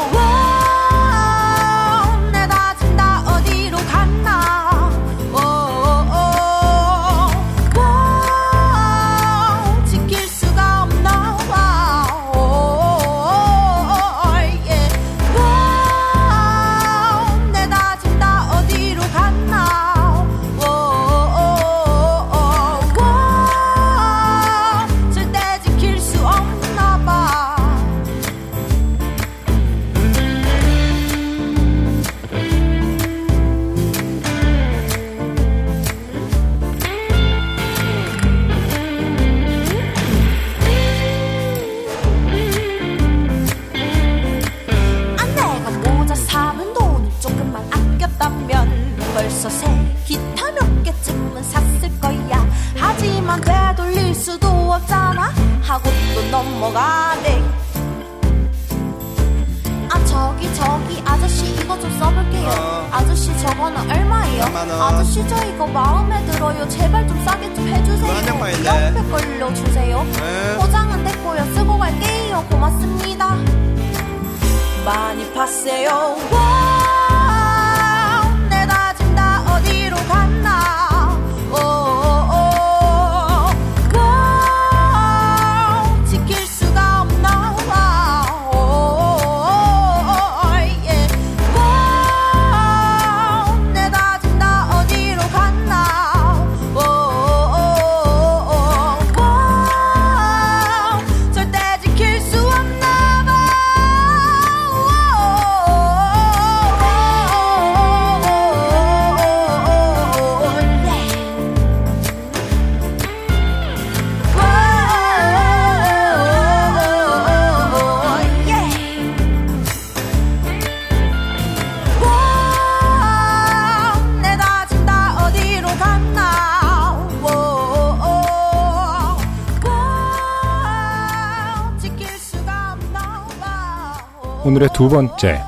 오늘의 134.57 134.69
두 134.73 134.89
번째 134.89 135.39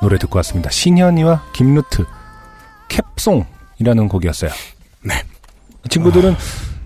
노래 0.00 0.18
듣고 0.18 0.36
왔습니다. 0.36 0.70
신현희와 0.70 1.46
김루트 1.52 2.04
캡송이라는 2.88 4.08
곡이었어요. 4.08 4.52
네. 5.02 5.14
이 5.84 5.88
친구들은 5.88 6.36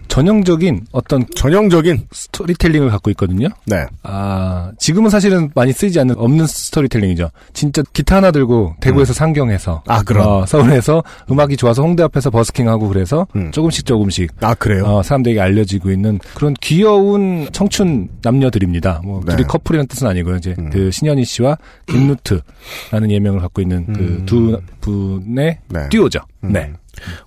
전형적인 0.08 0.86
어떤 0.92 1.26
전형적인 1.36 2.08
스토리텔링을 2.12 2.88
갖고 2.88 3.10
있거든요. 3.10 3.48
네. 3.66 3.84
아, 4.02 4.72
지금은 4.78 5.10
사실은 5.10 5.50
많이 5.54 5.74
쓰이지 5.74 6.00
않는 6.00 6.16
없는 6.16 6.46
스토리텔링이죠. 6.70 7.30
진짜 7.52 7.82
기타 7.92 8.16
하나 8.16 8.30
들고 8.30 8.74
대구에서 8.80 9.12
상경해서 9.12 9.82
아, 9.86 10.02
그럼. 10.02 10.26
어, 10.26 10.46
서울에서 10.46 11.02
음악이 11.30 11.56
좋아서 11.56 11.82
홍대 11.82 12.02
앞에서 12.02 12.30
버스킹하고 12.30 12.88
그래서 12.88 13.26
음. 13.36 13.50
조금씩 13.50 13.84
조금씩 13.84 14.32
아 14.40 14.54
그래요. 14.54 14.84
어, 14.84 15.02
사람들에게 15.02 15.40
알려지고 15.40 15.90
있는 15.90 16.18
그런 16.34 16.54
귀여운 16.60 17.48
청춘 17.52 18.08
남녀들입니다. 18.22 19.00
뭐 19.04 19.20
네. 19.26 19.36
둘이 19.36 19.46
커플이라는 19.46 19.86
뜻은 19.88 20.06
아니고요. 20.06 20.36
이제 20.36 20.54
음. 20.58 20.70
그 20.70 20.90
신현희 20.90 21.24
씨와 21.24 21.58
김루트라는 21.86 23.10
예명을 23.10 23.40
갖고 23.40 23.60
있는 23.60 23.86
음. 23.88 23.92
그두 24.24 24.60
분의 24.80 25.58
네. 25.68 25.88
듀오죠. 25.90 26.20
음. 26.44 26.52
네. 26.52 26.72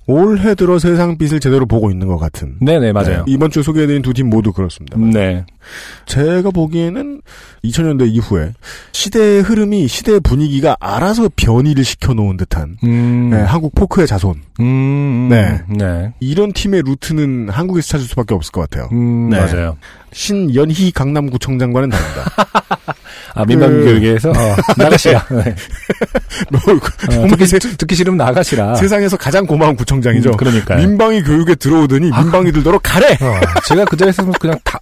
올해 0.06 0.54
들어 0.56 0.78
세상 0.78 1.18
빛을 1.18 1.40
제대로 1.40 1.66
보고 1.66 1.90
있는 1.90 2.08
것 2.08 2.18
같은. 2.18 2.58
네네, 2.60 2.92
맞아요. 2.92 3.18
네, 3.20 3.24
이번 3.28 3.50
주에 3.50 3.64
소개해드린 3.64 4.02
두 4.02 4.12
팀 4.14 4.30
모두 4.30 4.52
그렇습니다. 4.52 4.98
네. 5.00 5.46
제가 6.06 6.52
보기에는 6.52 7.22
2000년대 7.64 8.08
이후에 8.14 8.54
시대의 8.92 9.42
흐름이 9.42 9.88
시대의 9.88 10.20
분위기가 10.20 10.76
알아서 10.80 11.30
변이를 11.36 11.84
시켜놓은 11.86 12.38
듯한 12.38 12.78
음. 12.84 13.30
네, 13.32 13.38
한국 13.42 13.74
포크의 13.74 14.06
자손. 14.06 14.36
음. 14.60 15.28
네. 15.30 15.62
네. 15.70 16.14
이런 16.20 16.52
팀의 16.52 16.82
루트는 16.86 17.50
한국에서 17.50 17.88
찾을 17.88 18.06
수밖에 18.08 18.34
없을 18.36 18.52
것 18.52 18.70
같아요. 18.70 18.90
음, 18.92 19.30
네. 19.30 19.40
맞아요. 19.40 19.78
신연희 20.12 20.92
강남구청장과는 20.92 21.90
다릅니다. 21.90 22.26
아, 23.36 23.46
민방교육에서 23.46 24.30
어, 24.30 24.56
나가시라. 24.78 25.26
네. 25.32 25.56
뭐, 26.50 26.60
어, 26.76 26.80
정말 27.10 27.30
듣기, 27.32 27.48
세, 27.48 27.60
듣기 27.60 27.96
싫으면 27.96 28.18
나가시라. 28.18 28.76
세상에서 28.76 29.18
가장 29.18 29.46
고마운 29.46 29.76
구청장이죠. 29.76 30.32
음, 30.32 30.38
그러니까요. 30.38 30.80
민방위 30.80 31.24
교육에 31.24 31.56
들어오더니 31.56 32.12
민방위들더러 32.12 32.80
가래! 32.80 33.14
어, 33.22 33.40
제가 33.68 33.86
그 33.86 33.98
자리에서 33.98 34.24
그냥 34.40 34.60
다, 34.64 34.80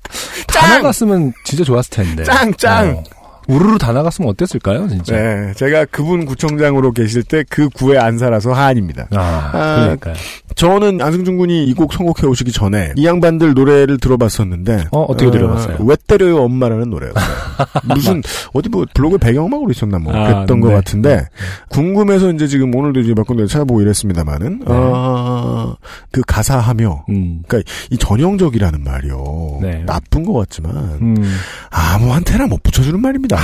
다 0.48 0.60
짱! 0.60 0.70
나갔으면 0.78 1.34
진짜 1.46 1.64
좋았을 1.64 1.90
텐데. 1.92 2.24
짱, 2.24 2.54
짱! 2.56 3.04
어, 3.52 3.56
우르르 3.56 3.78
다 3.78 3.92
나갔으면 3.92 4.30
어땠을까요, 4.32 4.88
진짜? 4.88 5.16
네, 5.16 5.54
제가 5.56 5.86
그분 5.86 6.26
구청장으로 6.26 6.92
계실 6.94 7.24
때 7.24 7.44
그 7.50 7.68
구에 7.70 7.98
안 7.98 8.18
살아서 8.18 8.54
하안입니다. 8.54 9.08
아, 9.12 9.50
아, 9.54 9.80
그러니까요. 9.82 10.14
저는 10.56 11.02
안승준 11.02 11.38
군이 11.38 11.66
이 11.66 11.74
곡 11.74 11.94
선곡해 11.94 12.28
오시기 12.28 12.52
전에 12.52 12.94
이 12.96 13.06
양반들 13.06 13.54
노래를 13.54 13.98
들어봤었는데 13.98 14.86
어, 14.92 15.02
어떻게 15.04 15.32
들어봤어요? 15.32 15.78
왜 15.82 15.96
때려요 16.08 16.44
엄마라는 16.44 16.90
노래였어요. 16.92 17.24
무슨 17.96 18.22
어디 18.54 18.70
뭐 18.70 18.86
블로그 18.94 19.18
배경음악으로 19.18 19.72
있었나 19.72 19.98
뭐 20.00 20.14
아, 20.16 20.28
그랬던 20.34 20.60
것 20.62 20.70
네. 20.70 20.76
같은데 20.76 21.26
궁금해서 21.70 22.32
이제 22.32 22.48
지금 22.48 22.74
오늘도 22.76 23.00
이제 23.00 23.14
몇 23.16 23.26
군데 23.26 23.48
찾아보고 23.48 23.82
이랬습니다만은 23.82 24.62
어, 24.68 25.76
그 26.12 26.22
가사하며 26.28 27.06
음. 27.10 27.42
그러니까 27.48 27.72
이 27.90 27.98
전형적이라는 27.98 28.84
말이요 28.84 29.60
네. 29.62 29.84
나쁜 29.88 30.24
것 30.24 30.34
같지만 30.34 30.76
음. 31.02 31.16
아무한테나 31.72 32.48
못 32.48 32.62
붙여주는 32.62 33.00
말입니다. 33.02 33.38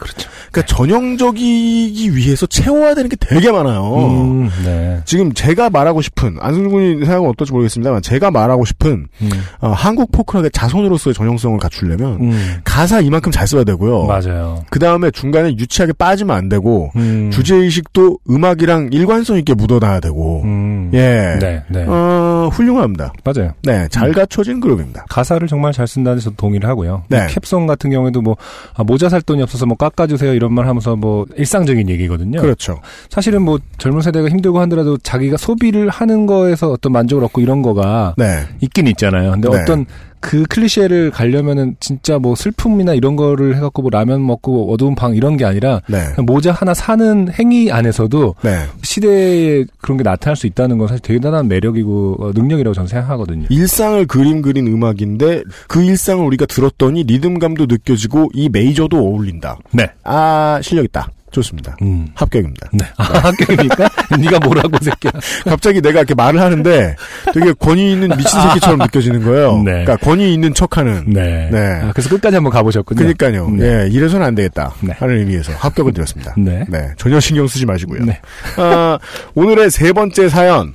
그렇죠. 0.00 0.28
그러니까 0.50 0.74
전형적이기 0.74 2.16
위해서 2.16 2.46
채워야 2.46 2.94
되는 2.94 3.08
게 3.08 3.16
되게 3.16 3.52
많아요. 3.52 3.96
음, 3.96 4.50
네. 4.64 5.00
지금 5.04 5.32
제가 5.32 5.70
말하고 5.70 6.00
싶은 6.00 6.36
안승준 6.40 6.72
군이 6.72 7.04
생각은 7.04 7.28
어떨지 7.28 7.52
모르겠습니다만 7.52 8.02
제가 8.02 8.30
말하고 8.30 8.64
싶은 8.64 9.08
음. 9.20 9.30
어, 9.60 9.68
한국 9.68 10.10
포크락의 10.10 10.50
자손으로서의 10.52 11.14
전형성을 11.14 11.58
갖추려면 11.58 12.20
음. 12.20 12.60
가사 12.64 13.00
이만큼 13.00 13.30
잘 13.30 13.46
써야 13.46 13.64
되고요. 13.64 14.06
맞아요. 14.06 14.64
그 14.70 14.78
다음에 14.78 15.10
중간에 15.10 15.50
유치하게 15.50 15.92
빠지면 15.92 16.36
안 16.36 16.48
되고 16.48 16.90
음. 16.96 17.30
주제 17.30 17.54
의식도 17.54 18.18
음악이랑 18.30 18.88
일관성 18.92 19.36
있게 19.38 19.54
묻어놔야 19.54 20.00
되고 20.00 20.42
음. 20.44 20.90
예, 20.94 21.36
네, 21.40 21.62
네. 21.68 21.84
어, 21.86 22.48
훌륭합니다. 22.52 23.12
맞아요. 23.24 23.52
네, 23.62 23.86
잘 23.90 24.12
갖춰진 24.12 24.60
그룹입니다. 24.60 25.04
가사를 25.10 25.46
정말 25.46 25.72
잘 25.72 25.86
쓴다는 25.86 26.18
데서 26.18 26.30
동의를 26.30 26.68
하고요. 26.68 27.04
네. 27.08 27.26
캡송 27.28 27.66
같은 27.66 27.90
경우에도 27.90 28.22
뭐 28.22 28.36
아, 28.74 28.82
모자 28.82 29.08
살 29.10 29.17
돈이 29.24 29.42
없어서 29.42 29.66
뭐 29.66 29.76
깎아주세요 29.76 30.34
이런 30.34 30.52
말 30.52 30.66
하면서 30.66 30.96
뭐 30.96 31.26
일상적인 31.36 31.88
얘기거든요. 31.88 32.40
그렇죠. 32.40 32.80
사실은 33.10 33.42
뭐 33.42 33.58
젊은 33.78 34.02
세대가 34.02 34.28
힘들고 34.28 34.60
하더라도 34.60 34.96
자기가 34.98 35.36
소비를 35.36 35.88
하는 35.88 36.26
거에서 36.26 36.70
어떤 36.70 36.92
만족을 36.92 37.24
얻고 37.24 37.40
이런 37.40 37.62
거가 37.62 38.14
네, 38.16 38.44
있긴 38.60 38.86
있잖아요. 38.88 39.32
근데 39.32 39.48
네. 39.48 39.62
어떤 39.62 39.86
그 40.20 40.44
클리셰를 40.44 41.10
가려면은 41.10 41.76
진짜 41.80 42.18
뭐 42.18 42.34
슬픔이나 42.34 42.94
이런 42.94 43.16
거를 43.16 43.56
해갖고 43.56 43.82
뭐 43.82 43.90
라면 43.90 44.24
먹고 44.26 44.72
어두운 44.72 44.94
방 44.94 45.14
이런 45.14 45.36
게 45.36 45.44
아니라 45.44 45.80
네, 45.88 45.98
모자 46.22 46.52
하나 46.52 46.74
사는 46.74 47.28
행위 47.38 47.70
안에서도 47.70 48.34
네. 48.42 48.64
시대에 48.82 49.64
그런 49.80 49.98
게 49.98 50.02
나타날 50.04 50.36
수 50.36 50.46
있다는 50.46 50.78
건 50.78 50.88
사실 50.88 51.02
대단한 51.02 51.48
매력이고 51.48 52.16
어, 52.18 52.32
능력이라고 52.34 52.74
저는 52.74 52.88
생각하거든요. 52.88 53.46
일상을 53.50 54.06
그림 54.06 54.42
그린 54.42 54.66
음악인데 54.66 55.42
그 55.66 55.82
일상을 55.82 56.24
우리가 56.24 56.46
들었더니 56.46 57.04
리듬감도 57.04 57.66
느껴지고 57.66 58.30
이 58.34 58.48
메이저도 58.48 58.98
어울린다. 58.98 59.58
네. 59.72 59.88
아 60.04 60.60
실력 60.62 60.84
있다. 60.84 61.08
좋습니다. 61.30 61.76
음. 61.82 62.08
합격입니다. 62.14 62.70
네. 62.72 62.86
아, 62.96 63.04
합격입니까? 63.04 63.88
네가 64.18 64.38
뭐라고 64.40 64.76
새끼야. 64.82 65.12
갑자기 65.44 65.80
내가 65.80 66.00
이렇게 66.00 66.14
말을 66.14 66.40
하는데 66.40 66.96
되게 67.32 67.52
권위 67.52 67.92
있는 67.92 68.08
미친 68.16 68.40
새끼처럼 68.40 68.78
느껴지는 68.78 69.24
거예요. 69.24 69.58
네. 69.62 69.84
그러니까 69.84 69.96
권위 69.96 70.32
있는 70.32 70.54
척하는. 70.54 71.04
네. 71.06 71.48
네. 71.50 71.80
아, 71.82 71.92
그래서 71.92 72.08
끝까지 72.08 72.36
한번 72.36 72.52
가보셨군요. 72.52 72.98
그러니까요. 72.98 73.50
네. 73.50 73.84
예, 73.84 73.88
이래서는 73.88 74.26
안 74.26 74.34
되겠다. 74.34 74.74
네. 74.80 74.94
하는 74.98 75.18
의미에서 75.18 75.52
합격을 75.52 75.92
드렸습니다. 75.92 76.34
네. 76.36 76.64
전혀 76.96 77.20
신경 77.20 77.46
쓰지 77.46 77.66
마시고요. 77.66 78.04
네. 78.04 78.20
아, 78.56 78.98
오늘의 79.34 79.70
세 79.70 79.92
번째 79.92 80.28
사연. 80.28 80.74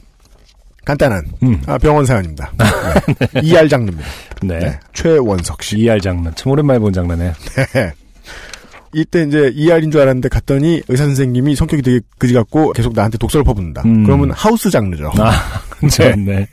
간단한 0.85 1.23
음. 1.43 1.61
아, 1.65 1.77
병원 1.77 2.05
사연입니다. 2.05 2.51
네. 3.33 3.41
ER 3.41 3.69
장르입니다. 3.69 4.05
네. 4.41 4.59
네. 4.59 4.79
최원석 4.91 5.63
씨. 5.63 5.77
ER 5.77 5.99
장르. 6.01 6.29
참 6.35 6.51
오랜만에 6.51 6.79
본 6.79 6.91
장르네. 6.91 7.31
네. 7.73 7.93
이때 8.93 9.23
이제 9.23 9.51
ER인 9.53 9.91
줄 9.91 10.01
알았는데 10.01 10.29
갔더니 10.29 10.81
의사 10.87 11.05
선생님이 11.05 11.55
성격이 11.55 11.81
되게 11.81 11.99
그지 12.17 12.33
같고 12.33 12.73
계속 12.73 12.93
나한테 12.93 13.17
독서를 13.17 13.43
퍼붓는다. 13.43 13.81
음. 13.85 14.03
그러면 14.03 14.31
하우스 14.31 14.69
장르죠. 14.69 15.11
아, 15.17 15.31
그렇죠. 15.79 16.15
네. 16.15 16.47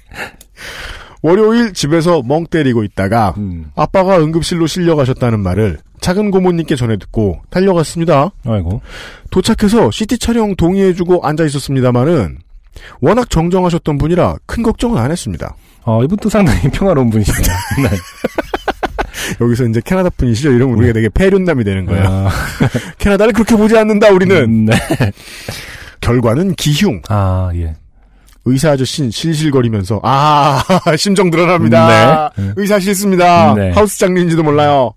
월요일 1.23 1.73
집에서 1.75 2.23
멍 2.23 2.47
때리고 2.47 2.83
있다가 2.83 3.35
음. 3.37 3.71
아빠가 3.77 4.19
응급실로 4.19 4.67
실려가셨다는 4.67 5.41
말을 5.41 5.79
작은 6.01 6.31
고모님께 6.31 6.77
전해 6.77 6.97
듣고 6.97 7.43
달려갔습니다. 7.51 8.31
아이고. 8.47 8.81
도착해서 9.31 9.91
CT 9.91 10.19
촬영 10.19 10.57
동의해주고 10.57 11.27
앉아 11.27 11.45
있었습니다만은 11.45 12.39
워낙 13.01 13.29
정정하셨던 13.29 13.99
분이라 13.99 14.37
큰 14.47 14.63
걱정은 14.63 14.97
안 14.99 15.11
했습니다. 15.11 15.55
어, 15.83 16.03
이분도 16.05 16.29
상당히 16.29 16.69
평화로운 16.71 17.11
분이시네요. 17.11 17.43
네. 17.91 17.97
여기서 19.41 19.65
이제 19.65 19.81
캐나다 19.85 20.11
분이시죠? 20.11 20.51
이러면 20.53 20.77
우리가 20.77 20.93
되게 20.93 21.09
폐륜남이 21.09 21.65
되는 21.65 21.87
거예요. 21.87 22.05
아, 22.07 22.29
캐나다를 22.99 23.33
그렇게 23.33 23.57
보지 23.57 23.77
않는다 23.77 24.11
우리는. 24.11 24.37
음, 24.37 24.65
네. 24.67 24.75
결과는 26.01 26.55
기흉. 26.55 27.01
아, 27.09 27.51
예. 27.55 27.75
의사 28.47 28.71
아저씨는 28.71 29.11
실실거리면서 29.11 30.01
아 30.03 30.63
심정 30.97 31.31
드러납니다. 31.31 32.33
네. 32.37 32.53
의사 32.57 32.79
싫습니다. 32.79 33.55
네. 33.55 33.71
하우스 33.73 33.99
장르인지도 33.99 34.43
몰라요. 34.43 34.93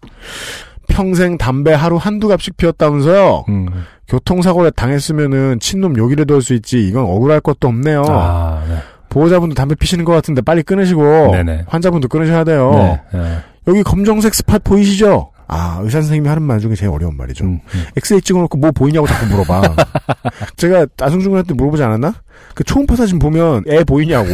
평생 0.88 1.38
담배 1.38 1.74
하루 1.74 1.98
한두 1.98 2.28
갑씩 2.30 2.56
피웠다면서요. 2.58 3.46
음. 3.50 3.68
교통사고를 4.08 4.72
당했으면은 4.72 5.60
친놈 5.60 5.98
욕이라도 5.98 6.36
할 6.36 6.42
수 6.42 6.54
있지. 6.54 6.88
이건 6.88 7.04
억울할 7.04 7.42
것도 7.42 7.68
없네요. 7.68 8.04
아, 8.08 8.64
네. 8.70 8.76
보호자분도 9.10 9.56
담배 9.56 9.76
피시는 9.76 10.06
것 10.06 10.14
같은데 10.14 10.42
빨리 10.42 10.64
끊으시고 10.64 11.32
네네. 11.34 11.66
환자분도 11.68 12.08
끊으셔야 12.08 12.44
돼요. 12.46 12.72
네. 13.12 13.20
네. 13.20 13.38
여기 13.68 13.84
검정색 13.84 14.34
스팟 14.34 14.60
보이시죠? 14.60 15.32
아 15.48 15.80
의사 15.82 16.00
선생님이 16.02 16.28
하는 16.28 16.42
말 16.44 16.60
중에 16.60 16.74
제일 16.74 16.92
어려운 16.92 17.16
말이죠. 17.18 17.44
음, 17.46 17.60
음. 17.76 17.86
엑스레이 17.98 18.22
찍어놓고 18.22 18.58
뭐 18.58 18.72
보이냐고 18.72 19.06
자꾸 19.06 19.26
물어봐. 19.28 19.62
제가 20.58 20.88
안승준 21.00 21.30
군한테 21.30 21.54
물어보지 21.54 21.84
않았나? 21.84 22.14
그 22.56 22.64
초음파 22.64 22.96
사진 22.96 23.20
보면 23.20 23.64
애 23.68 23.84
보이냐고. 23.84 24.30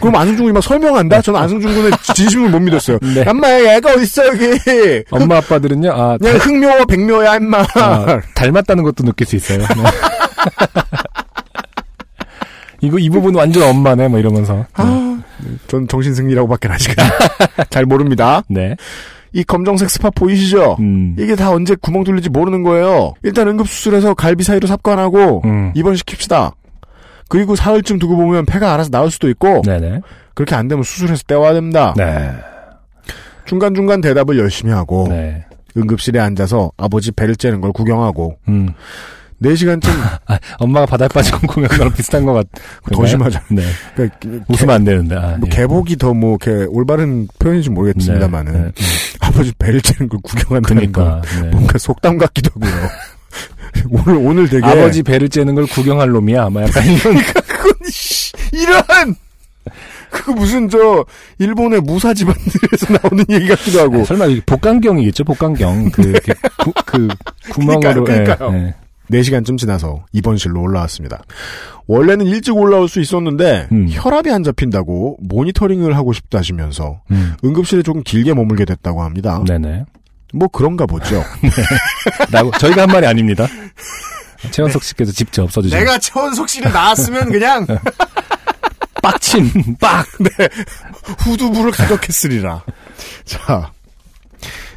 그럼 0.00 0.16
안승준 0.16 0.44
군이 0.44 0.52
막 0.52 0.62
설명한다? 0.62 1.20
저는 1.22 1.40
안승준 1.40 1.74
군의 1.74 1.92
진심을 2.14 2.50
못 2.50 2.58
믿었어요. 2.60 2.98
네. 3.14 3.24
엄마 3.28 3.48
애가 3.48 3.92
어딨어 3.92 4.26
여기. 4.26 5.04
엄마 5.10 5.36
아빠들은요, 5.38 5.90
아, 5.92 6.18
그냥 6.18 6.36
흑묘와 6.38 6.84
백묘야 6.86 7.36
임마. 7.36 7.66
아, 7.74 8.20
닮았다는 8.34 8.82
것도 8.84 9.04
느낄 9.04 9.26
수 9.26 9.36
있어요. 9.36 9.58
네. 9.58 9.66
이거 12.80 12.98
이 12.98 13.08
부분 13.10 13.34
완전 13.34 13.62
엄마네, 13.64 14.08
뭐 14.08 14.18
이러면서. 14.18 14.64
아, 14.74 15.22
전 15.66 15.88
정신 15.88 16.14
승리라고밖에 16.14 16.68
아직은 16.68 16.94
잘 17.70 17.84
모릅니다. 17.86 18.42
네. 18.48 18.76
이 19.32 19.44
검정색 19.44 19.88
스팟 19.90 20.10
보이시죠? 20.10 20.76
음. 20.80 21.14
이게 21.18 21.36
다 21.36 21.50
언제 21.50 21.76
구멍 21.80 22.02
뚫릴지 22.04 22.30
모르는 22.30 22.62
거예요. 22.62 23.14
일단 23.22 23.46
응급수술해서 23.48 24.14
갈비 24.14 24.42
사이로 24.42 24.66
삽관하고 24.66 25.42
음. 25.44 25.72
입원시킵시다. 25.74 26.52
그리고 27.28 27.54
사흘쯤 27.54 28.00
두고 28.00 28.16
보면 28.16 28.44
폐가 28.44 28.74
알아서 28.74 28.90
나올 28.90 29.10
수도 29.10 29.28
있고 29.28 29.62
네네. 29.62 30.00
그렇게 30.34 30.56
안 30.56 30.66
되면 30.66 30.82
수술해서 30.82 31.22
떼와야 31.28 31.54
됩니다. 31.54 31.94
네. 31.96 32.32
중간중간 33.44 34.00
대답을 34.00 34.36
열심히 34.38 34.72
하고 34.72 35.06
네. 35.08 35.44
응급실에 35.76 36.18
앉아서 36.18 36.72
아버지 36.76 37.12
배를 37.12 37.36
째는 37.36 37.60
걸 37.60 37.72
구경하고 37.72 38.36
음. 38.48 38.70
4시간쯤 39.42 39.88
아, 40.26 40.38
엄마가 40.58 40.86
바다에 40.86 41.08
빠지고 41.08 41.38
공연 41.46 41.68
거랑 41.70 41.92
비슷한 41.92 42.24
것 42.24 42.32
같. 42.34 42.46
더 42.92 43.06
심하죠. 43.06 43.38
네. 43.48 43.62
그러니까 43.94 44.44
웃으면 44.48 44.74
안 44.74 44.84
되는데. 44.84 45.16
아, 45.16 45.36
뭐 45.38 45.48
예. 45.50 45.56
개복이 45.56 45.96
더 45.96 46.12
뭐 46.12 46.36
이렇게 46.42 46.66
올바른 46.70 47.26
표현인지 47.38 47.70
모르겠습니다만은 47.70 48.52
네, 48.52 48.58
네. 48.58 48.72
아버지 49.20 49.52
배를 49.58 49.80
째는 49.80 50.08
걸 50.08 50.20
구경한다는 50.22 50.92
거 50.92 51.02
그러니까. 51.02 51.40
네. 51.42 51.50
뭔가 51.50 51.78
속담 51.78 52.18
같기도 52.18 52.50
하고요. 52.54 52.88
오늘 53.90 54.16
오늘 54.26 54.48
되게 54.48 54.66
아버지 54.66 55.02
배를 55.02 55.28
째는 55.28 55.54
걸 55.54 55.66
구경할 55.66 56.10
놈이야. 56.10 56.44
아마 56.44 56.62
약간 56.62 56.84
이런. 56.84 57.16
그건 57.46 57.72
씨, 57.90 58.32
이런 58.52 59.14
그 60.10 60.30
무슨 60.32 60.68
저 60.68 61.04
일본의 61.38 61.80
무사 61.82 62.12
집안들에서 62.12 62.98
나오는 63.00 63.24
얘기 63.30 63.46
같기도 63.46 63.80
하고 63.80 64.04
설마 64.04 64.26
이게 64.26 64.42
복강경이겠죠? 64.44 65.22
복강경. 65.24 65.90
그, 65.92 66.02
이렇게 66.02 66.32
구, 66.58 66.72
그 66.84 67.08
구멍으로. 67.52 68.02
그러니까요. 68.04 68.52
예, 68.54 68.56
예. 68.66 68.74
4시간쯤 69.10 69.58
지나서 69.58 70.04
입원실로 70.12 70.60
올라왔습니다. 70.60 71.22
원래는 71.86 72.26
일찍 72.26 72.56
올라올 72.56 72.88
수 72.88 73.00
있었는데 73.00 73.68
음. 73.72 73.88
혈압이 73.90 74.30
안 74.30 74.42
잡힌다고 74.44 75.16
모니터링을 75.20 75.96
하고 75.96 76.12
싶다시면서 76.12 77.00
음. 77.10 77.34
응급실에 77.44 77.82
조금 77.82 78.02
길게 78.02 78.34
머물게 78.34 78.64
됐다고 78.64 79.02
합니다. 79.02 79.42
네네. 79.46 79.84
뭐 80.32 80.48
그런가 80.48 80.86
보죠. 80.86 81.24
라고, 82.30 82.52
저희가 82.52 82.82
한 82.82 82.88
말이 82.88 83.06
아닙니다. 83.06 83.46
최원석 84.52 84.84
씨께서 84.84 85.12
직접 85.12 85.50
써주신. 85.50 85.76
최원석 86.00 86.48
씨를 86.48 86.72
나왔으면 86.72 87.30
그냥 87.30 87.66
빡침, 89.02 89.76
빡! 89.80 90.06
후두부를 91.20 91.72
가격했으리라. 91.72 92.62
자, 93.24 93.72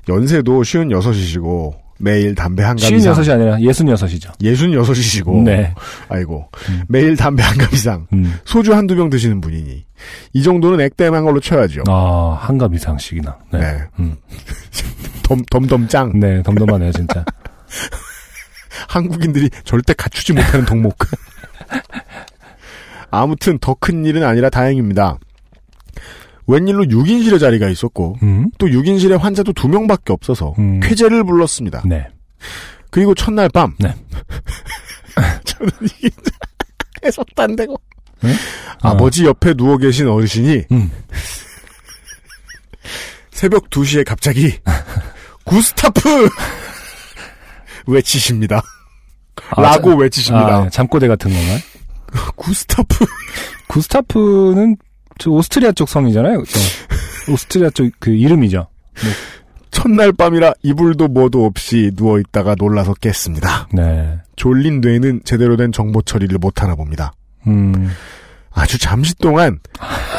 연세도 0.10 0.62
56이시고 0.62 1.83
매일 2.04 2.36
담배 2.36 2.64
한 2.64 2.76
갑 2.76 2.92
이상 2.92 3.12
여섯이 3.12 3.32
아니라 3.32 3.62
예순 3.62 3.88
여섯이죠. 3.90 4.32
66이시고 4.42 5.44
네. 5.44 5.74
아이고 6.10 6.50
매일 6.90 7.16
담배 7.16 7.42
한 7.44 7.58
갑 7.58 7.74
이상 7.74 8.08
음. 8.14 8.38
소주 8.46 8.74
한두 8.74 8.96
병 8.96 9.10
드시는 9.10 9.40
분이니 9.42 9.86
이 10.34 10.44
정도는 10.44 10.82
액땜한 10.82 11.24
걸로 11.24 11.40
쳐야죠. 11.40 11.84
아, 11.88 12.38
한 12.42 12.58
갑 12.58 12.74
이상씩이나. 12.74 13.38
네. 13.54 13.60
네. 13.60 13.80
음. 14.00 14.16
덤, 15.24 15.42
덤덤짱. 15.50 16.20
네, 16.20 16.44
덤덤하네요, 16.44 16.92
진짜. 16.92 17.24
한국인들이 18.90 19.50
절대 19.64 19.94
갖추지 19.94 20.34
못하는 20.34 20.66
덕목. 20.66 20.98
아무튼 23.12 23.58
더 23.60 23.76
큰 23.76 24.06
일은 24.06 24.24
아니라 24.24 24.50
다행입니다. 24.50 25.18
웬일로 26.48 26.86
6인실에 26.86 27.40
자리가 27.40 27.70
있었고 27.70 28.18
음? 28.24 28.50
또 28.58 28.68
6인실에 28.68 29.18
환자도 29.18 29.54
두 29.54 29.68
명밖에 29.70 30.12
없어서 30.14 30.54
음. 30.60 30.80
쾌재를 30.82 31.24
불렀습니다. 31.24 31.84
네. 31.86 32.08
그리고 32.90 33.16
첫날 33.16 33.48
밤 33.50 33.74
네. 33.80 33.94
저는 35.46 35.72
이게 36.00 36.10
해석도 37.06 37.44
안 37.44 37.56
되고 37.56 37.80
네? 38.22 38.34
아버지 38.82 39.26
옆에 39.26 39.54
누워 39.54 39.78
계신 39.78 40.08
어르신이 40.08 40.64
음. 40.72 40.92
새벽 43.32 43.70
2시에 43.70 44.06
갑자기 44.06 44.58
구스타프 45.46 46.30
외치십니다. 47.88 48.62
아, 49.52 49.62
라고 49.62 49.92
자- 49.92 49.96
외치십니다. 49.98 50.58
아, 50.58 50.64
네, 50.64 50.70
잠꼬대 50.70 51.08
같은 51.08 51.32
건가요? 51.34 51.60
구스타프 52.36 53.06
구스타프는 53.68 54.78
저 55.20 55.30
오스트리아 55.32 55.72
쪽 55.72 55.90
성이잖아요. 55.90 56.40
그죠? 56.40 56.60
오스트리아 57.32 57.70
쪽 57.72 57.90
그 58.00 58.12
이름이죠. 58.12 58.68
첫날 59.72 60.14
밤이라 60.14 60.54
이불도 60.62 61.08
뭐도 61.08 61.46
없이 61.46 61.92
누워 61.96 62.20
있다가 62.20 62.56
놀라서 62.58 62.94
깼습니다. 62.94 63.68
네. 63.74 64.20
졸린 64.36 64.82
뇌는 64.82 65.22
제대로 65.26 65.58
된 65.58 65.72
정보 65.72 66.02
처리를 66.02 66.38
못 66.38 66.62
하나 66.62 66.76
봅니다. 66.76 67.14
음. 67.48 67.90
아주 68.52 68.78
잠시 68.78 69.16
동안 69.16 69.60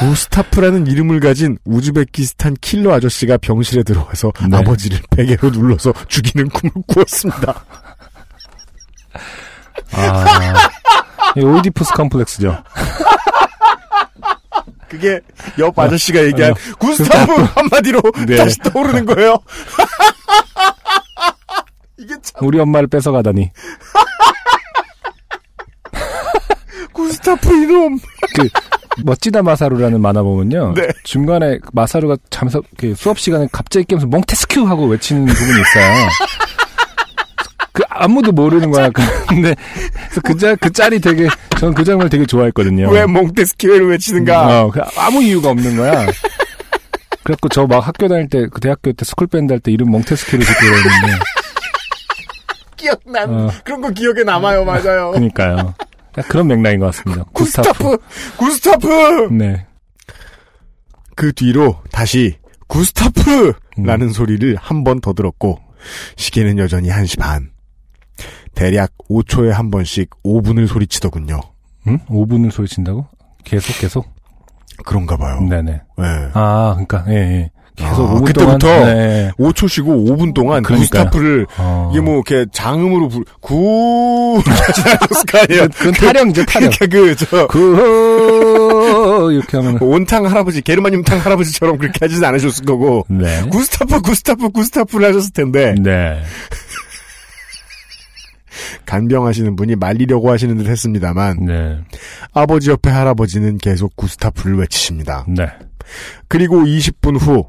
구스타프라는 0.00 0.88
이름을 0.88 1.20
가진 1.20 1.56
우즈베키스탄 1.64 2.56
킬러 2.60 2.92
아저씨가 2.94 3.36
병실에 3.36 3.84
들어와서 3.84 4.32
네. 4.50 4.56
아버지를 4.56 4.98
베개로 5.10 5.50
눌러서 5.50 5.92
죽이는 6.08 6.48
꿈을 6.48 6.72
꾸었습니다. 6.88 7.64
아. 9.92 10.54
이 11.36 11.40
오이디푸스 11.40 11.92
컴플렉스죠. 11.92 12.62
그게 14.94 15.20
옆 15.58 15.76
아저씨가 15.76 16.22
얘기한 16.24 16.52
어. 16.52 16.54
구스타프 16.78 17.32
한마디로 17.32 18.00
네. 18.26 18.36
다시 18.36 18.58
떠오르는 18.60 19.06
거예요. 19.06 19.36
이게 21.98 22.14
참 22.22 22.46
우리 22.46 22.60
엄마를 22.60 22.86
뺏어가다니. 22.86 23.50
구스타프 26.92 27.52
이놈. 27.52 27.98
그 28.36 28.48
멋지다 29.04 29.42
마사루라는 29.42 30.00
만화 30.00 30.22
보면요. 30.22 30.74
네. 30.74 30.86
중간에 31.02 31.58
마사루가 31.72 32.16
잠서 32.30 32.62
그 32.76 32.94
수업 32.94 33.18
시간에 33.18 33.48
갑자기 33.50 33.84
깨면서 33.86 34.06
몽테스키외 34.06 34.64
하고 34.64 34.86
외치는 34.86 35.26
부분이 35.26 35.50
있어요. 35.50 36.08
그 37.74 37.82
아무도 37.90 38.30
모르는 38.32 38.70
거야. 38.70 38.88
근데 39.28 39.54
그래서 40.04 40.20
그, 40.22 40.36
짤, 40.38 40.56
그 40.56 40.72
짤이 40.72 41.00
되게 41.00 41.28
저는 41.58 41.74
그 41.74 41.82
장면을 41.84 42.08
되게 42.08 42.24
좋아했거든요. 42.24 42.88
왜 42.88 43.04
몽테스키외를 43.04 43.90
외치는가? 43.90 44.62
어, 44.64 44.70
그 44.70 44.80
아무 44.96 45.20
이유가 45.22 45.50
없는 45.50 45.76
거야. 45.76 46.06
그래갖고 47.24 47.48
저 47.48 47.66
막 47.66 47.84
학교 47.86 48.06
다닐 48.06 48.28
때, 48.28 48.46
그 48.52 48.60
대학교 48.60 48.92
때 48.92 49.04
school 49.04 49.26
band 49.26 49.52
할 49.52 49.58
때 49.60 49.72
이름 49.72 49.90
몽테스키외를 49.90 50.44
짓고 50.44 50.60
그랬는데, 50.60 51.24
기억난 52.76 53.30
어. 53.34 53.50
그런 53.64 53.80
거 53.80 53.90
기억에 53.90 54.22
남아요, 54.24 54.64
맞아요. 54.64 55.10
그니까요. 55.12 55.74
그런 56.28 56.46
맥락인 56.46 56.78
것 56.80 56.86
같습니다. 56.94 57.24
구스타프, 57.32 57.96
구스타프. 58.36 59.28
네. 59.32 59.66
그 61.16 61.32
뒤로 61.32 61.80
다시 61.90 62.36
구스타프라는 62.68 64.10
소리를 64.12 64.54
한 64.60 64.84
번 64.84 65.00
더 65.00 65.12
들었고 65.12 65.58
시계는 66.16 66.58
여전히 66.58 66.88
1시 66.90 67.18
반. 67.18 67.50
대략 68.54 68.90
5초에 69.10 69.50
한 69.50 69.70
번씩 69.70 70.10
5분을 70.24 70.66
소리치더군요. 70.66 71.40
응? 71.88 71.98
5분을 72.08 72.50
소리친다고? 72.50 73.06
계속, 73.44 73.78
계속? 73.78 74.06
그런가 74.84 75.16
봐요. 75.16 75.40
네네. 75.40 75.72
네. 75.72 75.82
아, 76.34 76.72
그니까, 76.76 77.04
예, 77.08 77.14
예. 77.14 77.50
계속 77.76 78.08
아, 78.08 78.14
5분 78.14 78.26
그때부터? 78.26 78.58
동안. 78.58 78.84
네. 78.84 79.30
5초 79.36 79.68
쉬고 79.68 79.92
5분 80.04 80.32
동안 80.32 80.62
그러니까요. 80.62 81.06
구스타프를 81.06 81.46
어. 81.58 81.90
이게 81.92 82.00
뭐 82.00 82.14
이렇게 82.14 82.46
장음으로 82.52 83.08
부르 83.08 83.24
구거 83.40 84.42
아니에요. 85.42 85.68
그건 85.74 85.92
타령이죠, 85.92 86.44
타령. 86.46 86.70
그러니까 86.70 86.86
그저 87.16 87.46
그, 87.48 89.32
이렇게 89.32 89.56
하면. 89.56 89.78
온탕 89.80 90.24
할아버지 90.26 90.62
게르마늄탕 90.62 91.18
할아버지처럼 91.18 91.78
그렇게 91.78 91.98
하지는 92.00 92.22
않으셨을 92.28 92.64
거고 92.64 93.06
네. 93.08 93.42
구스타프 93.50 94.02
구스타프 94.02 94.50
구스타프를 94.50 95.08
하셨을 95.08 95.32
텐데 95.32 95.74
네. 95.80 96.22
간병하시는 98.86 99.56
분이 99.56 99.76
말리려고 99.76 100.30
하시는 100.30 100.56
듯 100.56 100.66
했습니다만 100.66 101.46
네. 101.46 101.78
아버지 102.32 102.70
옆에 102.70 102.90
할아버지는 102.90 103.58
계속 103.58 103.96
구스타프를 103.96 104.58
외치십니다. 104.58 105.24
네. 105.28 105.46
그리고 106.28 106.62
20분 106.62 107.20
후 107.20 107.48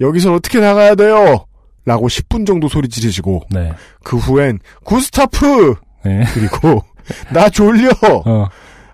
여기선 0.00 0.34
어떻게 0.34 0.60
나가야 0.60 0.94
돼요? 0.94 1.46
라고 1.84 2.08
10분 2.08 2.46
정도 2.46 2.68
소리 2.68 2.88
지르시고 2.88 3.42
네. 3.50 3.72
그 4.02 4.16
후엔 4.16 4.58
구스타프 4.84 5.74
네. 6.04 6.24
그리고 6.34 6.82
나 7.32 7.48
졸려 7.48 7.90
어. 8.26 8.48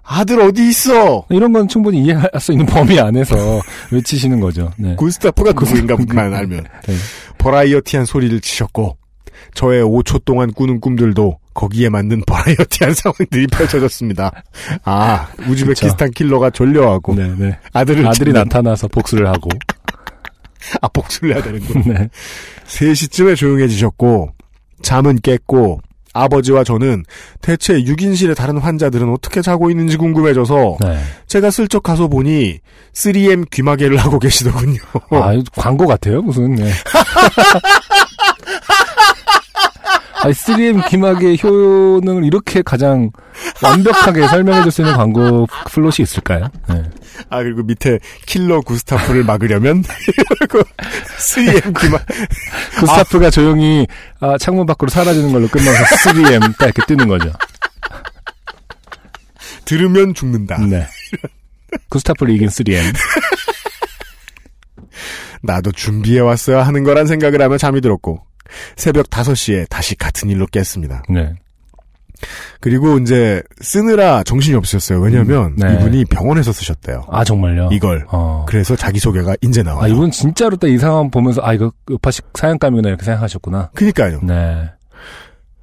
아들 0.05 0.41
어디 0.41 0.69
있어 0.69 1.25
이런 1.31 1.53
건 1.53 1.69
충분히 1.69 2.03
이해할 2.03 2.29
수 2.39 2.53
있는 2.53 2.67
범위 2.67 3.01
안에서 3.01 3.35
외치시는 3.91 4.41
거죠. 4.41 4.71
네. 4.77 4.95
구스타프가 4.97 5.53
누구인가만 5.53 6.35
알면 6.35 6.65
네. 6.87 6.95
버라이어티한 7.39 8.05
소리를 8.05 8.39
치셨고 8.41 8.99
저의 9.55 9.83
5초 9.83 10.25
동안 10.25 10.53
꾸는 10.53 10.81
꿈들도 10.81 11.39
거기에 11.55 11.89
맞는 11.89 12.23
버라이어티한 12.27 12.95
상황들이 12.95 13.47
펼쳐졌습니다. 13.49 14.33
아 14.85 15.29
우즈베키스탄 15.49 16.11
킬러가 16.13 16.51
졸려하고 16.51 17.15
네, 17.15 17.33
네. 17.37 17.59
아들을 17.73 18.07
아들이 18.07 18.33
찾는- 18.33 18.35
나타나서 18.35 18.89
복수를 18.89 19.27
하고. 19.29 19.49
아 20.81 20.89
복수를 20.89 21.35
해야 21.35 21.43
되는군. 21.43 21.83
네. 21.93 22.09
3시쯤에 22.67 23.37
조용해지셨고 23.37 24.33
잠은 24.83 25.19
깼고 25.21 25.81
아버지와 26.15 26.63
저는 26.63 27.05
대체 27.41 27.75
6인실의 27.83 28.37
다른 28.37 28.59
환자들은 28.59 29.11
어떻게 29.11 29.41
자고 29.41 29.71
있는지 29.71 29.97
궁금해져서 29.97 30.77
네. 30.83 30.99
제가 31.27 31.51
슬쩍 31.51 31.83
가서 31.83 32.07
보니 32.09 32.59
3M 32.93 33.49
귀마개를 33.51 33.97
하고 33.97 34.19
계시더군요. 34.19 34.77
아, 35.11 35.33
광고 35.57 35.87
같아요, 35.87 36.21
무슨. 36.21 36.55
네. 36.55 36.71
아니, 40.23 40.33
3M 40.35 40.89
귀마개의 40.89 41.39
효능을 41.43 42.25
이렇게 42.25 42.63
가장 42.63 43.11
완벽하게 43.63 44.27
설명해 44.29 44.63
줄 44.63 44.71
수 44.73 44.83
있는 44.83 44.95
광고 44.97 45.47
플롯이 45.71 45.97
있을까요? 46.01 46.49
네. 46.69 46.83
아 47.29 47.43
그리고 47.43 47.63
밑에 47.63 47.99
킬러 48.27 48.61
구스타프를 48.61 49.25
막으려면 49.25 49.83
3M 51.19 51.81
귀마개 51.81 52.01
구스타프가 52.79 53.31
조용히 53.31 53.87
아, 54.21 54.37
창문 54.39 54.67
밖으로 54.67 54.89
사라지는 54.91 55.33
걸로 55.33 55.49
끝나서 55.49 55.85
3M 55.97 56.57
딱 56.59 56.67
이렇게 56.67 56.83
뜨는 56.87 57.09
거죠. 57.09 57.33
들으면 59.65 60.15
죽는다. 60.15 60.59
네. 60.67 60.87
구스타프를 61.89 62.35
이긴 62.35 62.49
3M. 62.49 62.95
나도 65.43 65.73
준비해 65.73 66.21
왔어야 66.21 66.63
하는 66.63 66.85
거란 66.85 67.07
생각을 67.07 67.41
하며 67.43 67.59
잠이 67.59 67.81
들었고 67.81 68.25
새벽 68.77 69.09
5시에 69.11 69.69
다시 69.69 69.95
같은 69.97 70.29
일로 70.31 70.47
깼습니다. 70.47 71.03
네. 71.09 71.33
그리고 72.61 72.99
이제 72.99 73.43
쓰느라 73.61 74.23
정신이 74.23 74.55
없으셨어요. 74.57 75.01
왜냐면 75.01 75.47
음, 75.47 75.57
네. 75.57 75.75
이분이 75.75 76.05
병원에서 76.05 76.53
쓰셨대요. 76.53 77.07
아 77.11 77.25
정말요? 77.25 77.71
이걸. 77.73 78.07
어. 78.11 78.45
그래서 78.49 78.77
자기 78.77 79.01
소개가 79.01 79.35
이제 79.41 79.63
나와요. 79.65 79.83
아 79.83 79.89
이분 79.89 80.11
진짜로 80.13 80.57
딱 80.57 80.69
이 80.69 80.79
상황 80.79 81.11
보면서 81.11 81.41
아 81.43 81.53
이거 81.53 81.73
파식 82.01 82.25
사연감이구나 82.35 82.89
이렇게 82.91 83.05
생각하셨구나. 83.05 83.71
그니까요. 83.75 84.21
네. 84.23 84.71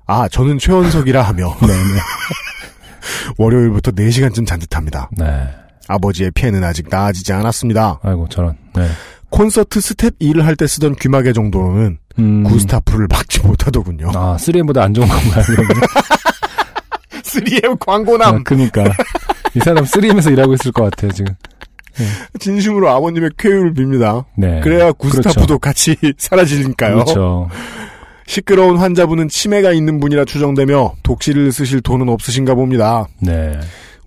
아, 0.06 0.28
저는 0.28 0.58
최원석이라 0.58 1.22
하며 1.22 1.56
네. 1.62 1.68
네. 1.68 1.74
월요일부터 3.38 3.92
4 3.96 4.10
시간쯤 4.10 4.46
잔 4.46 4.60
듯합니다. 4.60 5.10
네. 5.18 5.48
아버지의 5.88 6.32
폐는 6.32 6.64
아직 6.64 6.88
나아지지 6.90 7.32
않았습니다. 7.34 8.00
아이고 8.04 8.28
저런. 8.30 8.58
네. 8.76 8.88
콘서트 9.30 9.80
스태프 9.82 10.20
일을 10.20 10.42
할때 10.42 10.68
쓰던 10.68 10.96
귀마개 10.96 11.34
정도로는 11.34 11.98
음. 12.20 12.44
구스타프를 12.44 13.08
막지 13.10 13.40
못하더군요. 13.42 14.12
아 14.14 14.36
3M보다 14.40 14.80
안 14.80 14.94
좋은 14.94 15.08
건가요? 15.08 15.44
그러면? 15.48 15.74
3M 17.24 17.80
광고남. 17.80 18.36
아, 18.36 18.40
그니까 18.44 18.84
이 19.56 19.60
사람 19.60 19.84
3M에서 19.86 20.32
일하고 20.32 20.54
있을 20.54 20.72
것 20.72 20.84
같아요 20.90 21.12
지금. 21.12 21.34
진심으로 22.40 22.90
아버님의 22.90 23.32
쾌유를 23.38 23.74
빕니다. 23.74 24.26
네. 24.38 24.62
그래야 24.62 24.92
구스타프도 24.92 25.46
그렇죠. 25.46 25.60
같이 25.60 25.96
사라지니까요. 26.18 26.96
그렇죠. 26.96 27.50
시끄러운 28.26 28.78
환자분은 28.78 29.28
치매가 29.28 29.74
있는 29.74 30.00
분이라 30.00 30.26
추정되며 30.26 30.94
독실을 31.04 31.52
쓰실 31.52 31.82
돈은 31.82 32.08
없으신가 32.10 32.54
봅니다. 32.56 33.08
네. 33.22 33.60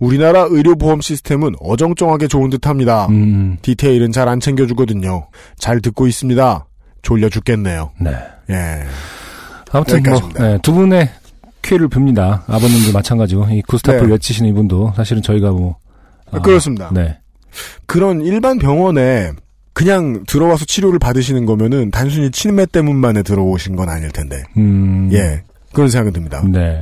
우리나라 0.03 0.45
의료보험 0.49 0.99
시스템은 1.01 1.53
어정쩡하게 1.61 2.27
좋은 2.27 2.49
듯합니다. 2.49 3.07
음. 3.07 3.57
디테일은 3.61 4.11
잘 4.11 4.27
안 4.27 4.39
챙겨주거든요. 4.39 5.27
잘 5.57 5.79
듣고 5.81 6.07
있습니다. 6.07 6.65
졸려 7.01 7.29
죽겠네요. 7.29 7.91
네. 7.99 8.11
예. 8.49 8.83
아무튼 9.71 10.01
뭐 10.03 10.11
여기까지입니다. 10.13 10.43
네, 10.43 10.59
두 10.61 10.73
분의 10.73 11.09
쾌를 11.61 11.87
빕니다. 11.89 12.41
아버님도 12.47 12.91
마찬가지고 12.93 13.45
이 13.51 13.61
구스타프를 13.63 14.07
네. 14.07 14.11
외치시는 14.13 14.49
이분도 14.51 14.93
사실은 14.95 15.21
저희가 15.21 15.51
뭐 15.51 15.77
아, 16.31 16.41
그렇습니다. 16.41 16.89
네. 16.93 17.17
그런 17.85 18.21
일반 18.21 18.57
병원에 18.59 19.31
그냥 19.73 20.23
들어와서 20.27 20.65
치료를 20.65 20.99
받으시는 20.99 21.45
거면은 21.45 21.91
단순히 21.91 22.29
치매 22.31 22.65
때문만에 22.65 23.23
들어오신 23.23 23.75
건 23.75 23.89
아닐 23.89 24.11
텐데. 24.11 24.43
음. 24.57 25.09
예. 25.13 25.43
그런 25.73 25.89
생각은 25.89 26.13
듭니다. 26.13 26.43
네. 26.45 26.81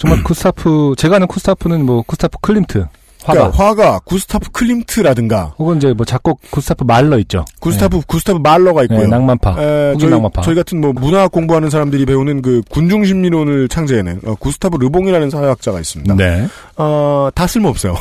정말 0.00 0.22
구스타프 0.24 0.94
제가 0.96 1.16
아는 1.16 1.26
구스타프는 1.26 1.84
뭐 1.84 2.00
구스타프 2.02 2.38
클림트 2.40 2.86
화가 3.22 3.50
그러니까 3.50 3.64
화가 3.64 3.98
구스타프 4.06 4.50
클림트라든가 4.50 5.54
혹은 5.58 5.76
이제 5.76 5.92
뭐 5.92 6.06
작곡 6.06 6.40
구스타프 6.50 6.84
말러 6.84 7.18
있죠. 7.18 7.44
구스타프 7.60 8.00
구스타프 8.06 8.38
말러가 8.38 8.80
네, 8.80 8.84
있고요. 8.84 9.00
네, 9.00 9.06
낭만파. 9.08 9.62
에, 9.62 9.94
저희, 9.98 10.10
낭만파. 10.10 10.40
저희 10.40 10.54
같은 10.54 10.80
뭐 10.80 10.94
문화학 10.94 11.30
공부하는 11.30 11.68
사람들이 11.68 12.06
배우는 12.06 12.40
그 12.40 12.62
군중 12.70 13.04
심리론을 13.04 13.68
창제해낸 13.68 14.22
어, 14.24 14.34
구스타프 14.36 14.78
르봉이라는 14.78 15.28
사회학자가 15.28 15.80
있습니다. 15.80 16.14
네. 16.16 16.48
어, 16.78 17.28
다 17.34 17.46
쓸모 17.46 17.68
없어요. 17.68 17.94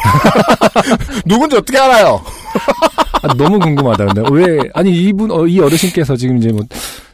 누군지 1.27 1.57
어떻게 1.57 1.77
알아요? 1.77 2.21
아, 3.21 3.33
너무 3.33 3.59
궁금하다. 3.59 4.05
근데 4.05 4.23
왜 4.31 4.59
아니 4.73 4.91
이분 4.93 5.31
어, 5.31 5.45
이 5.45 5.59
어르신께서 5.59 6.15
지금 6.15 6.37
이제 6.37 6.53
뭐 6.53 6.61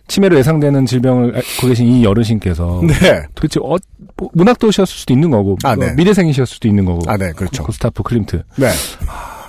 치매로 0.07 0.37
예상되는 0.37 0.85
질병을 0.85 1.35
앓고 1.35 1.67
계신 1.67 1.87
이 1.87 2.05
어르신께서 2.05 2.81
네. 2.87 3.23
도대체 3.33 3.59
어, 3.63 3.75
뭐 4.17 4.29
문학도셨을 4.33 4.87
수도 4.87 5.13
있는 5.13 5.31
거고 5.31 5.57
아, 5.63 5.71
어, 5.71 5.75
네. 5.75 5.93
미래생이셨을 5.93 6.45
수도 6.55 6.67
있는 6.67 6.85
거고 6.85 7.01
아, 7.09 7.17
네, 7.17 7.31
그렇죠. 7.31 7.63
구스타프 7.63 8.03
클림트 8.03 8.43
네. 8.57 8.69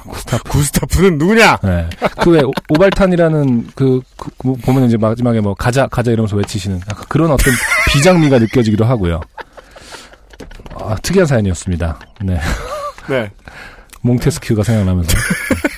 구스타프 0.09 0.45
구스타프는 0.51 1.19
누구냐? 1.19 1.59
네. 1.63 1.89
그왜 2.21 2.43
오발탄이라는 2.71 3.69
그, 3.75 4.01
그, 4.17 4.31
뭐 4.45 4.57
보면 4.63 4.85
이제 4.85 4.97
마지막에 4.97 5.41
뭐 5.41 5.55
가자 5.55 5.87
가자 5.89 6.11
이러면서 6.11 6.37
외치시는 6.37 6.81
약간 6.89 7.05
그런 7.09 7.31
어떤 7.31 7.53
비장미가 7.93 8.39
느껴지기도 8.39 8.85
하고요. 8.85 9.21
아, 10.75 10.97
특이한 11.03 11.27
사연이었습니다. 11.27 11.99
네. 12.23 12.41
네. 13.09 13.31
몽테스큐가 14.03 14.63
생각나면서. 14.63 15.17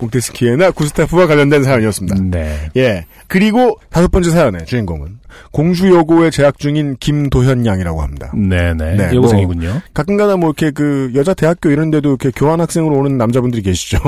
몽테스키에나 0.00 0.70
구스타프와 0.72 1.26
관련된 1.26 1.62
사연이었습니다. 1.62 2.16
네. 2.30 2.70
예. 2.76 3.04
그리고 3.26 3.78
다섯 3.90 4.10
번째 4.10 4.30
사연의 4.30 4.66
주인공은 4.66 5.18
공주여고에 5.52 6.30
재학 6.30 6.58
중인 6.58 6.96
김도현 6.98 7.66
양이라고 7.66 8.02
합니다. 8.02 8.32
네네. 8.34 8.96
네, 8.96 9.10
여고생이군요. 9.14 9.80
가끔가다 9.94 10.36
뭐 10.36 10.48
이렇게 10.50 10.70
그 10.70 11.12
여자 11.14 11.34
대학교 11.34 11.70
이런 11.70 11.90
데도 11.90 12.10
이렇게 12.10 12.30
교환 12.30 12.60
학생으로 12.60 12.96
오는 12.96 13.16
남자분들이 13.16 13.62
계시죠. 13.62 13.98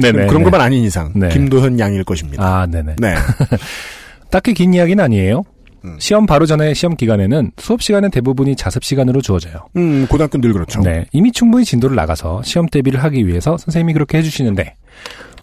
네네. 0.00 0.26
그런 0.28 0.42
것만 0.42 0.60
아닌 0.60 0.84
이상 0.84 1.12
네. 1.14 1.28
김도현 1.28 1.78
양일 1.78 2.04
것입니다. 2.04 2.42
아, 2.44 2.66
네네. 2.66 2.96
네. 2.98 3.14
딱히 4.30 4.54
긴 4.54 4.74
이야기는 4.74 5.02
아니에요. 5.02 5.44
음. 5.84 5.96
시험 5.98 6.26
바로 6.26 6.46
전에 6.46 6.74
시험 6.74 6.96
기간에는 6.96 7.52
수업 7.56 7.82
시간은 7.82 8.10
대부분이 8.10 8.56
자습 8.56 8.84
시간으로 8.84 9.20
주어져요. 9.20 9.68
음, 9.76 10.06
고등학교 10.08 10.38
늘 10.40 10.52
그렇죠. 10.52 10.80
네, 10.80 11.06
이미 11.12 11.32
충분히 11.32 11.64
진도를 11.64 11.96
나가서 11.96 12.42
시험 12.42 12.66
대비를 12.66 13.02
하기 13.04 13.26
위해서 13.26 13.56
선생님이 13.58 13.92
그렇게 13.92 14.18
해주시는데 14.18 14.74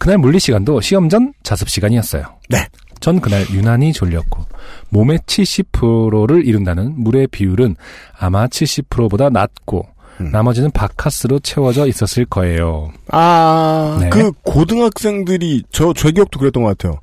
그날 0.05 0.19
물리 0.19 0.39
시간도 0.39 0.81
시험 0.81 1.09
전 1.09 1.33
자습 1.41 1.67
시간이었어요. 1.67 2.25
네. 2.49 2.67
전 2.99 3.19
그날 3.19 3.43
유난히 3.49 3.91
졸렸고 3.91 4.45
몸의 4.89 5.17
70%를 5.17 6.45
이룬다는 6.45 6.93
물의 6.95 7.25
비율은 7.25 7.75
아마 8.15 8.45
70%보다 8.45 9.31
낮고 9.31 9.87
음. 10.21 10.29
나머지는 10.29 10.69
바카스로 10.69 11.39
채워져 11.39 11.87
있었을 11.87 12.25
거예요. 12.25 12.91
아, 13.07 13.97
네. 13.99 14.09
그 14.11 14.31
고등학생들이 14.43 15.63
저, 15.71 15.91
제 15.93 16.11
기억도 16.11 16.37
그랬던 16.37 16.61
것 16.61 16.77
같아요. 16.77 17.01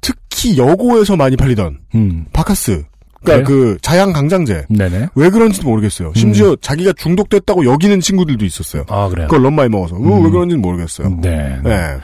특히 0.00 0.56
여고에서 0.56 1.16
많이 1.16 1.36
팔리던 1.36 1.78
음, 1.96 2.26
바카스. 2.32 2.84
그러니까 3.26 3.48
그 3.48 3.78
자양 3.82 4.12
강장제. 4.12 4.66
네네. 4.68 5.08
왜 5.14 5.30
그런지 5.30 5.60
도 5.60 5.68
모르겠어요. 5.68 6.12
심지어 6.14 6.56
자기가 6.60 6.92
중독됐다고 6.96 7.64
여기는 7.64 8.00
친구들도 8.00 8.44
있었어요. 8.44 8.84
아 8.88 9.08
그래요. 9.08 9.28
그걸 9.28 9.50
많이 9.50 9.68
먹어서. 9.68 9.96
왜 9.96 10.12
음. 10.12 10.30
그런지는 10.30 10.62
모르겠어요. 10.62 11.18
네. 11.20 11.58
네. 11.62 11.96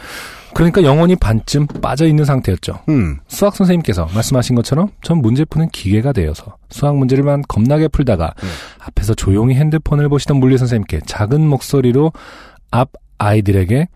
그러니까 0.54 0.82
영혼이 0.82 1.16
반쯤 1.16 1.66
빠져 1.80 2.06
있는 2.06 2.24
상태였죠. 2.24 2.80
음. 2.90 3.16
수학 3.26 3.56
선생님께서 3.56 4.08
말씀하신 4.14 4.54
것처럼 4.56 4.90
전 5.02 5.18
문제 5.18 5.44
푸는 5.46 5.70
기계가 5.70 6.12
되어서 6.12 6.56
수학 6.68 6.96
문제를만 6.96 7.42
겁나게 7.48 7.88
풀다가 7.88 8.34
음. 8.42 8.48
앞에서 8.80 9.14
조용히 9.14 9.54
핸드폰을 9.54 10.08
보시던 10.10 10.36
물리 10.36 10.58
선생님께 10.58 11.00
작은 11.06 11.40
목소리로 11.46 12.12
앞 12.70 12.90
아이들에게 13.18 13.88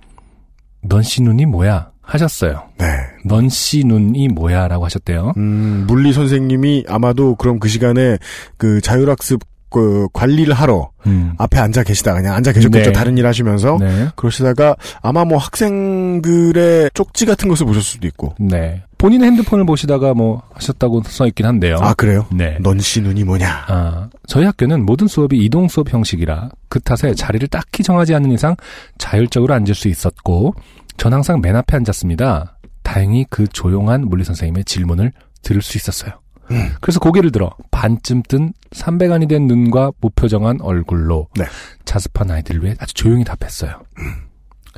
넌 0.88 1.02
씨 1.02 1.22
눈이 1.22 1.46
뭐야 1.46 1.90
하셨어요. 2.06 2.62
네. 2.78 2.86
넌씨 3.24 3.84
눈이 3.84 4.28
뭐야라고 4.28 4.84
하셨대요. 4.84 5.32
음, 5.36 5.84
물리 5.88 6.12
선생님이 6.12 6.84
아마도 6.88 7.34
그럼 7.34 7.58
그 7.58 7.68
시간에 7.68 8.16
그 8.56 8.80
자율학습 8.80 9.40
그 9.68 10.06
관리를 10.12 10.54
하러 10.54 10.90
음. 11.06 11.32
앞에 11.38 11.58
앉아 11.58 11.82
계시다 11.82 12.14
그냥 12.14 12.34
앉아 12.34 12.52
계셨겠죠. 12.52 12.90
네. 12.90 12.92
다른 12.92 13.18
일 13.18 13.26
하시면서. 13.26 13.76
네. 13.80 14.08
그러시다가 14.14 14.76
아마 15.02 15.24
뭐 15.24 15.38
학생들의 15.38 16.92
쪽지 16.94 17.26
같은 17.26 17.48
것을 17.48 17.66
보셨을 17.66 17.82
수도 17.82 18.06
있고. 18.06 18.34
네. 18.38 18.82
본인의 18.98 19.28
핸드폰을 19.28 19.66
보시다가 19.66 20.14
뭐 20.14 20.42
하셨다고 20.54 21.02
써 21.04 21.26
있긴 21.26 21.44
한데요. 21.44 21.76
아, 21.80 21.92
그래요? 21.94 22.26
네. 22.32 22.56
넌씨 22.60 23.02
눈이 23.02 23.24
뭐냐? 23.24 23.64
아, 23.66 24.08
저희 24.26 24.44
학교는 24.46 24.86
모든 24.86 25.08
수업이 25.08 25.36
이동 25.36 25.68
수업 25.68 25.92
형식이라 25.92 26.48
그 26.68 26.80
탓에 26.80 27.12
자리를 27.14 27.46
딱히 27.48 27.82
정하지 27.82 28.14
않는 28.14 28.30
이상 28.30 28.56
자율적으로 28.98 29.52
앉을 29.52 29.74
수 29.74 29.88
있었고 29.88 30.54
전 30.96 31.12
항상 31.12 31.40
맨 31.40 31.56
앞에 31.56 31.76
앉았습니다. 31.76 32.58
다행히 32.82 33.26
그 33.28 33.46
조용한 33.46 34.08
물리 34.08 34.24
선생님의 34.24 34.64
질문을 34.64 35.12
들을 35.42 35.62
수 35.62 35.76
있었어요. 35.76 36.12
음. 36.50 36.70
그래서 36.80 37.00
고개를 37.00 37.32
들어 37.32 37.50
반쯤 37.70 38.22
뜬 38.28 38.52
300안이 38.70 39.28
된 39.28 39.46
눈과 39.46 39.90
무표정한 40.00 40.60
얼굴로 40.60 41.28
네. 41.34 41.44
자습한 41.84 42.30
아이들을 42.30 42.62
위해 42.62 42.76
아주 42.78 42.94
조용히 42.94 43.24
답했어요. 43.24 43.82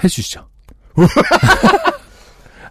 해주시죠. 0.02 0.48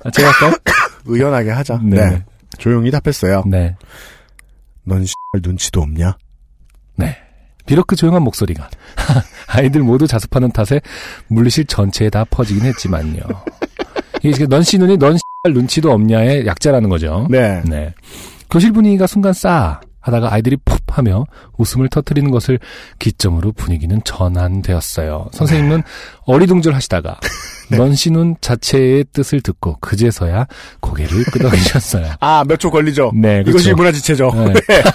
아, 0.03 0.11
제가 0.11 0.31
할까요? 0.31 0.53
의연하게 1.05 1.51
하자. 1.51 1.79
네. 1.83 2.09
네. 2.09 2.25
조용히 2.57 2.89
답했어요. 2.91 3.43
네. 3.45 3.75
넌 4.83 5.05
씨, 5.05 5.13
눈치도 5.41 5.81
없냐? 5.81 6.17
네. 6.95 7.17
비록 7.68 7.85
그 7.85 7.95
조용한 7.95 8.23
목소리가 8.23 8.69
아이들 9.48 9.81
모두 9.84 10.07
자습하는 10.07 10.52
탓에 10.52 10.81
물리실 11.27 11.65
전체에 11.65 12.10
다 12.10 12.26
퍼지긴 12.27 12.65
했지만요. 12.65 13.22
이게 14.23 14.48
넌씨 14.48 14.80
눈이 14.80 14.98
넌 14.98 15.18
눈치도 15.45 15.91
없냐의 15.91 16.48
약자라는 16.48 16.89
거죠. 16.89 17.27
네. 17.30 17.61
네. 17.65 17.94
교실 18.49 18.72
분위기가 18.72 19.06
순간 19.06 19.34
싸 19.34 19.80
하다가 20.07 20.34
아이들이 20.34 20.57
푹 20.65 20.79
하며 20.97 21.25
웃음을 21.57 21.89
터뜨리는 21.89 22.31
것을 22.31 22.59
기점으로 22.99 23.51
분위기는 23.51 24.01
전환되었어요. 24.03 25.27
선생님은 25.34 25.84
어리둥절하시다가 26.25 27.19
넌시눈 27.69 28.35
자체의 28.39 29.05
뜻을 29.11 29.41
듣고 29.41 29.77
그제서야 29.81 30.47
고개를 30.79 31.25
끄덕이셨어요. 31.25 32.13
아, 32.21 32.43
몇 32.47 32.57
초 32.57 32.71
걸리죠? 32.71 33.11
네, 33.13 33.43
그렇죠. 33.43 33.49
이것이 33.49 33.73
문화지체죠. 33.73 34.31
네. 34.34 34.53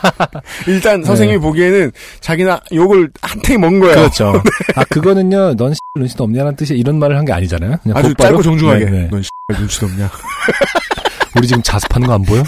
일단 0.67 1.05
선생님이 1.05 1.39
보기에는 1.41 1.93
자기나 2.21 2.61
욕을 2.73 3.11
한탱이 3.21 3.59
먹은 3.59 3.79
거예요. 3.81 3.95
그렇죠. 3.97 4.43
아 4.75 4.85
그거는요, 4.85 5.55
넌 5.57 5.75
씨, 5.75 5.79
눈치도 5.99 6.25
없냐는 6.25 6.57
뜻이 6.57 6.75
이런 6.75 6.99
말을 6.99 7.17
한 7.19 7.23
게 7.27 7.33
아니잖아요. 7.33 7.77
아주 7.95 8.09
곧바로 8.09 8.15
짧고 8.39 8.43
정중하게. 8.43 8.85
네, 8.87 8.91
네. 8.91 9.09
넌 9.11 9.23
눈치도 9.59 9.87
없냐? 9.87 10.11
우리 11.37 11.47
지금 11.47 11.63
자습하는 11.63 12.07
거 12.09 12.15
안 12.15 12.23
보여? 12.23 12.43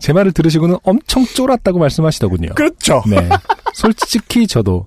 제 0.00 0.12
말을 0.12 0.32
들으시고는 0.32 0.78
엄청 0.82 1.24
쫄았다고 1.24 1.78
말씀하시더군요. 1.78 2.54
그렇죠. 2.54 3.02
네. 3.06 3.28
솔직히 3.74 4.46
저도 4.46 4.86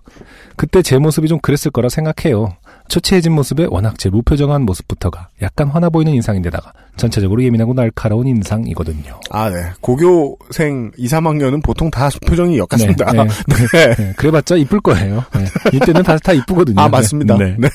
그때 0.56 0.82
제 0.82 0.98
모습이 0.98 1.28
좀 1.28 1.40
그랬을 1.40 1.72
거라 1.72 1.88
생각해요. 1.90 2.58
초췌해진 2.94 3.32
모습에 3.32 3.66
워낙 3.72 3.98
제 3.98 4.12
무표정한 4.12 4.62
모습부터가 4.62 5.30
약간 5.42 5.68
화나 5.68 5.90
보이는 5.90 6.14
인상인데다가 6.14 6.74
전체적으로 6.96 7.44
예민하고 7.44 7.74
날카로운 7.74 8.28
인상이거든요. 8.28 9.20
아, 9.32 9.50
네. 9.50 9.72
고교생 9.82 10.92
2, 10.96 11.08
3학년은 11.08 11.64
보통 11.64 11.90
다 11.90 12.10
표정이 12.28 12.60
역같습니다. 12.60 13.12
네, 13.12 13.24
네. 13.74 13.96
네, 13.96 14.14
그래봤자 14.16 14.58
이쁠 14.58 14.80
거예요. 14.82 15.24
네. 15.34 15.46
이때는 15.74 16.04
다, 16.04 16.20
다 16.20 16.34
이쁘거든요. 16.34 16.80
아, 16.80 16.88
맞습니다. 16.88 17.36
네. 17.36 17.56
네. 17.58 17.70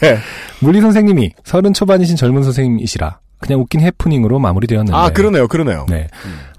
물리 0.61 0.81
선생님이 0.81 1.33
서른 1.43 1.75
초반이신 1.75 2.15
젊은 2.15 2.45
선생님이시라 2.45 3.19
그냥 3.41 3.61
웃긴 3.61 3.81
해프닝으로 3.81 4.39
마무리되었는데. 4.39 4.97
아, 4.97 5.11
그러네요. 5.11 5.49
그러네요. 5.49 5.87
네. 5.89 6.07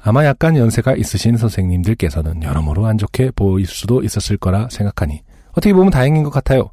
아마 0.04 0.26
약간 0.26 0.58
연세가 0.58 0.96
있으신 0.96 1.38
선생님들께서는 1.38 2.44
여러모로 2.44 2.88
안 2.88 2.98
좋게 2.98 3.32
보일 3.38 3.68
수도 3.68 4.04
있었을 4.04 4.36
거라 4.36 4.68
생각하니 4.70 5.22
어떻게 5.52 5.72
보면 5.72 5.92
다행인 5.92 6.24
것 6.24 6.30
같아요. 6.30 6.70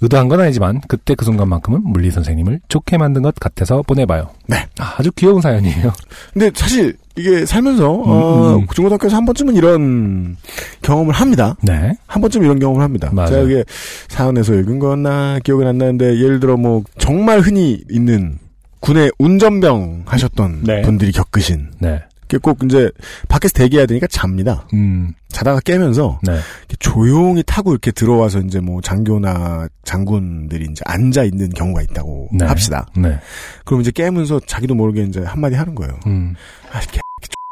의도한 0.00 0.28
건 0.28 0.40
아니지만 0.40 0.80
그때 0.88 1.14
그 1.14 1.24
순간만큼은 1.24 1.82
물리 1.84 2.10
선생님을 2.10 2.60
좋게 2.68 2.98
만든 2.98 3.22
것 3.22 3.34
같아서 3.36 3.82
보내봐요. 3.82 4.30
네. 4.46 4.66
아, 4.78 4.94
아주 4.98 5.10
귀여운 5.12 5.40
사연이에요. 5.40 5.92
근데 6.32 6.50
사실 6.54 6.96
이게 7.16 7.46
살면서 7.46 7.90
어, 7.90 8.56
음. 8.56 8.66
중고등학교에서 8.74 9.16
한 9.16 9.24
번쯤은 9.24 9.56
이런 9.56 10.36
경험을 10.82 11.14
합니다. 11.14 11.56
네. 11.62 11.94
한 12.06 12.20
번쯤 12.20 12.44
이런 12.44 12.58
경험을 12.58 12.82
합니다. 12.82 13.10
맞아요. 13.12 13.30
제가 13.30 13.42
이게 13.42 13.64
사연에서 14.08 14.54
읽은 14.54 14.78
거나 14.78 15.38
기억은 15.42 15.66
안 15.66 15.78
나는데 15.78 16.20
예를 16.20 16.40
들어 16.40 16.56
뭐 16.56 16.82
정말 16.98 17.40
흔히 17.40 17.82
있는 17.90 18.38
군의 18.80 19.10
운전병 19.18 20.02
하셨던 20.06 20.60
네. 20.64 20.82
분들이 20.82 21.10
겪으신 21.10 21.70
네. 21.80 22.02
꼭 22.38 22.58
이제 22.64 22.90
밖에서 23.28 23.54
대기해야 23.54 23.86
되니까 23.86 24.06
잡니다. 24.08 24.66
음. 24.74 25.12
자다가 25.28 25.60
깨면서 25.60 26.18
네. 26.22 26.38
조용히 26.78 27.42
타고 27.44 27.72
이렇게 27.72 27.90
들어와서 27.90 28.40
이제 28.40 28.60
뭐 28.60 28.80
장교나 28.80 29.68
장군들이 29.84 30.66
이제 30.70 30.82
앉아 30.86 31.24
있는 31.24 31.50
경우가 31.50 31.82
있다고 31.82 32.28
네. 32.32 32.46
합시다. 32.46 32.86
네. 32.96 33.18
그럼 33.64 33.80
이제 33.80 33.90
깨면서 33.90 34.40
자기도 34.46 34.74
모르게 34.74 35.02
이제 35.02 35.20
한마디 35.20 35.54
하는 35.54 35.74
거예요. 35.74 35.98
음. 36.06 36.34
아, 36.72 36.80
개, 36.80 37.00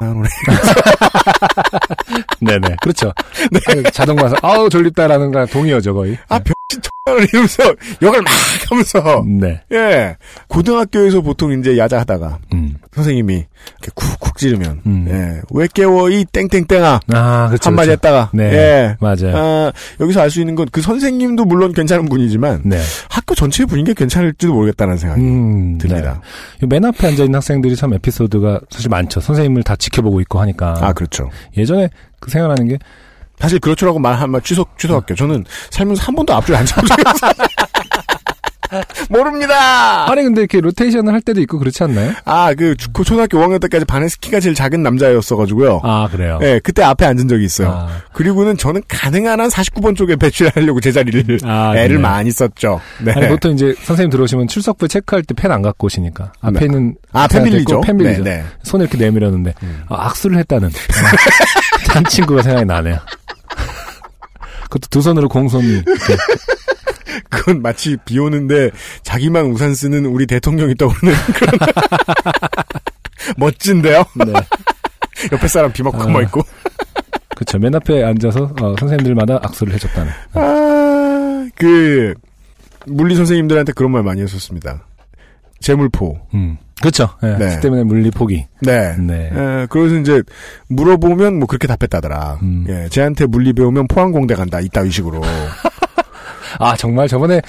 나오네. 0.00 0.28
네네. 2.40 2.76
그렇죠. 2.82 3.12
아유, 3.68 3.82
자동 3.92 4.16
마사 4.16 4.36
아우, 4.42 4.68
졸립다라는 4.68 5.30
거랑 5.30 5.46
동의어죠, 5.48 5.94
거의. 5.94 6.18
아, 6.28 6.36
X나오네 6.36 6.54
이러면서 7.06 7.62
욕을 8.02 8.22
막 8.22 8.32
하면서 8.70 9.24
네. 9.26 9.60
예. 9.72 10.16
고등학교에서 10.48 11.20
보통 11.20 11.52
이제 11.52 11.76
야자하다가 11.76 12.38
음. 12.54 12.76
선생님이 12.94 13.34
이렇게 13.34 13.90
쿡쿡 13.94 14.38
찌르면 14.38 14.80
음. 14.86 15.06
예. 15.10 15.42
왜 15.50 15.68
깨워 15.72 16.08
이 16.08 16.24
땡땡땡아 16.24 17.00
아, 17.12 17.46
그렇죠. 17.48 17.68
한마디 17.68 17.88
그렇죠. 17.88 17.92
했다가 17.92 18.30
네. 18.32 18.44
예. 18.54 18.96
맞아요. 19.00 19.36
아, 19.36 19.72
여기서 20.00 20.22
알 20.22 20.30
수 20.30 20.40
있는 20.40 20.54
건 20.54 20.64
그 20.72 20.80
선생님도 20.80 21.44
물론 21.44 21.72
괜찮은 21.74 22.06
분이지만 22.08 22.62
네. 22.64 22.80
학교 23.10 23.34
전체의 23.34 23.66
분위기가 23.66 23.96
괜찮을지도 23.98 24.54
모르겠다는 24.54 24.96
생각이 24.96 25.20
음, 25.20 25.78
듭니다. 25.78 26.22
네. 26.60 26.66
맨 26.66 26.84
앞에 26.86 27.06
앉아 27.08 27.24
있는 27.24 27.34
학생들이 27.36 27.76
참 27.76 27.92
에피소드가 27.92 28.60
사실 28.70 28.88
많죠. 28.88 29.20
선생님을 29.20 29.62
다 29.62 29.76
지켜보고 29.76 30.20
있고 30.22 30.40
하니까. 30.40 30.78
아, 30.80 30.92
그렇죠. 30.94 31.30
예전에 31.56 31.90
그 32.18 32.30
생각나는 32.30 32.66
게, 32.68 32.78
사실 33.40 33.58
그렇죠라고 33.58 33.98
말 33.98 34.14
한번 34.14 34.42
취소 34.42 34.64
취소할게요. 34.78 35.16
저는 35.16 35.44
살면서 35.70 36.02
한 36.02 36.14
번도 36.14 36.32
앞줄 36.34 36.54
안 36.54 36.64
잡은 36.66 36.86
적이 36.88 37.02
없어요. 37.06 37.32
모릅니다. 39.08 40.10
아니, 40.10 40.22
근데 40.24 40.40
이렇게 40.40 40.60
로테이션을 40.60 41.12
할 41.12 41.20
때도 41.20 41.40
있고 41.42 41.58
그렇지 41.60 41.84
않나요? 41.84 42.12
아, 42.24 42.54
그 42.54 42.74
초- 42.76 42.90
초등학교 43.04 43.38
5학년 43.38 43.60
때까지 43.60 43.84
반에서 43.84 44.16
키가 44.20 44.40
제일 44.40 44.54
작은 44.56 44.82
남자였어가지고요. 44.82 45.80
아, 45.84 46.08
그래요? 46.10 46.40
예, 46.42 46.58
그때 46.62 46.82
앞에 46.82 47.04
앉은 47.06 47.28
적이 47.28 47.44
있어요. 47.44 47.68
아, 47.70 47.88
그리고는 48.12 48.56
저는 48.56 48.82
가능한 48.88 49.38
한 49.40 49.48
49번 49.48 49.94
쪽에 49.96 50.16
배출하려고 50.16 50.80
제자리를 50.80 51.38
아, 51.44 51.74
애를 51.78 51.96
네. 51.96 52.02
많이 52.02 52.32
썼죠. 52.32 52.80
네. 53.02 53.12
아니, 53.12 53.28
보통 53.28 53.52
이제 53.52 53.74
선생님 53.82 54.10
들어오시면 54.10 54.48
출석부 54.48 54.88
체크할 54.88 55.22
때 55.22 55.34
펜 55.34 55.52
안 55.52 55.62
갖고 55.62 55.86
오시니까. 55.86 56.32
앞에는. 56.40 56.96
아, 57.12 57.28
펜 57.28 57.44
빌리죠. 57.44 57.80
펜 57.82 57.96
빌리죠. 57.96 58.24
네, 58.24 58.38
네. 58.38 58.44
손을 58.64 58.86
이렇게 58.86 58.98
내밀었는데, 58.98 59.54
아, 59.88 60.06
악수를 60.06 60.36
했다는. 60.38 60.68
아, 61.92 61.94
한 61.94 62.04
친구가 62.06 62.42
생각이 62.42 62.64
나네요. 62.64 62.98
그것도 64.74 64.88
두 64.90 65.00
손으로 65.02 65.28
공손히. 65.28 65.82
그건 67.30 67.62
마치 67.62 67.96
비 68.04 68.18
오는데 68.18 68.70
자기만 69.02 69.46
우산 69.46 69.74
쓰는 69.74 70.04
우리 70.06 70.26
대통령이 70.26 70.74
떠오르는 70.74 71.14
그런. 71.34 71.58
멋진데요? 73.38 74.04
네. 74.26 74.32
옆에 75.32 75.48
사람 75.48 75.72
비 75.72 75.82
맞고 75.82 76.02
아. 76.02 76.06
뭐 76.08 76.22
있고. 76.22 76.42
그쵸. 77.36 77.58
맨 77.58 77.74
앞에 77.74 78.04
앉아서, 78.04 78.52
어, 78.60 78.74
선생님들마다 78.78 79.40
악수를 79.42 79.74
해줬다는. 79.74 80.12
아, 80.34 81.48
그, 81.56 82.14
물리 82.86 83.16
선생님들한테 83.16 83.72
그런 83.72 83.90
말 83.92 84.02
많이 84.02 84.22
했었습니다. 84.22 84.84
재물포. 85.60 86.20
음. 86.34 86.58
그쵸. 86.82 87.08
예, 87.22 87.28
네. 87.38 87.54
그 87.56 87.60
때문에 87.60 87.84
물리 87.84 88.10
포기. 88.10 88.46
네. 88.60 88.96
네. 88.98 89.30
에, 89.32 89.66
그래서 89.70 89.94
이제 89.96 90.22
물어보면 90.68 91.38
뭐 91.38 91.46
그렇게 91.46 91.66
답했다더라. 91.68 92.38
음. 92.42 92.66
예, 92.68 92.88
쟤한테 92.90 93.26
물리 93.26 93.52
배우면 93.52 93.86
포항공대 93.88 94.34
간다. 94.34 94.60
이따위 94.60 94.90
식으로. 94.90 95.20
아, 96.60 96.76
정말 96.76 97.08
저번에 97.08 97.40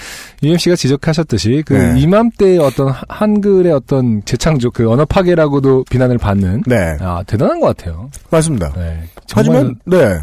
UMC가 0.41 0.76
지적하셨듯이 0.76 1.64
그 1.65 1.73
네. 1.73 1.99
이맘때 1.99 2.57
어떤 2.57 2.89
하- 2.89 3.03
한글의 3.07 3.72
어떤 3.72 4.23
재창조, 4.26 4.72
그 4.72 4.89
언어 4.89 5.06
파괴라고도 5.06 5.84
비난을 5.89 6.18
받는 6.18 6.64
네. 6.65 6.97
아, 7.02 7.22
대단한 7.27 7.60
것 7.60 7.76
같아요. 7.77 8.10
맞습니다. 8.31 8.73
네. 8.76 9.03
하지만 9.31 9.76
네 9.85 10.18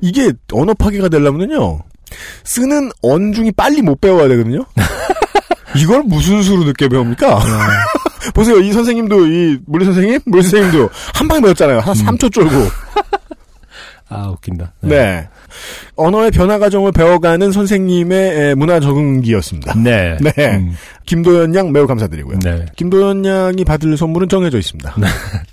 이게 0.00 0.32
언어 0.52 0.72
파괴가 0.74 1.08
되려면요 1.08 1.80
쓰는 2.44 2.90
언중이 3.02 3.52
빨리 3.52 3.82
못 3.82 4.00
배워야 4.00 4.28
되거든요. 4.28 4.64
이걸 5.76 6.02
무슨 6.04 6.42
수로 6.42 6.64
늦게 6.64 6.88
배웁니까? 6.88 7.40
네. 8.24 8.30
보세요, 8.32 8.58
이 8.58 8.72
선생님도 8.72 9.26
이 9.26 9.58
물리 9.66 9.84
선생님, 9.84 10.20
물리 10.26 10.42
선생님도 10.42 10.90
한 11.14 11.28
방에 11.28 11.40
배웠잖아요. 11.40 11.80
한 11.80 11.94
3초 11.94 12.32
쫄고. 12.32 12.50
아, 14.08 14.28
웃긴다. 14.28 14.74
네. 14.80 15.26
언어의 15.96 16.30
변화 16.32 16.58
과정을 16.58 16.92
배워가는 16.92 17.50
선생님의 17.50 18.36
에, 18.38 18.54
문화 18.54 18.78
적응기였습니다. 18.78 19.74
네. 19.78 20.18
네. 20.20 20.32
음, 20.56 20.76
김도연 21.06 21.54
양 21.54 21.72
매우 21.72 21.86
감사드리고요. 21.86 22.38
네. 22.40 22.66
김도연 22.76 23.24
양이 23.24 23.64
받을 23.64 23.96
선물은 23.96 24.28
정해져 24.28 24.58
있습니다. 24.58 24.94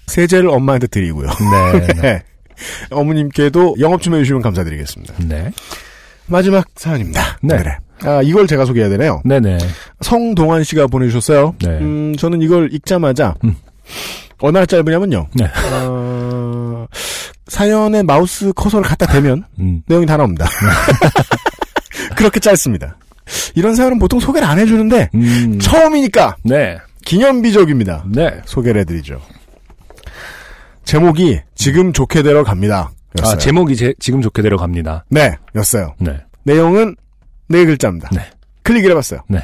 세제를 0.08 0.50
엄마한테 0.50 0.88
드리고요. 0.88 1.28
네. 1.30 1.80
네. 1.80 1.94
네. 2.02 2.24
어머님께도 2.92 3.78
영업 3.80 4.02
좀 4.02 4.16
해주시면 4.16 4.42
감사드리겠습니다. 4.42 5.14
네. 5.20 5.52
마지막 6.26 6.68
사연입니다. 6.76 7.38
네. 7.42 7.56
오늘의. 7.56 7.78
아, 8.04 8.22
이걸 8.22 8.48
제가 8.48 8.66
소개해야 8.66 8.90
되네요. 8.90 9.22
네네. 9.26 9.58
성동환 10.02 10.64
씨가 10.64 10.88
보내주셨어요. 10.88 11.56
네. 11.60 11.68
음, 11.80 12.16
저는 12.18 12.42
이걸 12.42 12.74
읽자마자, 12.74 13.36
음. 13.44 13.56
어느 14.40 14.58
날 14.58 14.68
짧으냐면요. 14.68 15.28
네. 15.36 15.46
어, 15.74 16.86
사연에 17.48 18.04
마우스 18.04 18.54
커서를 18.54 18.88
갖다 18.88 19.06
대면 19.08 19.44
음. 19.60 19.82
내용이 19.88 20.06
다 20.06 20.18
나옵니다. 20.18 20.48
그렇게 22.16 22.40
짧습니다. 22.40 22.98
이런 23.56 23.76
사연은 23.76 24.00
보통 24.00 24.20
소개를 24.20 24.48
안 24.48 24.60
해주는데, 24.60 25.10
음. 25.14 25.60
처음이니까 25.60 26.38
네. 26.44 26.78
기념비적입니다. 27.06 28.06
네. 28.08 28.42
소개를 28.46 28.82
해드리죠. 28.82 29.22
제목이 30.86 31.42
지금 31.56 31.94
좋게 31.94 32.24
되러 32.24 32.44
갑니다. 32.44 32.92
였어요. 33.20 33.34
아, 33.34 33.38
제목이 33.38 33.76
제, 33.76 33.94
지금 34.00 34.22
좋게 34.22 34.42
들어갑니다. 34.42 35.06
네, 35.10 35.36
였어요. 35.56 35.96
네. 36.00 36.18
내용은 36.44 36.96
네 37.50 37.66
글자입니다. 37.66 38.10
네. 38.14 38.22
클릭을 38.64 38.92
해봤어요. 38.92 39.22
네. 39.28 39.44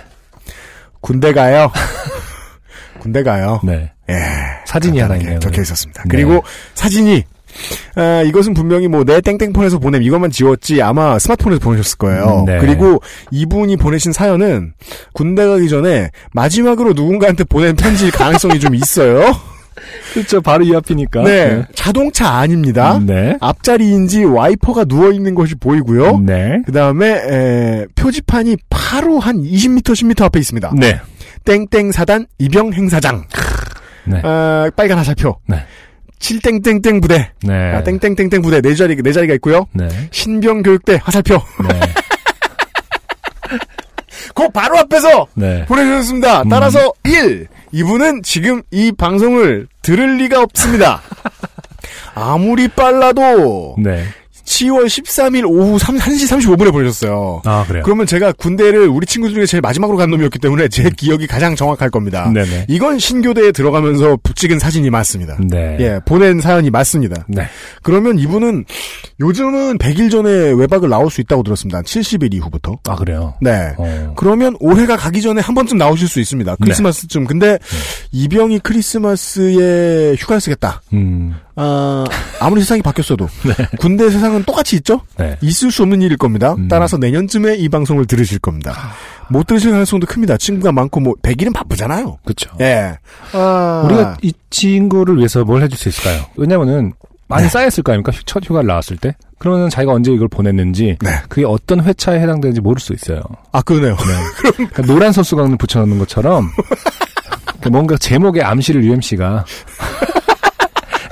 군대 1.02 1.34
가요. 1.34 1.72
군대 3.00 3.24
가요. 3.24 3.60
네. 3.64 3.92
예. 4.10 4.16
사진이 4.66 5.00
하나 5.00 5.16
있네요. 5.18 5.40
적혀 5.40 5.62
있었습니다. 5.62 6.04
네. 6.04 6.10
그리고 6.10 6.44
사진이 6.76 7.24
아, 7.96 8.22
이것은 8.24 8.54
분명히 8.54 8.88
뭐 8.88 9.04
내 9.06 9.22
땡땡폰에서 9.22 9.80
보냄 9.80 10.04
이것만 10.04 10.30
지웠지 10.32 10.82
아마 10.82 11.18
스마트폰에서 11.18 11.60
보내셨을 11.62 11.98
거예요. 11.98 12.44
네. 12.46 12.58
그리고 12.60 13.00
이분이 13.32 13.78
보내신 13.78 14.12
사연은 14.12 14.74
군대 15.14 15.46
가기 15.48 15.70
전에 15.70 16.10
마지막으로 16.34 16.94
누군가한테 16.94 17.44
보낸 17.46 17.76
편지일 17.76 18.12
가능성이 18.12 18.60
좀 18.60 18.76
있어요. 18.76 19.22
그렇죠. 20.14 20.42
바로 20.42 20.64
이 20.64 20.76
앞이니까. 20.76 21.24
네. 21.24 21.64
자동차 21.74 22.30
아닙니다. 22.30 23.00
네. 23.04 23.38
앞자리인지 23.42 24.24
와이퍼가 24.24 24.86
누워 24.86 25.12
있는 25.12 25.36
것이 25.36 25.56
보이고요. 25.56 26.20
네. 26.20 26.62
그 26.66 26.72
다음에 26.72 27.86
표지판이 27.96 28.58
바로 28.70 29.20
한 29.20 29.44
20m, 29.44 29.84
10m 29.84 30.22
앞에 30.24 30.40
있습니다. 30.40 30.72
네. 30.78 31.00
땡땡 31.44 31.92
사단 31.92 32.26
이병 32.40 32.74
행사장. 32.74 33.26
네. 34.06 34.22
아, 34.24 34.70
빨간 34.76 34.98
화살표. 34.98 35.38
네. 35.48 35.64
7땡땡땡 36.20 37.02
부대. 37.02 37.32
네. 37.44 37.74
아, 37.74 37.84
땡땡땡땡 37.84 38.42
부대 38.42 38.62
네 38.62 38.74
자리 38.74 38.96
네 38.96 39.12
자리가 39.12 39.34
있고요. 39.36 39.68
네. 39.74 39.88
신병 40.12 40.64
교육대 40.64 41.00
화살표. 41.04 41.36
네. 41.36 41.80
그 44.34 44.50
바로 44.50 44.78
앞에서 44.80 45.28
네. 45.36 45.66
보내주셨습니다. 45.66 46.44
따라서 46.50 46.92
1. 47.04 47.48
이분은 47.72 48.24
지금 48.24 48.62
이 48.72 48.92
방송을 48.92 49.68
들을 49.82 50.18
리가 50.18 50.42
없습니다. 50.42 51.02
아무리 52.16 52.68
빨라도 52.68 53.76
네. 53.78 54.06
10월 54.46 54.86
13일 54.86 55.46
오후 55.50 55.78
3, 55.80 55.98
1시 55.98 56.32
35분에 56.58 56.72
보내셨어요. 56.72 57.42
아, 57.46 57.66
그래요. 57.68 57.84
그러면 57.84 58.06
제가 58.06 58.32
군대를 58.34 58.88
우리 58.88 59.06
친구 59.06 59.30
중에 59.30 59.46
제일 59.46 59.62
마지막으로 59.62 59.98
간 59.98 60.10
놈이었기 60.12 60.40
때문에 60.40 60.68
제 60.70 60.90
기억이 60.96 61.28
가장 61.28 61.56
정확할 61.56 61.90
겁니다. 61.90 62.32
네네. 62.32 62.68
이건 62.70 63.00
신교대에 63.00 63.52
들어가면서 63.52 64.18
붙이은 64.24 64.60
사진이 64.60 64.90
맞습니다. 64.92 65.38
네. 65.42 65.78
예, 65.80 66.00
보낸 66.06 66.40
사연이 66.42 66.70
맞습니다. 66.70 67.26
네. 67.28 67.48
그러면 67.82 68.20
이분은 68.20 68.66
요즘은 69.20 69.78
100일 69.80 70.12
전에 70.12 70.30
외박을 70.52 70.90
나올 70.90 71.10
수 71.10 71.22
있다고 71.22 71.44
들었습니다. 71.44 71.82
70일 71.82 72.34
이후부터. 72.36 72.78
아, 72.88 72.96
그래요. 72.96 73.34
네. 73.42 73.74
어. 73.78 74.14
그러면 74.16 74.56
올해가 74.60 74.96
가기 74.96 75.22
전에 75.22 75.42
한 75.42 75.56
번쯤 75.56 75.78
나오실 75.78 76.08
수 76.08 76.20
있습니다. 76.20 76.56
크리스마스쯤. 76.62 77.26
근데 77.26 77.58
이병이 78.12 78.60
크리스마스에 78.60 80.16
휴가를 80.18 80.40
쓰겠다. 80.42 80.82
음. 80.94 81.36
아, 81.58 82.04
아무리 82.40 82.62
세상이 82.62 82.82
바뀌었어도 82.82 83.30
군대 83.80 84.10
세상은 84.10 84.44
똑같이 84.44 84.76
있죠? 84.78 85.02
네. 85.18 85.38
있을 85.42 85.72
수 85.72 85.84
없는 85.84 86.02
일일 86.02 86.18
겁니다. 86.18 86.54
음. 86.54 86.68
따라서 86.68 86.98
내년쯤에 86.98 87.56
이 87.56 87.70
방송을 87.70 88.06
들으실 88.06 88.40
겁니다. 88.40 88.74
못 89.30 89.48
들으실 89.48 89.72
가능성도 89.72 90.06
큽니다. 90.06 90.38
친구가 90.38 90.72
많고 90.72 91.00
뭐 91.00 91.14
100일은 91.22 91.54
바쁘잖아요. 91.54 92.18
그렇죠. 92.26 92.50
예. 92.62 92.98
아, 93.34 93.84
우리가 93.86 94.18
이 94.22 94.34
친구를 94.50 95.18
위해서 95.18 95.44
뭘 95.44 95.62
해줄 95.64 95.78
수 95.78 95.90
있을까요? 95.90 96.26
왜냐면은 96.36 96.94
많이 97.28 97.44
네. 97.44 97.50
쌓였을 97.50 97.82
거 97.84 97.92
아닙니까? 97.92 98.12
휴- 98.12 98.24
첫 98.26 98.44
휴가를 98.46 98.68
나왔을 98.68 98.98
때. 98.98 99.16
그러면 99.40 99.70
자기가 99.70 99.94
언제 99.94 100.12
이걸 100.12 100.28
보냈는지 100.28 100.98
네. 101.02 101.10
그게 101.28 101.44
어떤 101.46 101.84
회차에 101.84 102.20
해당되는지 102.20 102.62
모를 102.62 102.80
수 102.80 102.94
있어요. 102.94 103.22
아 103.52 103.62
그러네요. 103.62 103.96
그러니까 104.56 104.84
노란 104.84 105.12
소수광을 105.12 105.58
붙여놓는 105.58 105.98
것처럼 106.00 106.50
뭔가 107.72 107.98
제목에 107.98 108.42
암시를 108.42 108.84
UMC가 108.84 109.44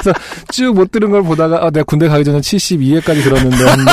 그래서 0.04 0.20
쭉 0.52 0.74
못 0.74 0.92
들은 0.92 1.12
걸 1.12 1.24
보다가 1.24 1.66
아, 1.66 1.70
내가 1.70 1.84
군대 1.84 2.08
가기 2.08 2.24
전에 2.24 2.40
72회까지 2.40 3.24
들었는데 3.24 3.56
했는데 3.58 3.92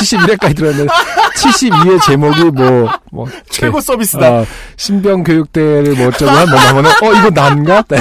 71회까지 0.00 0.56
들었는데 0.56 0.92
72회 1.36 2.02
제목이 2.02 2.42
뭐, 2.50 2.90
뭐 3.12 3.26
최고 3.50 3.78
이렇게, 3.78 3.80
서비스다. 3.82 4.32
어, 4.32 4.46
신병 4.76 5.22
교육대를 5.24 5.94
뭐 5.96 6.08
어쩌고 6.08 6.30
한 6.30 6.48
뭐만 6.48 6.68
하면 6.68 6.86
어 6.86 7.12
이거 7.18 7.30
난가? 7.30 7.82
네. 7.88 7.98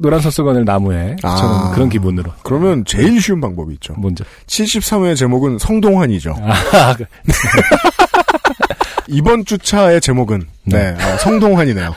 노란 0.00 0.20
소수건을 0.20 0.64
나무에 0.64 1.16
아. 1.24 1.72
그런 1.74 1.88
기분으로 1.88 2.30
그러면 2.44 2.84
제일 2.84 3.20
쉬운 3.20 3.40
방법이 3.40 3.74
있죠. 3.74 3.94
먼저 3.98 4.22
73회 4.46 5.16
제목은 5.16 5.58
성동환이죠. 5.58 6.36
아, 6.40 6.94
그- 6.94 7.04
이번 9.08 9.44
주차의 9.44 10.00
제목은 10.00 10.46
네, 10.64 10.94
어, 11.00 11.16
성동환이네요. 11.18 11.94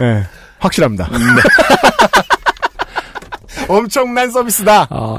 네, 0.00 0.24
확실합니다. 0.64 1.08
엄청난 3.68 4.30
서비스다. 4.30 4.86
아, 4.90 5.18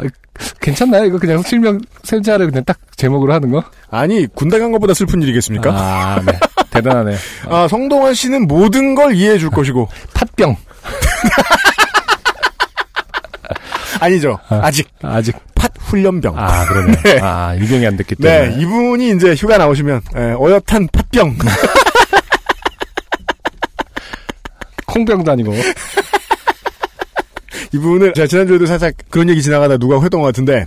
괜찮나요? 0.60 1.06
이거 1.06 1.18
그냥 1.20 1.42
실명 1.44 1.80
세자를 2.04 2.48
그냥 2.48 2.64
딱 2.66 2.78
제목으로 2.98 3.34
하는 3.34 3.52
거? 3.52 3.64
아니 3.90 4.28
군대 4.34 4.60
간 4.60 4.72
것보다 4.72 4.94
슬픈 4.94 5.22
일이겠습니까? 5.22 5.72
아, 5.72 6.22
네. 6.26 6.38
대단하네. 6.72 7.16
아, 7.50 7.68
성동환 7.70 8.14
씨는 8.14 8.48
모든 8.48 8.96
걸 8.96 9.16
이해해 9.16 9.38
줄 9.38 9.50
것이고 9.50 9.88
팥병. 10.14 10.56
아니죠. 14.02 14.38
아 14.50 14.70
직 14.72 14.90
아직. 15.02 15.36
팥 15.56 15.72
훈련병. 15.80 16.38
아, 16.38 16.66
그러네. 16.66 16.94
네. 17.04 17.20
아, 17.22 17.56
유경이 17.58 17.88
안 17.88 17.96
됐기 17.98 18.16
때문에. 18.16 18.50
네, 18.56 18.62
이분이 18.62 19.16
이제 19.16 19.34
휴가 19.36 19.58
나오시면 19.58 20.02
예, 20.18 20.22
어엿한 20.34 20.90
팥병. 20.92 21.38
콩병도 24.96 25.32
아니고. 25.32 25.54
이분을 27.74 28.14
제가 28.14 28.28
지난주에도 28.28 28.66
살짝 28.66 28.94
그런 29.10 29.30
얘기 29.30 29.42
지나가다 29.42 29.78
누가 29.78 30.00
했던 30.02 30.22
것 30.22 30.28
같은데 30.28 30.66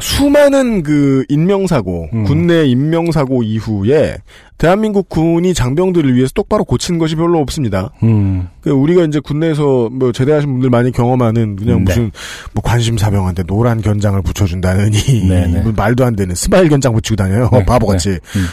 수많은 0.00 0.82
그 0.82 1.24
인명사고 1.28 2.08
음. 2.12 2.24
군내 2.24 2.66
인명사고 2.66 3.44
이후에 3.44 4.16
대한민국 4.60 5.08
군이 5.08 5.54
장병들을 5.54 6.14
위해서 6.14 6.32
똑바로 6.34 6.64
고치는 6.64 6.98
것이 6.98 7.16
별로 7.16 7.38
없습니다. 7.38 7.92
음. 8.02 8.46
그 8.60 8.68
우리가 8.68 9.04
이제 9.04 9.18
군내에서 9.18 9.88
뭐 9.90 10.12
제대하신 10.12 10.52
분들 10.52 10.68
많이 10.68 10.92
경험하는 10.92 11.56
그냥 11.56 11.78
네. 11.78 11.84
무슨 11.84 12.10
뭐 12.52 12.62
관심사병한테 12.62 13.44
노란 13.44 13.80
견장을 13.80 14.20
붙여준다느니 14.20 15.28
네네. 15.30 15.62
뭐 15.62 15.72
말도 15.74 16.04
안 16.04 16.14
되는 16.14 16.34
smile 16.34 16.68
견장 16.68 16.92
붙이고 16.92 17.16
다녀요 17.16 17.48
네, 17.50 17.64
바보같이 17.64 18.10
네. 18.10 18.14
음. 18.36 18.46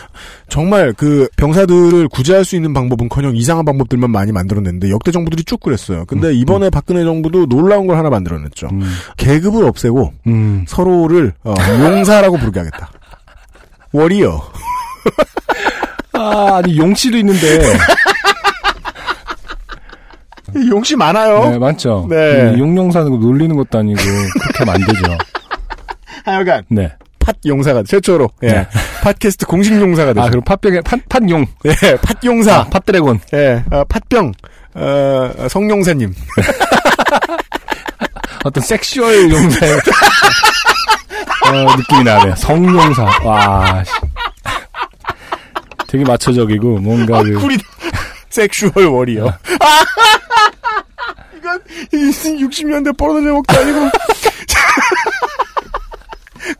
정말 0.47 0.93
그 0.93 1.27
병사들을 1.35 2.07
구제할 2.07 2.45
수 2.45 2.55
있는 2.55 2.71
방법은커녕 2.73 3.35
이상한 3.35 3.65
방법들만 3.65 4.09
많이 4.09 4.31
만들어냈는데 4.31 4.89
역대 4.89 5.11
정부들이 5.11 5.43
쭉 5.43 5.59
그랬어요. 5.59 6.05
근데 6.05 6.33
이번에 6.33 6.69
박근혜 6.69 7.03
정부도 7.03 7.47
놀라운 7.47 7.85
걸 7.85 7.97
하나 7.97 8.09
만들어냈죠. 8.09 8.69
음. 8.71 8.81
계급을 9.17 9.65
없애고 9.65 10.13
음. 10.27 10.63
서로를 10.69 11.33
어, 11.43 11.53
용사라고 11.81 12.37
부르게 12.37 12.59
하겠다. 12.61 12.91
warrior. 13.91 14.41
아, 16.17 16.57
아니, 16.57 16.77
용씨도 16.77 17.17
있는데. 17.17 17.63
용씨 20.69 20.95
많아요. 20.95 21.49
네, 21.51 21.57
많죠. 21.59 22.07
네. 22.09 22.53
이 22.55 22.59
용용 22.59 22.91
사는 22.91 23.09
거 23.11 23.17
놀리는 23.17 23.55
것도 23.55 23.77
아니고, 23.79 23.99
그렇게 24.01 24.59
하면 24.59 24.75
안 24.75 24.81
되죠. 24.87 25.17
하여간 26.25 26.63
네. 26.69 26.91
팥 27.19 27.35
용사가 27.45 27.83
최초로 27.83 28.29
예. 28.43 28.47
네. 28.47 28.67
팟캐스트 29.01 29.45
공식 29.45 29.73
용사가 29.73 30.13
되죠. 30.13 30.25
아, 30.25 30.29
그럼 30.29 30.43
팥병에, 30.43 30.81
팥, 30.81 30.99
팥용. 31.09 31.45
예, 31.65 31.95
팥 32.01 32.17
용사. 32.23 32.59
아, 32.59 32.63
팥dragon. 32.65 33.19
예, 33.33 33.63
어, 33.71 33.83
팥병. 33.87 34.31
어, 34.75 35.31
성용사님. 35.49 36.13
어떤 38.45 38.63
sexual 38.63 39.29
용사의 39.31 39.73
어, 41.47 41.75
느낌이 41.77 42.03
나네. 42.03 42.35
성용사. 42.37 43.03
와, 43.23 43.83
씨. 43.83 43.91
되게 45.87 46.03
마초적이고 46.03 46.79
뭔가 46.79 47.23
그 47.23 47.33
꿀이 47.39 47.57
sexual 48.29 48.85
warrior. 48.85 49.33
이건 51.37 51.61
60년대 51.91 52.97
포르노 52.97 53.21
제목도 53.21 53.57
아니고 53.59 53.89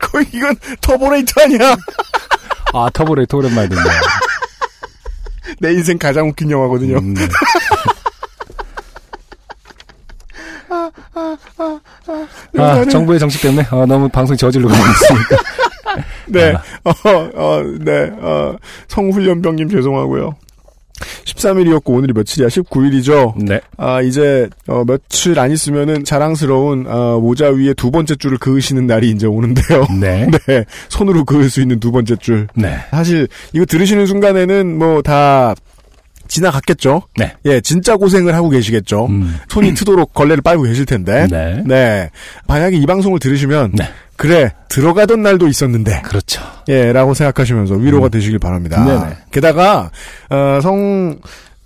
거의 0.00 0.26
이건 0.32 0.56
터보레이터 0.80 1.42
아니야. 1.42 1.76
아 2.72 2.90
터보레이터 2.92 3.36
오랜만에 3.38 3.68
듣네. 3.68 3.82
내 5.60 5.72
인생 5.72 5.98
가장 5.98 6.28
웃긴 6.28 6.50
영화거든요. 6.50 6.98
음, 6.98 7.14
네. 7.14 7.26
아, 12.58 12.84
정부의 12.90 13.18
정책 13.18 13.42
때문에 13.42 13.66
아, 13.70 13.86
너무 13.86 14.08
방송 14.08 14.36
저질로 14.36 14.68
가고 14.68 14.82
있으니까. 14.90 15.36
네, 16.30 16.52
어, 16.84 16.92
어, 17.34 17.62
네, 17.80 18.10
어, 18.20 18.56
성훈련병님 18.88 19.68
죄송하고요. 19.68 20.34
13일이었고 21.24 21.90
오늘이 21.90 22.12
며칠이야? 22.12 22.48
19일이죠. 22.48 23.34
네. 23.44 23.60
아 23.76 24.02
이제 24.02 24.48
어, 24.66 24.82
며칠 24.84 25.38
안 25.38 25.52
있으면은 25.52 26.02
자랑스러운 26.04 26.86
아, 26.88 27.18
모자 27.20 27.50
위에 27.50 27.72
두 27.74 27.90
번째 27.92 28.16
줄을 28.16 28.38
그으시는 28.38 28.86
날이 28.86 29.10
이제 29.10 29.26
오는데요. 29.26 29.86
네. 30.00 30.28
네, 30.46 30.64
손으로 30.88 31.24
그을 31.24 31.50
수 31.50 31.60
있는 31.60 31.78
두 31.78 31.92
번째 31.92 32.16
줄. 32.16 32.48
네. 32.54 32.78
사실 32.90 33.28
이거 33.52 33.64
들으시는 33.64 34.06
순간에는 34.06 34.78
뭐 34.78 35.02
다 35.02 35.54
지나갔겠죠. 36.28 37.02
네. 37.16 37.34
예, 37.46 37.60
진짜 37.60 37.96
고생을 37.96 38.34
하고 38.34 38.48
계시겠죠. 38.50 39.06
음. 39.06 39.38
손이 39.48 39.74
트도록 39.74 40.14
걸레를 40.14 40.42
빨고 40.42 40.62
계실 40.62 40.86
텐데. 40.86 41.26
네. 41.30 41.62
네. 41.66 42.10
만약에 42.46 42.76
이 42.76 42.86
방송을 42.86 43.18
들으시면 43.18 43.72
네. 43.74 43.88
그래 44.16 44.50
들어가던 44.68 45.22
날도 45.22 45.48
있었는데 45.48 46.02
그렇죠. 46.02 46.42
예, 46.68 46.92
라고 46.92 47.14
생각하시면서 47.14 47.74
위로가 47.74 48.08
되시길 48.08 48.38
바랍니다. 48.38 48.82
음. 48.82 48.86
네네. 48.86 49.16
게다가, 49.30 49.90
어, 50.28 50.60
성, 50.62 51.18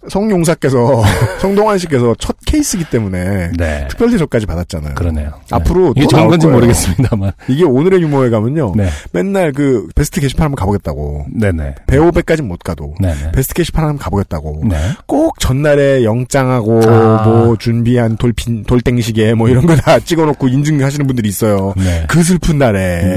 성용사께서 0.09 1.03
성동환 1.41 1.79
씨께서 1.79 2.15
첫 2.19 2.37
케이스기 2.45 2.85
때문에 2.85 3.51
네. 3.57 3.87
특별 3.89 4.11
대접까지 4.11 4.47
받았잖아요. 4.47 4.95
그러네요. 4.95 5.33
앞으로 5.51 5.93
이게 5.97 6.03
또 6.03 6.09
좋은 6.09 6.29
건지. 6.29 6.47
모르겠습니다,만. 6.47 7.33
이게 7.49 7.65
오늘의 7.65 8.03
유머에 8.03 8.31
가면요. 8.31 8.75
네. 8.77 8.89
맨날 9.13 9.53
그 9.53 9.87
베스트 9.95 10.21
게시판 10.21 10.47
한번 10.47 10.57
가보겠다고. 10.57 11.27
네네. 11.33 11.75
배우배까지는 11.87 12.49
못 12.49 12.59
가도. 12.61 12.95
네네. 13.01 13.33
베스트 13.33 13.55
게시판 13.55 13.85
한번 13.85 13.99
가보겠다고. 13.99 14.63
네. 14.69 14.77
꼭 15.07 15.39
전날에 15.39 16.05
영장하고 16.05 16.81
아. 16.89 17.23
뭐 17.27 17.57
준비한 17.57 18.17
돌핀 18.17 18.65
돌땡시계 18.65 19.35
뭐 19.35 19.49
이런 19.49 19.67
거 19.67 19.73
다 19.77 19.99
찍어놓고 20.05 20.49
인증하시는 20.49 21.07
분들이 21.07 21.29
있어요. 21.29 21.73
네. 21.77 22.05
그 22.09 22.23
슬픈 22.23 22.59
날에 22.59 23.17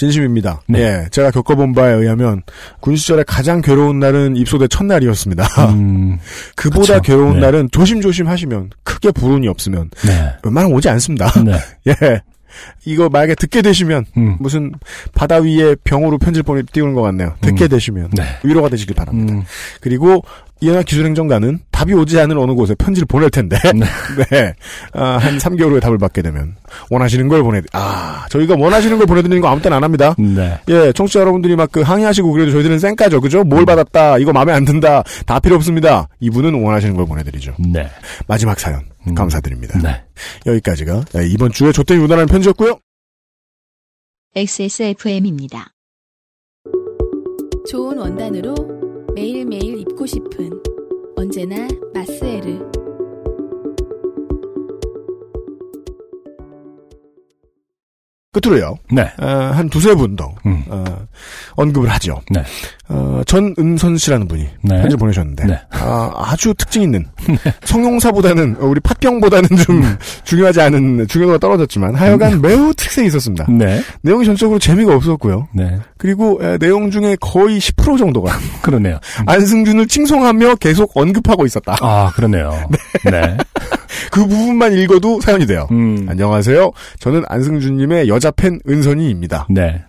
진심입니다. 0.00 0.62
네. 0.66 0.78
예, 0.80 1.08
제가 1.10 1.30
겪어본 1.30 1.74
바에 1.74 1.92
의하면 1.92 2.42
군 2.80 2.96
시절에 2.96 3.22
가장 3.26 3.60
괴로운 3.60 3.98
날은 3.98 4.34
입소대 4.34 4.66
첫날이었습니다. 4.66 5.46
음, 5.74 6.18
그보다 6.56 7.00
그쵸. 7.00 7.02
괴로운 7.02 7.34
네. 7.34 7.40
날은 7.40 7.68
조심조심 7.70 8.26
하시면 8.26 8.70
크게 8.82 9.10
불운이 9.10 9.46
없으면 9.46 9.90
네. 10.06 10.32
웬만하면 10.42 10.74
오지 10.74 10.88
않습니다. 10.88 11.30
네. 11.44 11.52
예. 11.88 12.22
이거 12.86 13.10
만약에 13.10 13.34
듣게 13.34 13.60
되시면 13.60 14.06
음. 14.16 14.36
무슨 14.40 14.72
바다 15.14 15.36
위에 15.36 15.76
병으로 15.84 16.18
보내 16.18 16.62
띄우는 16.62 16.94
것 16.94 17.02
같네요. 17.02 17.34
듣게 17.42 17.66
음. 17.66 17.68
되시면 17.68 18.10
네. 18.16 18.24
위로가 18.42 18.70
되시길 18.70 18.96
바랍니다. 18.96 19.34
음, 19.34 19.44
그리고 19.82 20.24
이현아 20.60 20.82
기술행정관은 20.82 21.60
답이 21.70 21.94
오지 21.94 22.20
않을 22.20 22.36
어느 22.36 22.52
곳에 22.52 22.74
편지를 22.74 23.06
보낼 23.06 23.30
텐데 23.30 23.56
네. 23.74 23.86
네. 24.30 24.54
아, 24.92 25.16
한 25.16 25.38
3개월 25.38 25.70
후에 25.70 25.80
답을 25.80 25.96
받게 25.96 26.20
되면 26.20 26.54
원하시는 26.90 27.26
걸 27.28 27.42
보내 27.42 27.62
아 27.72 28.26
저희가 28.28 28.56
원하시는 28.58 28.98
걸 28.98 29.06
보내 29.06 29.22
드리는 29.22 29.40
거 29.40 29.48
아무 29.48 29.62
때나 29.62 29.76
안 29.76 29.84
합니다. 29.84 30.14
네. 30.18 30.58
예, 30.68 30.92
청취자 30.92 31.20
여러분들이 31.20 31.56
막 31.56 31.70
그 31.70 31.82
항의하시고 31.82 32.32
그래도 32.32 32.50
저희들은 32.50 32.78
쌩까죠, 32.80 33.20
그죠? 33.20 33.44
뭘 33.44 33.64
받았다, 33.64 34.18
이거 34.18 34.32
마음에 34.32 34.52
안 34.52 34.64
든다, 34.64 35.04
다 35.24 35.38
필요 35.38 35.54
없습니다. 35.56 36.08
이분은 36.18 36.62
원하시는 36.62 36.96
걸 36.96 37.06
보내 37.06 37.22
드리죠. 37.22 37.54
네. 37.58 37.88
마지막 38.26 38.58
사연 38.58 38.82
음. 39.06 39.14
감사드립니다. 39.14 39.78
네. 39.80 40.02
여기까지가 40.46 41.04
네, 41.12 41.26
이번 41.28 41.52
주에 41.52 41.70
조태희 41.72 41.98
무단한 42.00 42.26
편지였고요. 42.26 42.78
XSFM입니다. 44.34 45.68
좋은 47.68 47.98
원단으로 47.98 48.79
매일매일 49.14 49.80
입고 49.80 50.06
싶은 50.06 50.50
언제나 51.16 51.66
마스에르. 51.92 52.79
끝으로요. 58.32 58.76
네. 58.92 59.10
어, 59.18 59.26
한 59.26 59.68
두세 59.68 59.94
분 59.94 60.14
더, 60.14 60.32
음. 60.46 60.62
어, 60.68 60.84
언급을 61.56 61.88
하죠. 61.90 62.20
네. 62.30 62.42
어, 62.88 63.22
전은선 63.26 63.96
씨라는 63.98 64.28
분이 64.28 64.46
네. 64.62 64.82
편지 64.82 64.96
보내셨는데, 64.96 65.46
네. 65.46 65.60
아, 65.70 66.12
아주 66.14 66.54
특징 66.54 66.82
있는, 66.82 67.04
성용사보다는, 67.64 68.56
어, 68.60 68.66
우리 68.66 68.78
팥병보다는 68.80 69.48
좀 69.56 69.82
중요하지 70.22 70.60
않은, 70.60 71.08
중요도가 71.08 71.38
떨어졌지만, 71.38 71.96
하여간 71.96 72.40
매우 72.40 72.72
특색이 72.74 73.08
있었습니다. 73.08 73.46
네. 73.48 73.82
내용이 74.02 74.24
전적으로 74.24 74.60
재미가 74.60 74.94
없었고요. 74.94 75.48
네. 75.52 75.78
그리고 75.98 76.38
에, 76.40 76.56
내용 76.58 76.92
중에 76.92 77.16
거의 77.20 77.58
10% 77.58 77.98
정도가 77.98 78.32
그러네요. 78.62 79.00
안승준을 79.26 79.88
칭송하며 79.88 80.56
계속 80.56 80.92
언급하고 80.94 81.46
있었다. 81.46 81.76
아, 81.80 82.12
그러네요. 82.14 82.68
네. 83.10 83.36
그 84.10 84.26
부분만 84.26 84.72
읽어도 84.74 85.20
사연이 85.20 85.46
돼요. 85.46 85.66
음. 85.70 86.06
안녕하세요. 86.08 86.70
저는 86.98 87.22
안승준님의 87.28 88.08
여자 88.08 88.30
팬 88.30 88.58
은선이입니다. 88.68 89.46
네. 89.50 89.82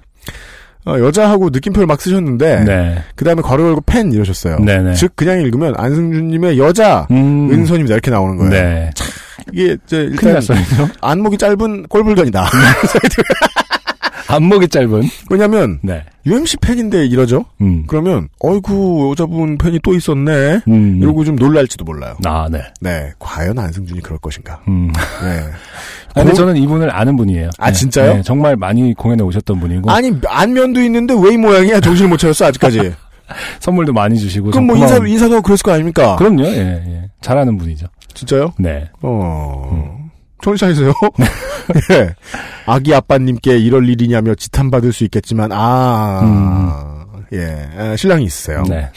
어, 0.85 0.97
여자하고 0.97 1.49
느낌표를 1.51 1.85
막 1.85 2.01
쓰셨는데 2.01 2.63
네. 2.63 3.03
그 3.15 3.23
다음에 3.23 3.41
괄호 3.41 3.67
열고 3.67 3.81
팬 3.81 4.11
이러셨어요. 4.11 4.59
네네. 4.59 4.95
즉 4.95 5.15
그냥 5.15 5.41
읽으면 5.41 5.75
안승준님의 5.77 6.57
여자 6.57 7.07
음. 7.11 7.51
은선입니다 7.51 7.93
이렇게 7.93 8.09
나오는 8.09 8.35
거예요. 8.37 8.51
네. 8.51 8.89
이게 9.53 9.77
이제 9.85 9.97
일단. 10.11 10.41
안목이 11.01 11.37
짧은 11.37 11.87
꼴불견이다. 11.87 12.45
안목이 14.35 14.67
짧은. 14.69 15.01
왜냐하면 15.29 15.79
네. 15.81 16.03
UMC 16.25 16.57
팬인데 16.57 17.05
이러죠. 17.05 17.45
음. 17.61 17.83
그러면 17.87 18.29
어이구 18.39 19.09
여자분 19.11 19.57
팬이 19.57 19.79
또 19.83 19.93
있었네. 19.93 20.61
음. 20.67 20.99
이러고 21.01 21.23
좀 21.25 21.35
놀랄지도 21.35 21.83
몰라요. 21.85 22.15
아, 22.25 22.47
네. 22.51 22.61
네, 22.79 23.11
과연 23.19 23.57
안승준이 23.57 24.01
그럴 24.01 24.17
것인가. 24.19 24.59
음. 24.67 24.91
네. 25.23 25.43
아니, 26.21 26.29
고- 26.29 26.35
저는 26.35 26.57
이분을 26.57 26.93
아는 26.95 27.15
분이에요. 27.15 27.49
아, 27.57 27.67
네. 27.67 27.73
진짜요? 27.73 28.13
네, 28.15 28.21
정말 28.21 28.55
많이 28.55 28.93
공연에 28.93 29.23
오셨던 29.23 29.59
분이고. 29.59 29.89
아니 29.89 30.11
안면도 30.27 30.81
있는데 30.83 31.13
왜 31.13 31.33
이 31.33 31.37
모양이야? 31.37 31.79
정신을 31.79 32.09
못 32.09 32.17
차렸어 32.17 32.45
아직까지. 32.47 32.93
선물도 33.61 33.93
많이 33.93 34.19
주시고. 34.19 34.51
그럼 34.51 34.67
뭐 34.67 34.75
고마운- 34.75 34.81
인사 35.07 35.07
인사도 35.07 35.41
그랬을 35.41 35.63
거 35.63 35.71
아닙니까? 35.71 36.17
그럼요, 36.17 36.43
예, 36.43 36.83
예. 36.85 37.09
잘하는 37.21 37.57
분이죠. 37.57 37.87
진짜요? 38.13 38.51
네. 38.59 38.89
어. 39.01 39.69
청 39.69 40.10
취자이세요? 40.41 40.91
예. 41.91 42.15
아기 42.65 42.93
아빠님께 42.93 43.57
이럴 43.57 43.87
일이냐며 43.87 44.35
지탄받을 44.35 44.93
수 44.93 45.03
있겠지만, 45.05 45.51
아, 45.53 47.05
예. 47.33 47.69
아, 47.77 47.95
신랑이 47.95 48.25
있으세요. 48.25 48.59
음. 48.59 48.69
네. 48.69 48.89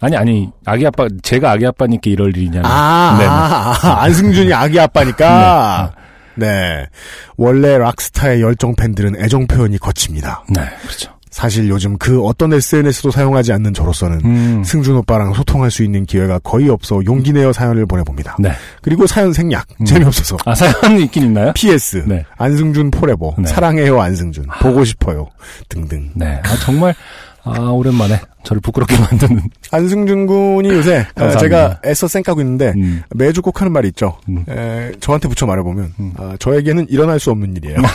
아니, 0.00 0.16
아니, 0.16 0.50
아기 0.64 0.86
아빠, 0.86 1.08
제가 1.22 1.52
아기 1.52 1.66
아빠니까 1.66 2.02
이럴 2.10 2.36
일이냐면. 2.36 2.66
아, 2.66 3.16
네, 3.18 3.24
네. 3.24 3.30
아, 3.30 3.74
아, 3.82 4.02
안승준이 4.04 4.52
아기 4.52 4.78
아빠니까. 4.78 5.92
네. 6.36 6.86
원래 7.36 7.76
락스타의 7.78 8.42
열정 8.42 8.76
팬들은 8.76 9.16
애정 9.20 9.46
표현이 9.48 9.78
거칩니다. 9.78 10.44
네, 10.50 10.60
그렇죠. 10.82 11.17
사실 11.38 11.68
요즘 11.68 11.96
그 11.98 12.20
어떤 12.24 12.52
SNS도 12.52 13.12
사용하지 13.12 13.52
않는 13.52 13.72
저로서는 13.72 14.20
음. 14.24 14.64
승준 14.64 14.96
오빠랑 14.96 15.34
소통할 15.34 15.70
수 15.70 15.84
있는 15.84 16.04
기회가 16.04 16.40
거의 16.40 16.68
없어 16.68 17.00
용기 17.06 17.32
내어 17.32 17.52
사연을 17.52 17.86
보내봅니다. 17.86 18.34
네. 18.40 18.50
그리고 18.82 19.06
사연 19.06 19.32
생략. 19.32 19.64
음. 19.80 19.84
재미없어서. 19.84 20.36
아, 20.44 20.52
사연이 20.56 21.04
있긴 21.04 21.22
있나요? 21.26 21.52
PS. 21.52 22.02
네. 22.08 22.24
안승준 22.38 22.90
forever. 22.90 23.36
네. 23.38 23.46
사랑해요 23.46 24.00
안승준. 24.00 24.46
보고 24.62 24.84
싶어요. 24.84 25.28
등등. 25.68 26.10
네. 26.16 26.40
아, 26.42 26.56
정말, 26.64 26.92
아, 27.44 27.56
오랜만에 27.70 28.20
저를 28.42 28.60
부끄럽게 28.60 28.96
만드는. 28.98 29.40
안승준 29.70 30.26
군이 30.26 30.70
요새. 30.70 31.06
제가 31.40 31.78
애써 31.86 32.08
쌩까고 32.08 32.40
있는데 32.40 32.72
음. 32.74 33.04
매주 33.14 33.42
꼭 33.42 33.60
하는 33.60 33.72
말이 33.72 33.86
있죠. 33.88 34.18
음. 34.28 34.44
에, 34.48 34.90
저한테 34.98 35.28
붙여 35.28 35.46
말해보면 35.46 35.92
음. 36.00 36.14
아, 36.18 36.34
저에게는 36.40 36.86
일어날 36.88 37.20
수 37.20 37.30
없는 37.30 37.56
일이에요. 37.58 37.76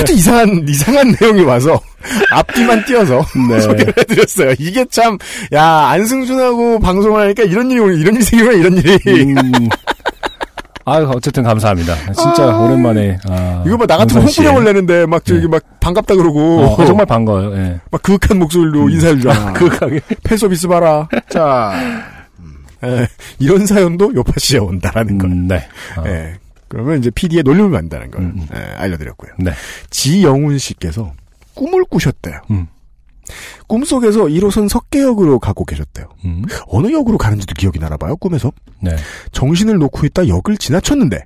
하도 0.00 0.12
이상한 0.12 0.64
이상한 0.68 1.16
내용이 1.20 1.42
와서 1.42 1.80
앞뒤만 2.32 2.84
띄어서 2.84 3.24
네. 3.48 3.60
소개를 3.60 3.92
해드렸어요. 3.98 4.54
이게 4.58 4.84
참 4.90 5.18
야 5.52 5.64
안승준하고 5.64 6.78
방송을 6.80 7.20
하니까 7.22 7.42
이런 7.44 7.70
일이 7.70 7.80
이런 8.00 8.14
일이 8.14 8.22
생기면 8.22 8.58
이런 8.58 8.76
일이 8.76 8.98
음. 9.34 9.68
아, 10.84 10.96
어쨌든 11.14 11.42
감사합니다. 11.42 11.94
진짜 12.14 12.46
오랜만에. 12.56 13.18
아, 13.28 13.62
이거 13.66 13.76
봐나 13.76 13.98
같으면 13.98 14.22
은선 14.22 14.28
씨. 14.32 14.40
홍보령을 14.40 14.64
내는데 14.64 15.04
막 15.04 15.22
저기 15.22 15.42
네. 15.42 15.46
막 15.48 15.62
반갑다 15.80 16.14
그러고 16.14 16.62
어, 16.62 16.86
정말 16.86 17.04
반가워요. 17.06 17.54
예. 17.58 17.78
막 17.90 18.00
그윽한 18.02 18.38
목소리로 18.38 18.88
인사해 18.88 19.14
주잖아. 19.16 19.52
그 19.52 19.68
가게. 19.68 20.00
팬서비스 20.24 20.66
봐라. 20.66 21.06
자 21.28 21.72
에, 22.82 23.06
이런 23.38 23.66
사연도 23.66 24.14
요파시에 24.14 24.60
온다라는 24.60 25.18
걸. 25.18 25.30
음, 25.30 25.46
네. 25.48 25.56
어, 25.98 26.04
예. 26.06 26.34
그러면 26.68 26.98
이제 26.98 27.10
PD에 27.10 27.42
놀림을 27.42 27.70
만다는 27.70 28.10
걸 28.10 28.22
음, 28.22 28.32
음. 28.36 28.46
예, 28.54 28.58
알려드렸고요. 28.76 29.32
네. 29.38 29.52
지영훈 29.90 30.58
씨께서 30.58 31.12
꿈을 31.54 31.84
꾸셨대요. 31.84 32.40
음. 32.50 32.66
꿈속에서 33.66 34.24
1호선 34.24 34.68
석계역으로 34.68 35.38
가고 35.38 35.64
계셨대요. 35.64 36.06
음. 36.24 36.44
어느 36.68 36.90
역으로 36.92 37.18
가는지도 37.18 37.54
기억이 37.54 37.78
나나 37.78 37.96
봐요, 37.96 38.16
꿈에서. 38.16 38.52
네. 38.80 38.96
정신을 39.32 39.76
놓고 39.78 40.06
있다 40.06 40.28
역을 40.28 40.56
지나쳤는데, 40.56 41.22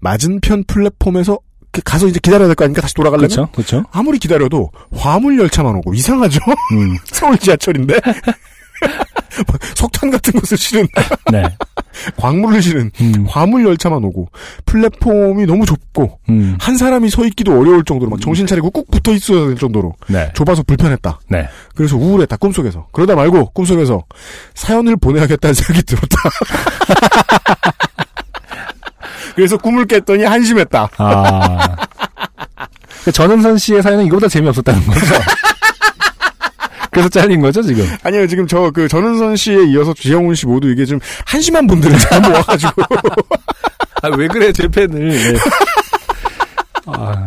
맞은편 0.00 0.64
플랫폼에서 0.64 1.38
가서 1.84 2.06
이제 2.06 2.20
기다려야 2.22 2.46
될 2.46 2.54
거 2.54 2.64
아닙니까? 2.64 2.80
다시 2.82 2.94
돌아가려면? 2.94 3.28
그렇죠. 3.28 3.50
그렇죠. 3.52 3.84
아무리 3.90 4.18
기다려도 4.18 4.70
화물 4.94 5.38
열차만 5.38 5.74
오고 5.76 5.92
이상하죠? 5.94 6.38
음. 6.72 6.96
서울 7.12 7.36
지하철인데? 7.36 7.98
석탄 9.74 10.10
같은 10.10 10.32
것을 10.40 10.56
실은, 10.56 10.86
네. 11.32 11.42
광물을 12.16 12.62
실은 12.62 12.90
음. 13.00 13.26
화물 13.28 13.64
열차만 13.64 14.02
오고, 14.04 14.28
플랫폼이 14.66 15.46
너무 15.46 15.66
좁고, 15.66 16.18
음. 16.28 16.56
한 16.60 16.76
사람이 16.76 17.10
서 17.10 17.24
있기도 17.26 17.58
어려울 17.58 17.84
정도로 17.84 18.10
막 18.10 18.20
정신 18.20 18.46
차리고 18.46 18.70
꾹 18.70 18.90
붙어 18.90 19.12
있어야 19.12 19.46
될 19.46 19.56
정도로 19.56 19.94
네. 20.08 20.30
좁아서 20.34 20.62
불편했다. 20.62 21.20
네. 21.28 21.48
그래서 21.74 21.96
우울했다 21.96 22.36
꿈속에서. 22.36 22.88
그러다 22.92 23.14
말고 23.14 23.50
꿈속에서 23.50 24.04
사연을 24.54 24.96
보내야겠다는 24.96 25.54
생각이 25.54 25.82
들었다. 25.82 26.16
그래서 29.34 29.56
꿈을 29.56 29.84
깼더니 29.86 30.24
한심했다. 30.24 30.88
아. 30.96 31.76
그 33.04 33.12
전은선 33.12 33.58
씨의 33.58 33.82
사연은 33.82 34.06
이거보다 34.06 34.28
재미없었다는 34.28 34.86
거죠. 34.86 35.00
그래서 36.94 37.08
잘린 37.10 37.40
거죠, 37.40 37.60
지금? 37.62 37.86
아니요 38.02 38.26
지금 38.26 38.46
저 38.46 38.70
그 38.72 38.88
전은선 38.88 39.36
씨에 39.36 39.64
이어서 39.66 39.92
지영훈 39.94 40.34
씨 40.34 40.46
모두 40.46 40.68
이게 40.70 40.84
좀 40.86 40.98
한심한 41.26 41.66
분들을 41.66 41.98
잘 41.98 42.20
모아가지고 42.22 42.82
아, 44.02 44.08
왜 44.16 44.26
그래, 44.28 44.52
제 44.52 44.66
팬을. 44.68 45.08
네. 45.08 45.34
아, 46.86 47.26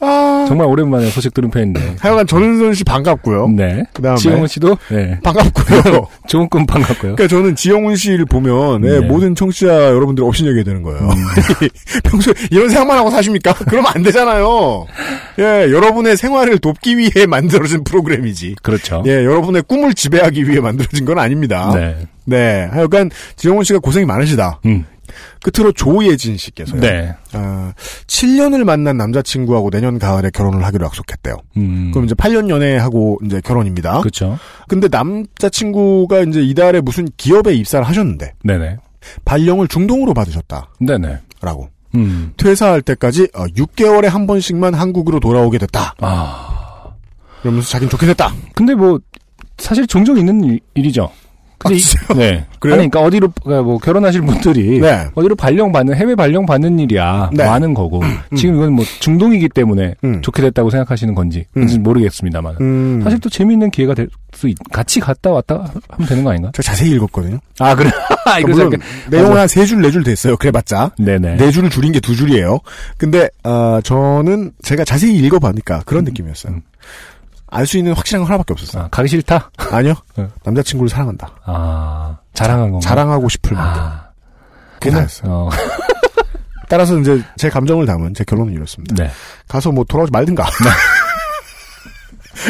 아 0.00 0.44
정말 0.48 0.66
오랜만에 0.66 1.10
소식 1.10 1.32
들은 1.34 1.50
편인데. 1.50 1.96
하여간 2.00 2.26
전은선 2.26 2.74
씨 2.74 2.84
반갑고요. 2.84 3.48
네. 3.48 3.84
그다음에 3.92 4.16
지영훈 4.18 4.46
씨도 4.46 4.76
네. 4.90 5.18
반갑고요. 5.22 6.08
좋은 6.28 6.48
꿈 6.48 6.66
반갑고요. 6.66 7.16
그러니까 7.16 7.28
저는 7.28 7.56
지영훈 7.56 7.96
씨를 7.96 8.24
보면 8.26 8.84
예, 8.84 9.00
네. 9.00 9.06
모든 9.06 9.34
청취자 9.34 9.66
여러분들 9.68 10.24
업신여기게 10.24 10.64
되는 10.64 10.82
거예요. 10.82 11.08
평소에 12.04 12.34
이런 12.50 12.68
생각만 12.68 12.98
하고 12.98 13.10
사십니까? 13.10 13.54
그러면 13.66 13.92
안 13.94 14.02
되잖아요. 14.02 14.86
예, 15.38 15.42
여러분의 15.70 16.16
생활을 16.16 16.58
돕기 16.58 16.98
위해 16.98 17.26
만들어진 17.26 17.84
프로그램이지. 17.84 18.56
그렇죠. 18.62 19.02
예, 19.06 19.24
여러분의 19.24 19.62
꿈을 19.62 19.94
지배하기 19.94 20.48
위해 20.48 20.60
만들어진 20.60 21.04
건 21.04 21.18
아닙니다. 21.18 21.70
네. 21.74 21.96
네, 22.24 22.68
하여간 22.72 23.10
지영훈 23.36 23.62
씨가 23.64 23.78
고생이 23.78 24.04
많으시다. 24.04 24.60
음. 24.66 24.84
끝으로 25.42 25.72
조예진 25.72 26.36
씨께서요. 26.36 26.80
네. 26.80 27.14
아, 27.32 27.72
7년을 28.06 28.64
만난 28.64 28.96
남자친구하고 28.96 29.70
내년 29.70 29.98
가을에 29.98 30.30
결혼을 30.30 30.64
하기로 30.64 30.86
약속했대요. 30.86 31.36
음. 31.56 31.90
그럼 31.92 32.06
이제 32.06 32.14
8년 32.14 32.48
연애하고 32.48 33.18
이제 33.24 33.40
결혼입니다. 33.40 34.00
그렇죠. 34.00 34.38
근데 34.68 34.88
남자친구가 34.88 36.20
이제 36.20 36.42
이달에 36.42 36.80
무슨 36.80 37.08
기업에 37.16 37.54
입사를 37.54 37.86
하셨는데 37.86 38.34
네네. 38.44 38.76
발령을 39.24 39.68
중동으로 39.68 40.14
받으셨다라고 40.14 40.68
네네. 40.80 41.18
음. 41.94 42.32
퇴사할 42.36 42.82
때까지 42.82 43.28
어, 43.34 43.44
6개월에 43.46 44.06
한 44.06 44.26
번씩만 44.26 44.74
한국으로 44.74 45.20
돌아오게 45.20 45.58
됐다. 45.58 45.94
아. 46.00 46.92
그러면서 47.40 47.68
자긴 47.68 47.88
좋게 47.88 48.06
됐다. 48.06 48.34
근데 48.54 48.74
뭐 48.74 48.98
사실 49.58 49.86
종종 49.86 50.18
있는 50.18 50.42
일, 50.44 50.60
일이죠. 50.74 51.10
근데 51.58 51.74
아, 51.74 51.78
이-? 51.78 52.16
네. 52.18 52.44
그래요? 52.60 52.74
아니, 52.80 52.88
그러니까 52.90 53.00
어디로 53.02 53.32
그러니까 53.42 53.62
뭐 53.62 53.78
결혼하실 53.78 54.22
분들이 54.22 54.78
네. 54.80 55.06
어디로 55.14 55.34
발령 55.36 55.72
받는 55.72 55.94
해외 55.96 56.14
발령 56.14 56.44
받는 56.46 56.78
일이야 56.78 57.30
네. 57.32 57.44
많은 57.44 57.72
거고 57.74 58.02
지금 58.36 58.56
이건 58.56 58.72
뭐 58.74 58.84
중동이기 59.00 59.48
때문에 59.50 59.94
음. 60.04 60.20
좋게 60.22 60.42
됐다고 60.42 60.70
생각하시는 60.70 61.14
건지 61.14 61.44
그런지 61.54 61.78
모르겠습니다만 61.78 62.56
음, 62.60 63.00
사실 63.02 63.18
또 63.20 63.28
재미있는 63.28 63.70
기회가 63.70 63.94
될 63.94 64.08
수 64.34 64.52
같이 64.70 65.00
갔다 65.00 65.30
왔다 65.30 65.72
하면 65.88 66.08
되는 66.08 66.22
거 66.22 66.28
아닌가? 66.28 66.50
제가 66.52 66.62
자세히 66.62 66.90
읽었거든요. 66.90 67.38
아 67.58 67.74
그래. 67.74 67.88
아, 68.26 68.38
이거 68.38 68.48
물론. 68.48 68.70
내용은 69.08 69.38
한 69.38 69.48
세 69.48 69.64
줄, 69.64 69.80
네 69.80 69.90
줄 69.90 70.02
됐어요. 70.04 70.36
그래봤자. 70.36 70.90
네네. 70.98 71.36
네 71.38 71.50
줄을 71.50 71.70
줄인 71.70 71.90
게 71.92 72.00
두 72.00 72.14
줄이에요. 72.14 72.58
근데 72.98 73.30
아, 73.44 73.80
저는 73.82 74.52
제가 74.62 74.84
자세히 74.84 75.16
읽어보니까 75.16 75.84
그런 75.86 76.04
느낌이었어요. 76.04 76.56
음. 77.52 77.56
알수 77.56 77.78
있는 77.78 77.92
확실한 77.94 78.22
건 78.22 78.28
하나밖에 78.30 78.52
없었어요. 78.52 78.84
아, 78.84 78.88
가기 78.88 79.08
싫다. 79.08 79.50
아니요. 79.70 79.94
네. 80.16 80.28
남자친구를 80.44 80.88
사랑한다. 80.88 81.30
아 81.44 82.18
자랑한 82.34 82.70
건가? 82.70 82.86
자랑하고 82.86 83.28
싶을 83.28 83.56
만큼. 83.56 83.82
아, 83.82 84.06
그게 84.74 84.90
다였어요. 84.90 85.30
어, 85.32 85.50
따라서 86.68 86.98
이제 86.98 87.22
제 87.36 87.48
감정을 87.48 87.86
담은 87.86 88.14
제 88.14 88.24
결론은 88.24 88.52
이렇습니다. 88.52 88.94
네. 88.96 89.10
가서 89.48 89.70
뭐 89.72 89.84
돌아오지 89.84 90.10
말든가. 90.12 90.44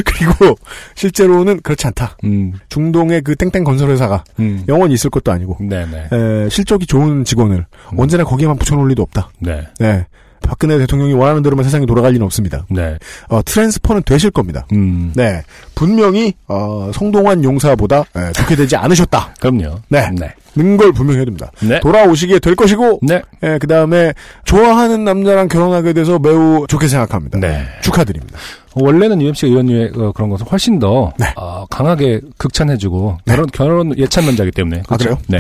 그리고 0.05 0.57
실제로는 0.95 1.61
그렇지 1.63 1.87
않다. 1.87 2.17
음, 2.25 2.53
중동의 2.69 3.23
그 3.23 3.37
땡땡 3.37 3.63
건설회사가 3.65 4.25
음. 4.41 4.65
영원히 4.69 4.95
있을 4.95 5.11
것도 5.11 5.31
아니고 5.31 5.59
네네. 5.61 6.09
에, 6.13 6.49
실적이 6.49 6.87
좋은 6.87 7.25
직원을 7.25 7.67
언제나 7.97 8.25
거기에만 8.25 8.59
붙여놓을 8.59 8.89
리도 8.89 9.03
없다. 9.03 9.31
네. 9.39 9.67
네. 9.79 10.07
박근혜 10.47 10.79
대통령이 10.79 11.13
원하는 11.13 11.43
대로만 11.43 11.65
세상이 11.65 11.87
돌아갈 11.87 12.13
리는 12.13 12.25
없습니다. 12.25 12.65
네. 12.71 12.97
어, 13.29 13.41
트랜스퍼는 13.45 14.03
되실 14.05 14.31
겁니다. 14.31 14.67
음. 14.73 15.13
네. 15.15 15.43
분명히 15.75 16.35
어, 16.47 16.91
성동환 16.95 17.45
용사보다 17.45 18.05
에, 18.17 18.33
좋게 18.33 18.57
되지 18.57 18.77
않으셨다. 18.77 19.35
그럼요. 19.41 19.81
네. 19.89 20.09
네. 20.13 20.33
는걸 20.57 20.93
분명히 20.93 21.19
해야 21.19 21.25
됩니다. 21.27 21.51
네. 21.61 21.81
돌아오시게 21.81 22.39
될 22.39 22.57
것이고 22.57 23.01
네. 23.03 23.21
예, 23.43 23.59
그 23.61 23.67
다음에 23.67 24.15
좋아하는 24.45 25.05
남자랑 25.05 25.49
결혼하게 25.49 25.93
돼서 25.93 26.19
매우 26.19 26.67
좋게 26.67 26.89
생각합니다. 26.89 27.39
네. 27.39 27.67
축하드립니다. 27.83 28.39
원래는 28.75 29.21
UMC가 29.21 29.53
이런 29.53 29.67
류의 29.67 29.93
어, 29.97 30.13
그런 30.13 30.31
것을 30.31 30.47
훨씬 30.51 30.79
더 30.79 31.13
네. 31.19 31.27
어, 31.37 31.67
강하게 31.67 32.21
극찬해주고 32.39 33.19
결혼 33.27 33.47
결혼 33.53 33.99
예찬론자기 33.99 34.51
때문에 34.53 34.83
아, 34.89 34.97
그래요? 34.97 35.19
네. 35.29 35.39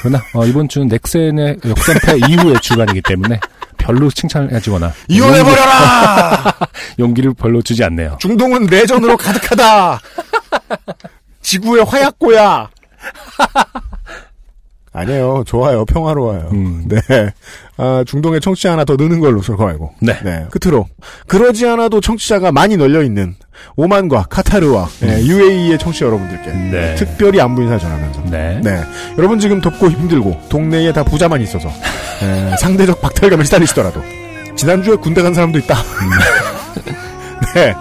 그러나 0.00 0.22
어, 0.34 0.44
이번 0.44 0.68
주는 0.68 0.88
넥센의 0.88 1.58
역전패 1.64 2.18
이후의 2.30 2.60
주간이기 2.60 3.02
때문에 3.02 3.38
별로 3.88 4.10
칭찬해주거나 4.10 4.92
이혼해버려라! 5.08 6.58
용기, 6.98 7.22
를 7.24 7.32
별로 7.32 7.62
주지 7.62 7.82
않네요. 7.84 8.18
중동은 8.20 8.66
내전으로 8.66 9.16
가득하다! 9.16 9.98
지구의 11.40 11.86
화약고야! 11.86 12.68
아니에요. 14.98 15.44
좋아요. 15.46 15.84
평화로워요. 15.84 16.48
음. 16.52 16.84
네. 16.86 16.98
아, 17.76 18.04
중동에 18.06 18.40
청취자 18.40 18.72
하나 18.72 18.84
더 18.84 18.96
느는 18.96 19.20
걸로 19.20 19.40
저거 19.40 19.68
알고. 19.68 19.92
네. 20.00 20.14
끝으로. 20.50 20.86
그러지 21.26 21.66
않아도 21.66 22.00
청취자가 22.00 22.52
많이 22.52 22.76
널려있는 22.76 23.34
오만과 23.76 24.24
카타르와 24.30 24.88
예, 25.04 25.24
UAE의 25.24 25.78
청취자 25.78 26.06
여러분들께 26.06 26.52
네. 26.52 26.94
특별히 26.94 27.40
안부 27.40 27.62
인사 27.62 27.78
전하면서 27.78 28.22
네. 28.30 28.60
네. 28.62 28.80
여러분 29.16 29.38
지금 29.38 29.60
덥고 29.60 29.90
힘들고 29.90 30.40
동네에 30.48 30.92
다 30.92 31.02
부자만 31.02 31.40
있어서 31.42 31.68
에, 31.68 32.56
상대적 32.56 33.00
박탈감에 33.00 33.44
시달리시더라도 33.44 34.02
지난주에 34.56 34.96
군대 34.96 35.22
간 35.22 35.34
사람도 35.34 35.58
있다. 35.58 35.76
네. 37.54 37.74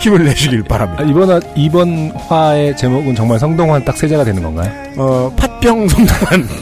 힘을 0.00 0.24
내시길 0.24 0.62
아, 0.64 0.68
바랍니다. 0.68 1.04
이번 1.06 1.30
화- 1.30 1.40
이번 1.54 2.12
화의 2.28 2.76
제목은 2.76 3.14
정말 3.14 3.38
성동환 3.38 3.84
딱 3.84 3.96
세자가 3.96 4.24
되는 4.24 4.42
건가요? 4.42 4.70
어, 4.96 5.32
팥병 5.36 5.88
성동한. 5.88 6.48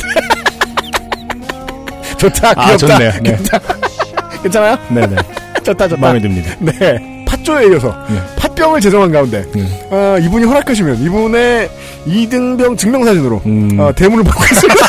좋다. 2.19 2.55
귀엽다. 2.55 2.63
아, 2.63 2.77
좋네요. 2.77 3.13
네. 3.23 3.39
괜찮아요? 4.43 4.77
네네. 4.89 5.17
좋다, 5.63 5.87
좋다. 5.89 6.01
마음에 6.01 6.21
듭니다. 6.21 6.51
네. 6.59 7.25
팥조에 7.27 7.69
이어서 7.69 7.95
네. 8.09 8.21
팥병을 8.37 8.81
제정한 8.81 9.13
가운데 9.13 9.45
네. 9.55 9.87
어, 9.91 10.17
이분이 10.21 10.45
허락하시면 10.47 11.01
이분의 11.03 11.71
2등병 12.07 12.77
증명사진으로 12.77 13.43
음. 13.47 13.77
어, 13.79 13.93
대문을 13.95 14.25
받고 14.25 14.43
있습니다. 14.45 14.85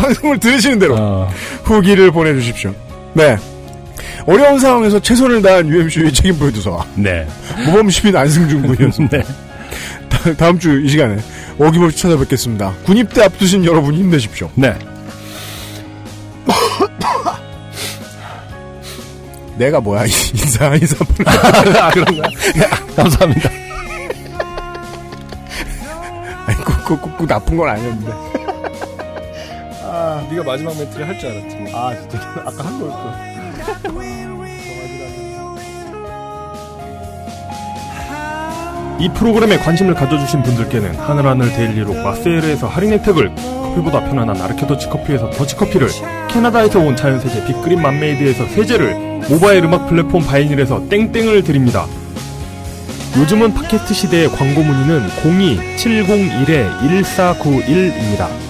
방송을 0.00 0.38
들으시는 0.38 0.78
대로 0.78 0.96
어, 0.98 1.28
후기를 1.64 2.10
보내주십시오. 2.10 2.74
네. 3.14 3.36
어려운 4.26 4.58
상황에서 4.58 5.00
최선을 5.00 5.42
다한 5.42 5.68
UMC의 5.68 6.12
책임 6.12 6.38
프로듀서와 6.38 6.86
네. 6.94 7.26
모범 7.66 7.90
시민 7.90 8.16
안승준 8.16 8.62
군이었습니다. 8.66 9.16
네. 9.18 9.24
다- 10.08 10.32
다음 10.36 10.58
주 10.58 10.82
이 10.84 10.88
시간에 10.88 11.16
어김없이 11.58 11.98
찾아뵙겠습니다. 11.98 12.72
군입대 12.84 13.22
앞두신 13.24 13.64
여러분 13.64 13.94
힘내십시오. 13.94 14.50
네. 14.54 14.74
내가 19.56 19.80
뭐야 19.80 20.06
이- 20.06 20.10
인사 20.34 20.74
인사 20.74 20.96
아, 21.26 21.90
그런가? 21.90 22.28
네, 22.54 22.66
감사합니다. 22.96 23.50
아니 26.46 26.56
꾹꾹꾹 26.88 27.26
나쁜 27.26 27.56
건 27.58 27.68
아니었는데. 27.68 28.29
아, 29.92 30.24
네가 30.30 30.44
마지막 30.44 30.76
멘트를 30.76 31.06
할 31.08 31.18
줄 31.18 31.30
알았지. 31.30 31.56
아 31.74 31.92
진짜 32.08 32.18
아까 32.46 32.64
한 32.64 32.78
거였어. 32.80 33.30
이 38.98 39.08
프로그램에 39.14 39.56
관심을 39.56 39.94
가져주신 39.94 40.42
분들께는 40.42 40.94
하늘하늘 40.96 41.50
데일리로 41.54 41.94
마세일에서 42.02 42.66
할인 42.68 42.92
혜택을 42.92 43.34
커피보다 43.34 44.04
편안한 44.04 44.38
아르케더치 44.42 44.90
커피에서 44.90 45.30
더치커피를 45.30 45.88
캐나다에서 46.28 46.80
온 46.80 46.94
자연세제 46.96 47.46
빅그린 47.46 47.80
맘메이드에서 47.80 48.46
세제를 48.48 49.22
모바일 49.30 49.64
음악 49.64 49.88
플랫폼 49.88 50.22
바이닐에서 50.22 50.86
땡땡을 50.90 51.44
드립니다. 51.44 51.86
요즘은 53.16 53.54
팟캐스트 53.54 53.94
시대의 53.94 54.28
광고 54.28 54.62
문의는 54.62 55.08
02-701-1491입니다. 55.78 58.49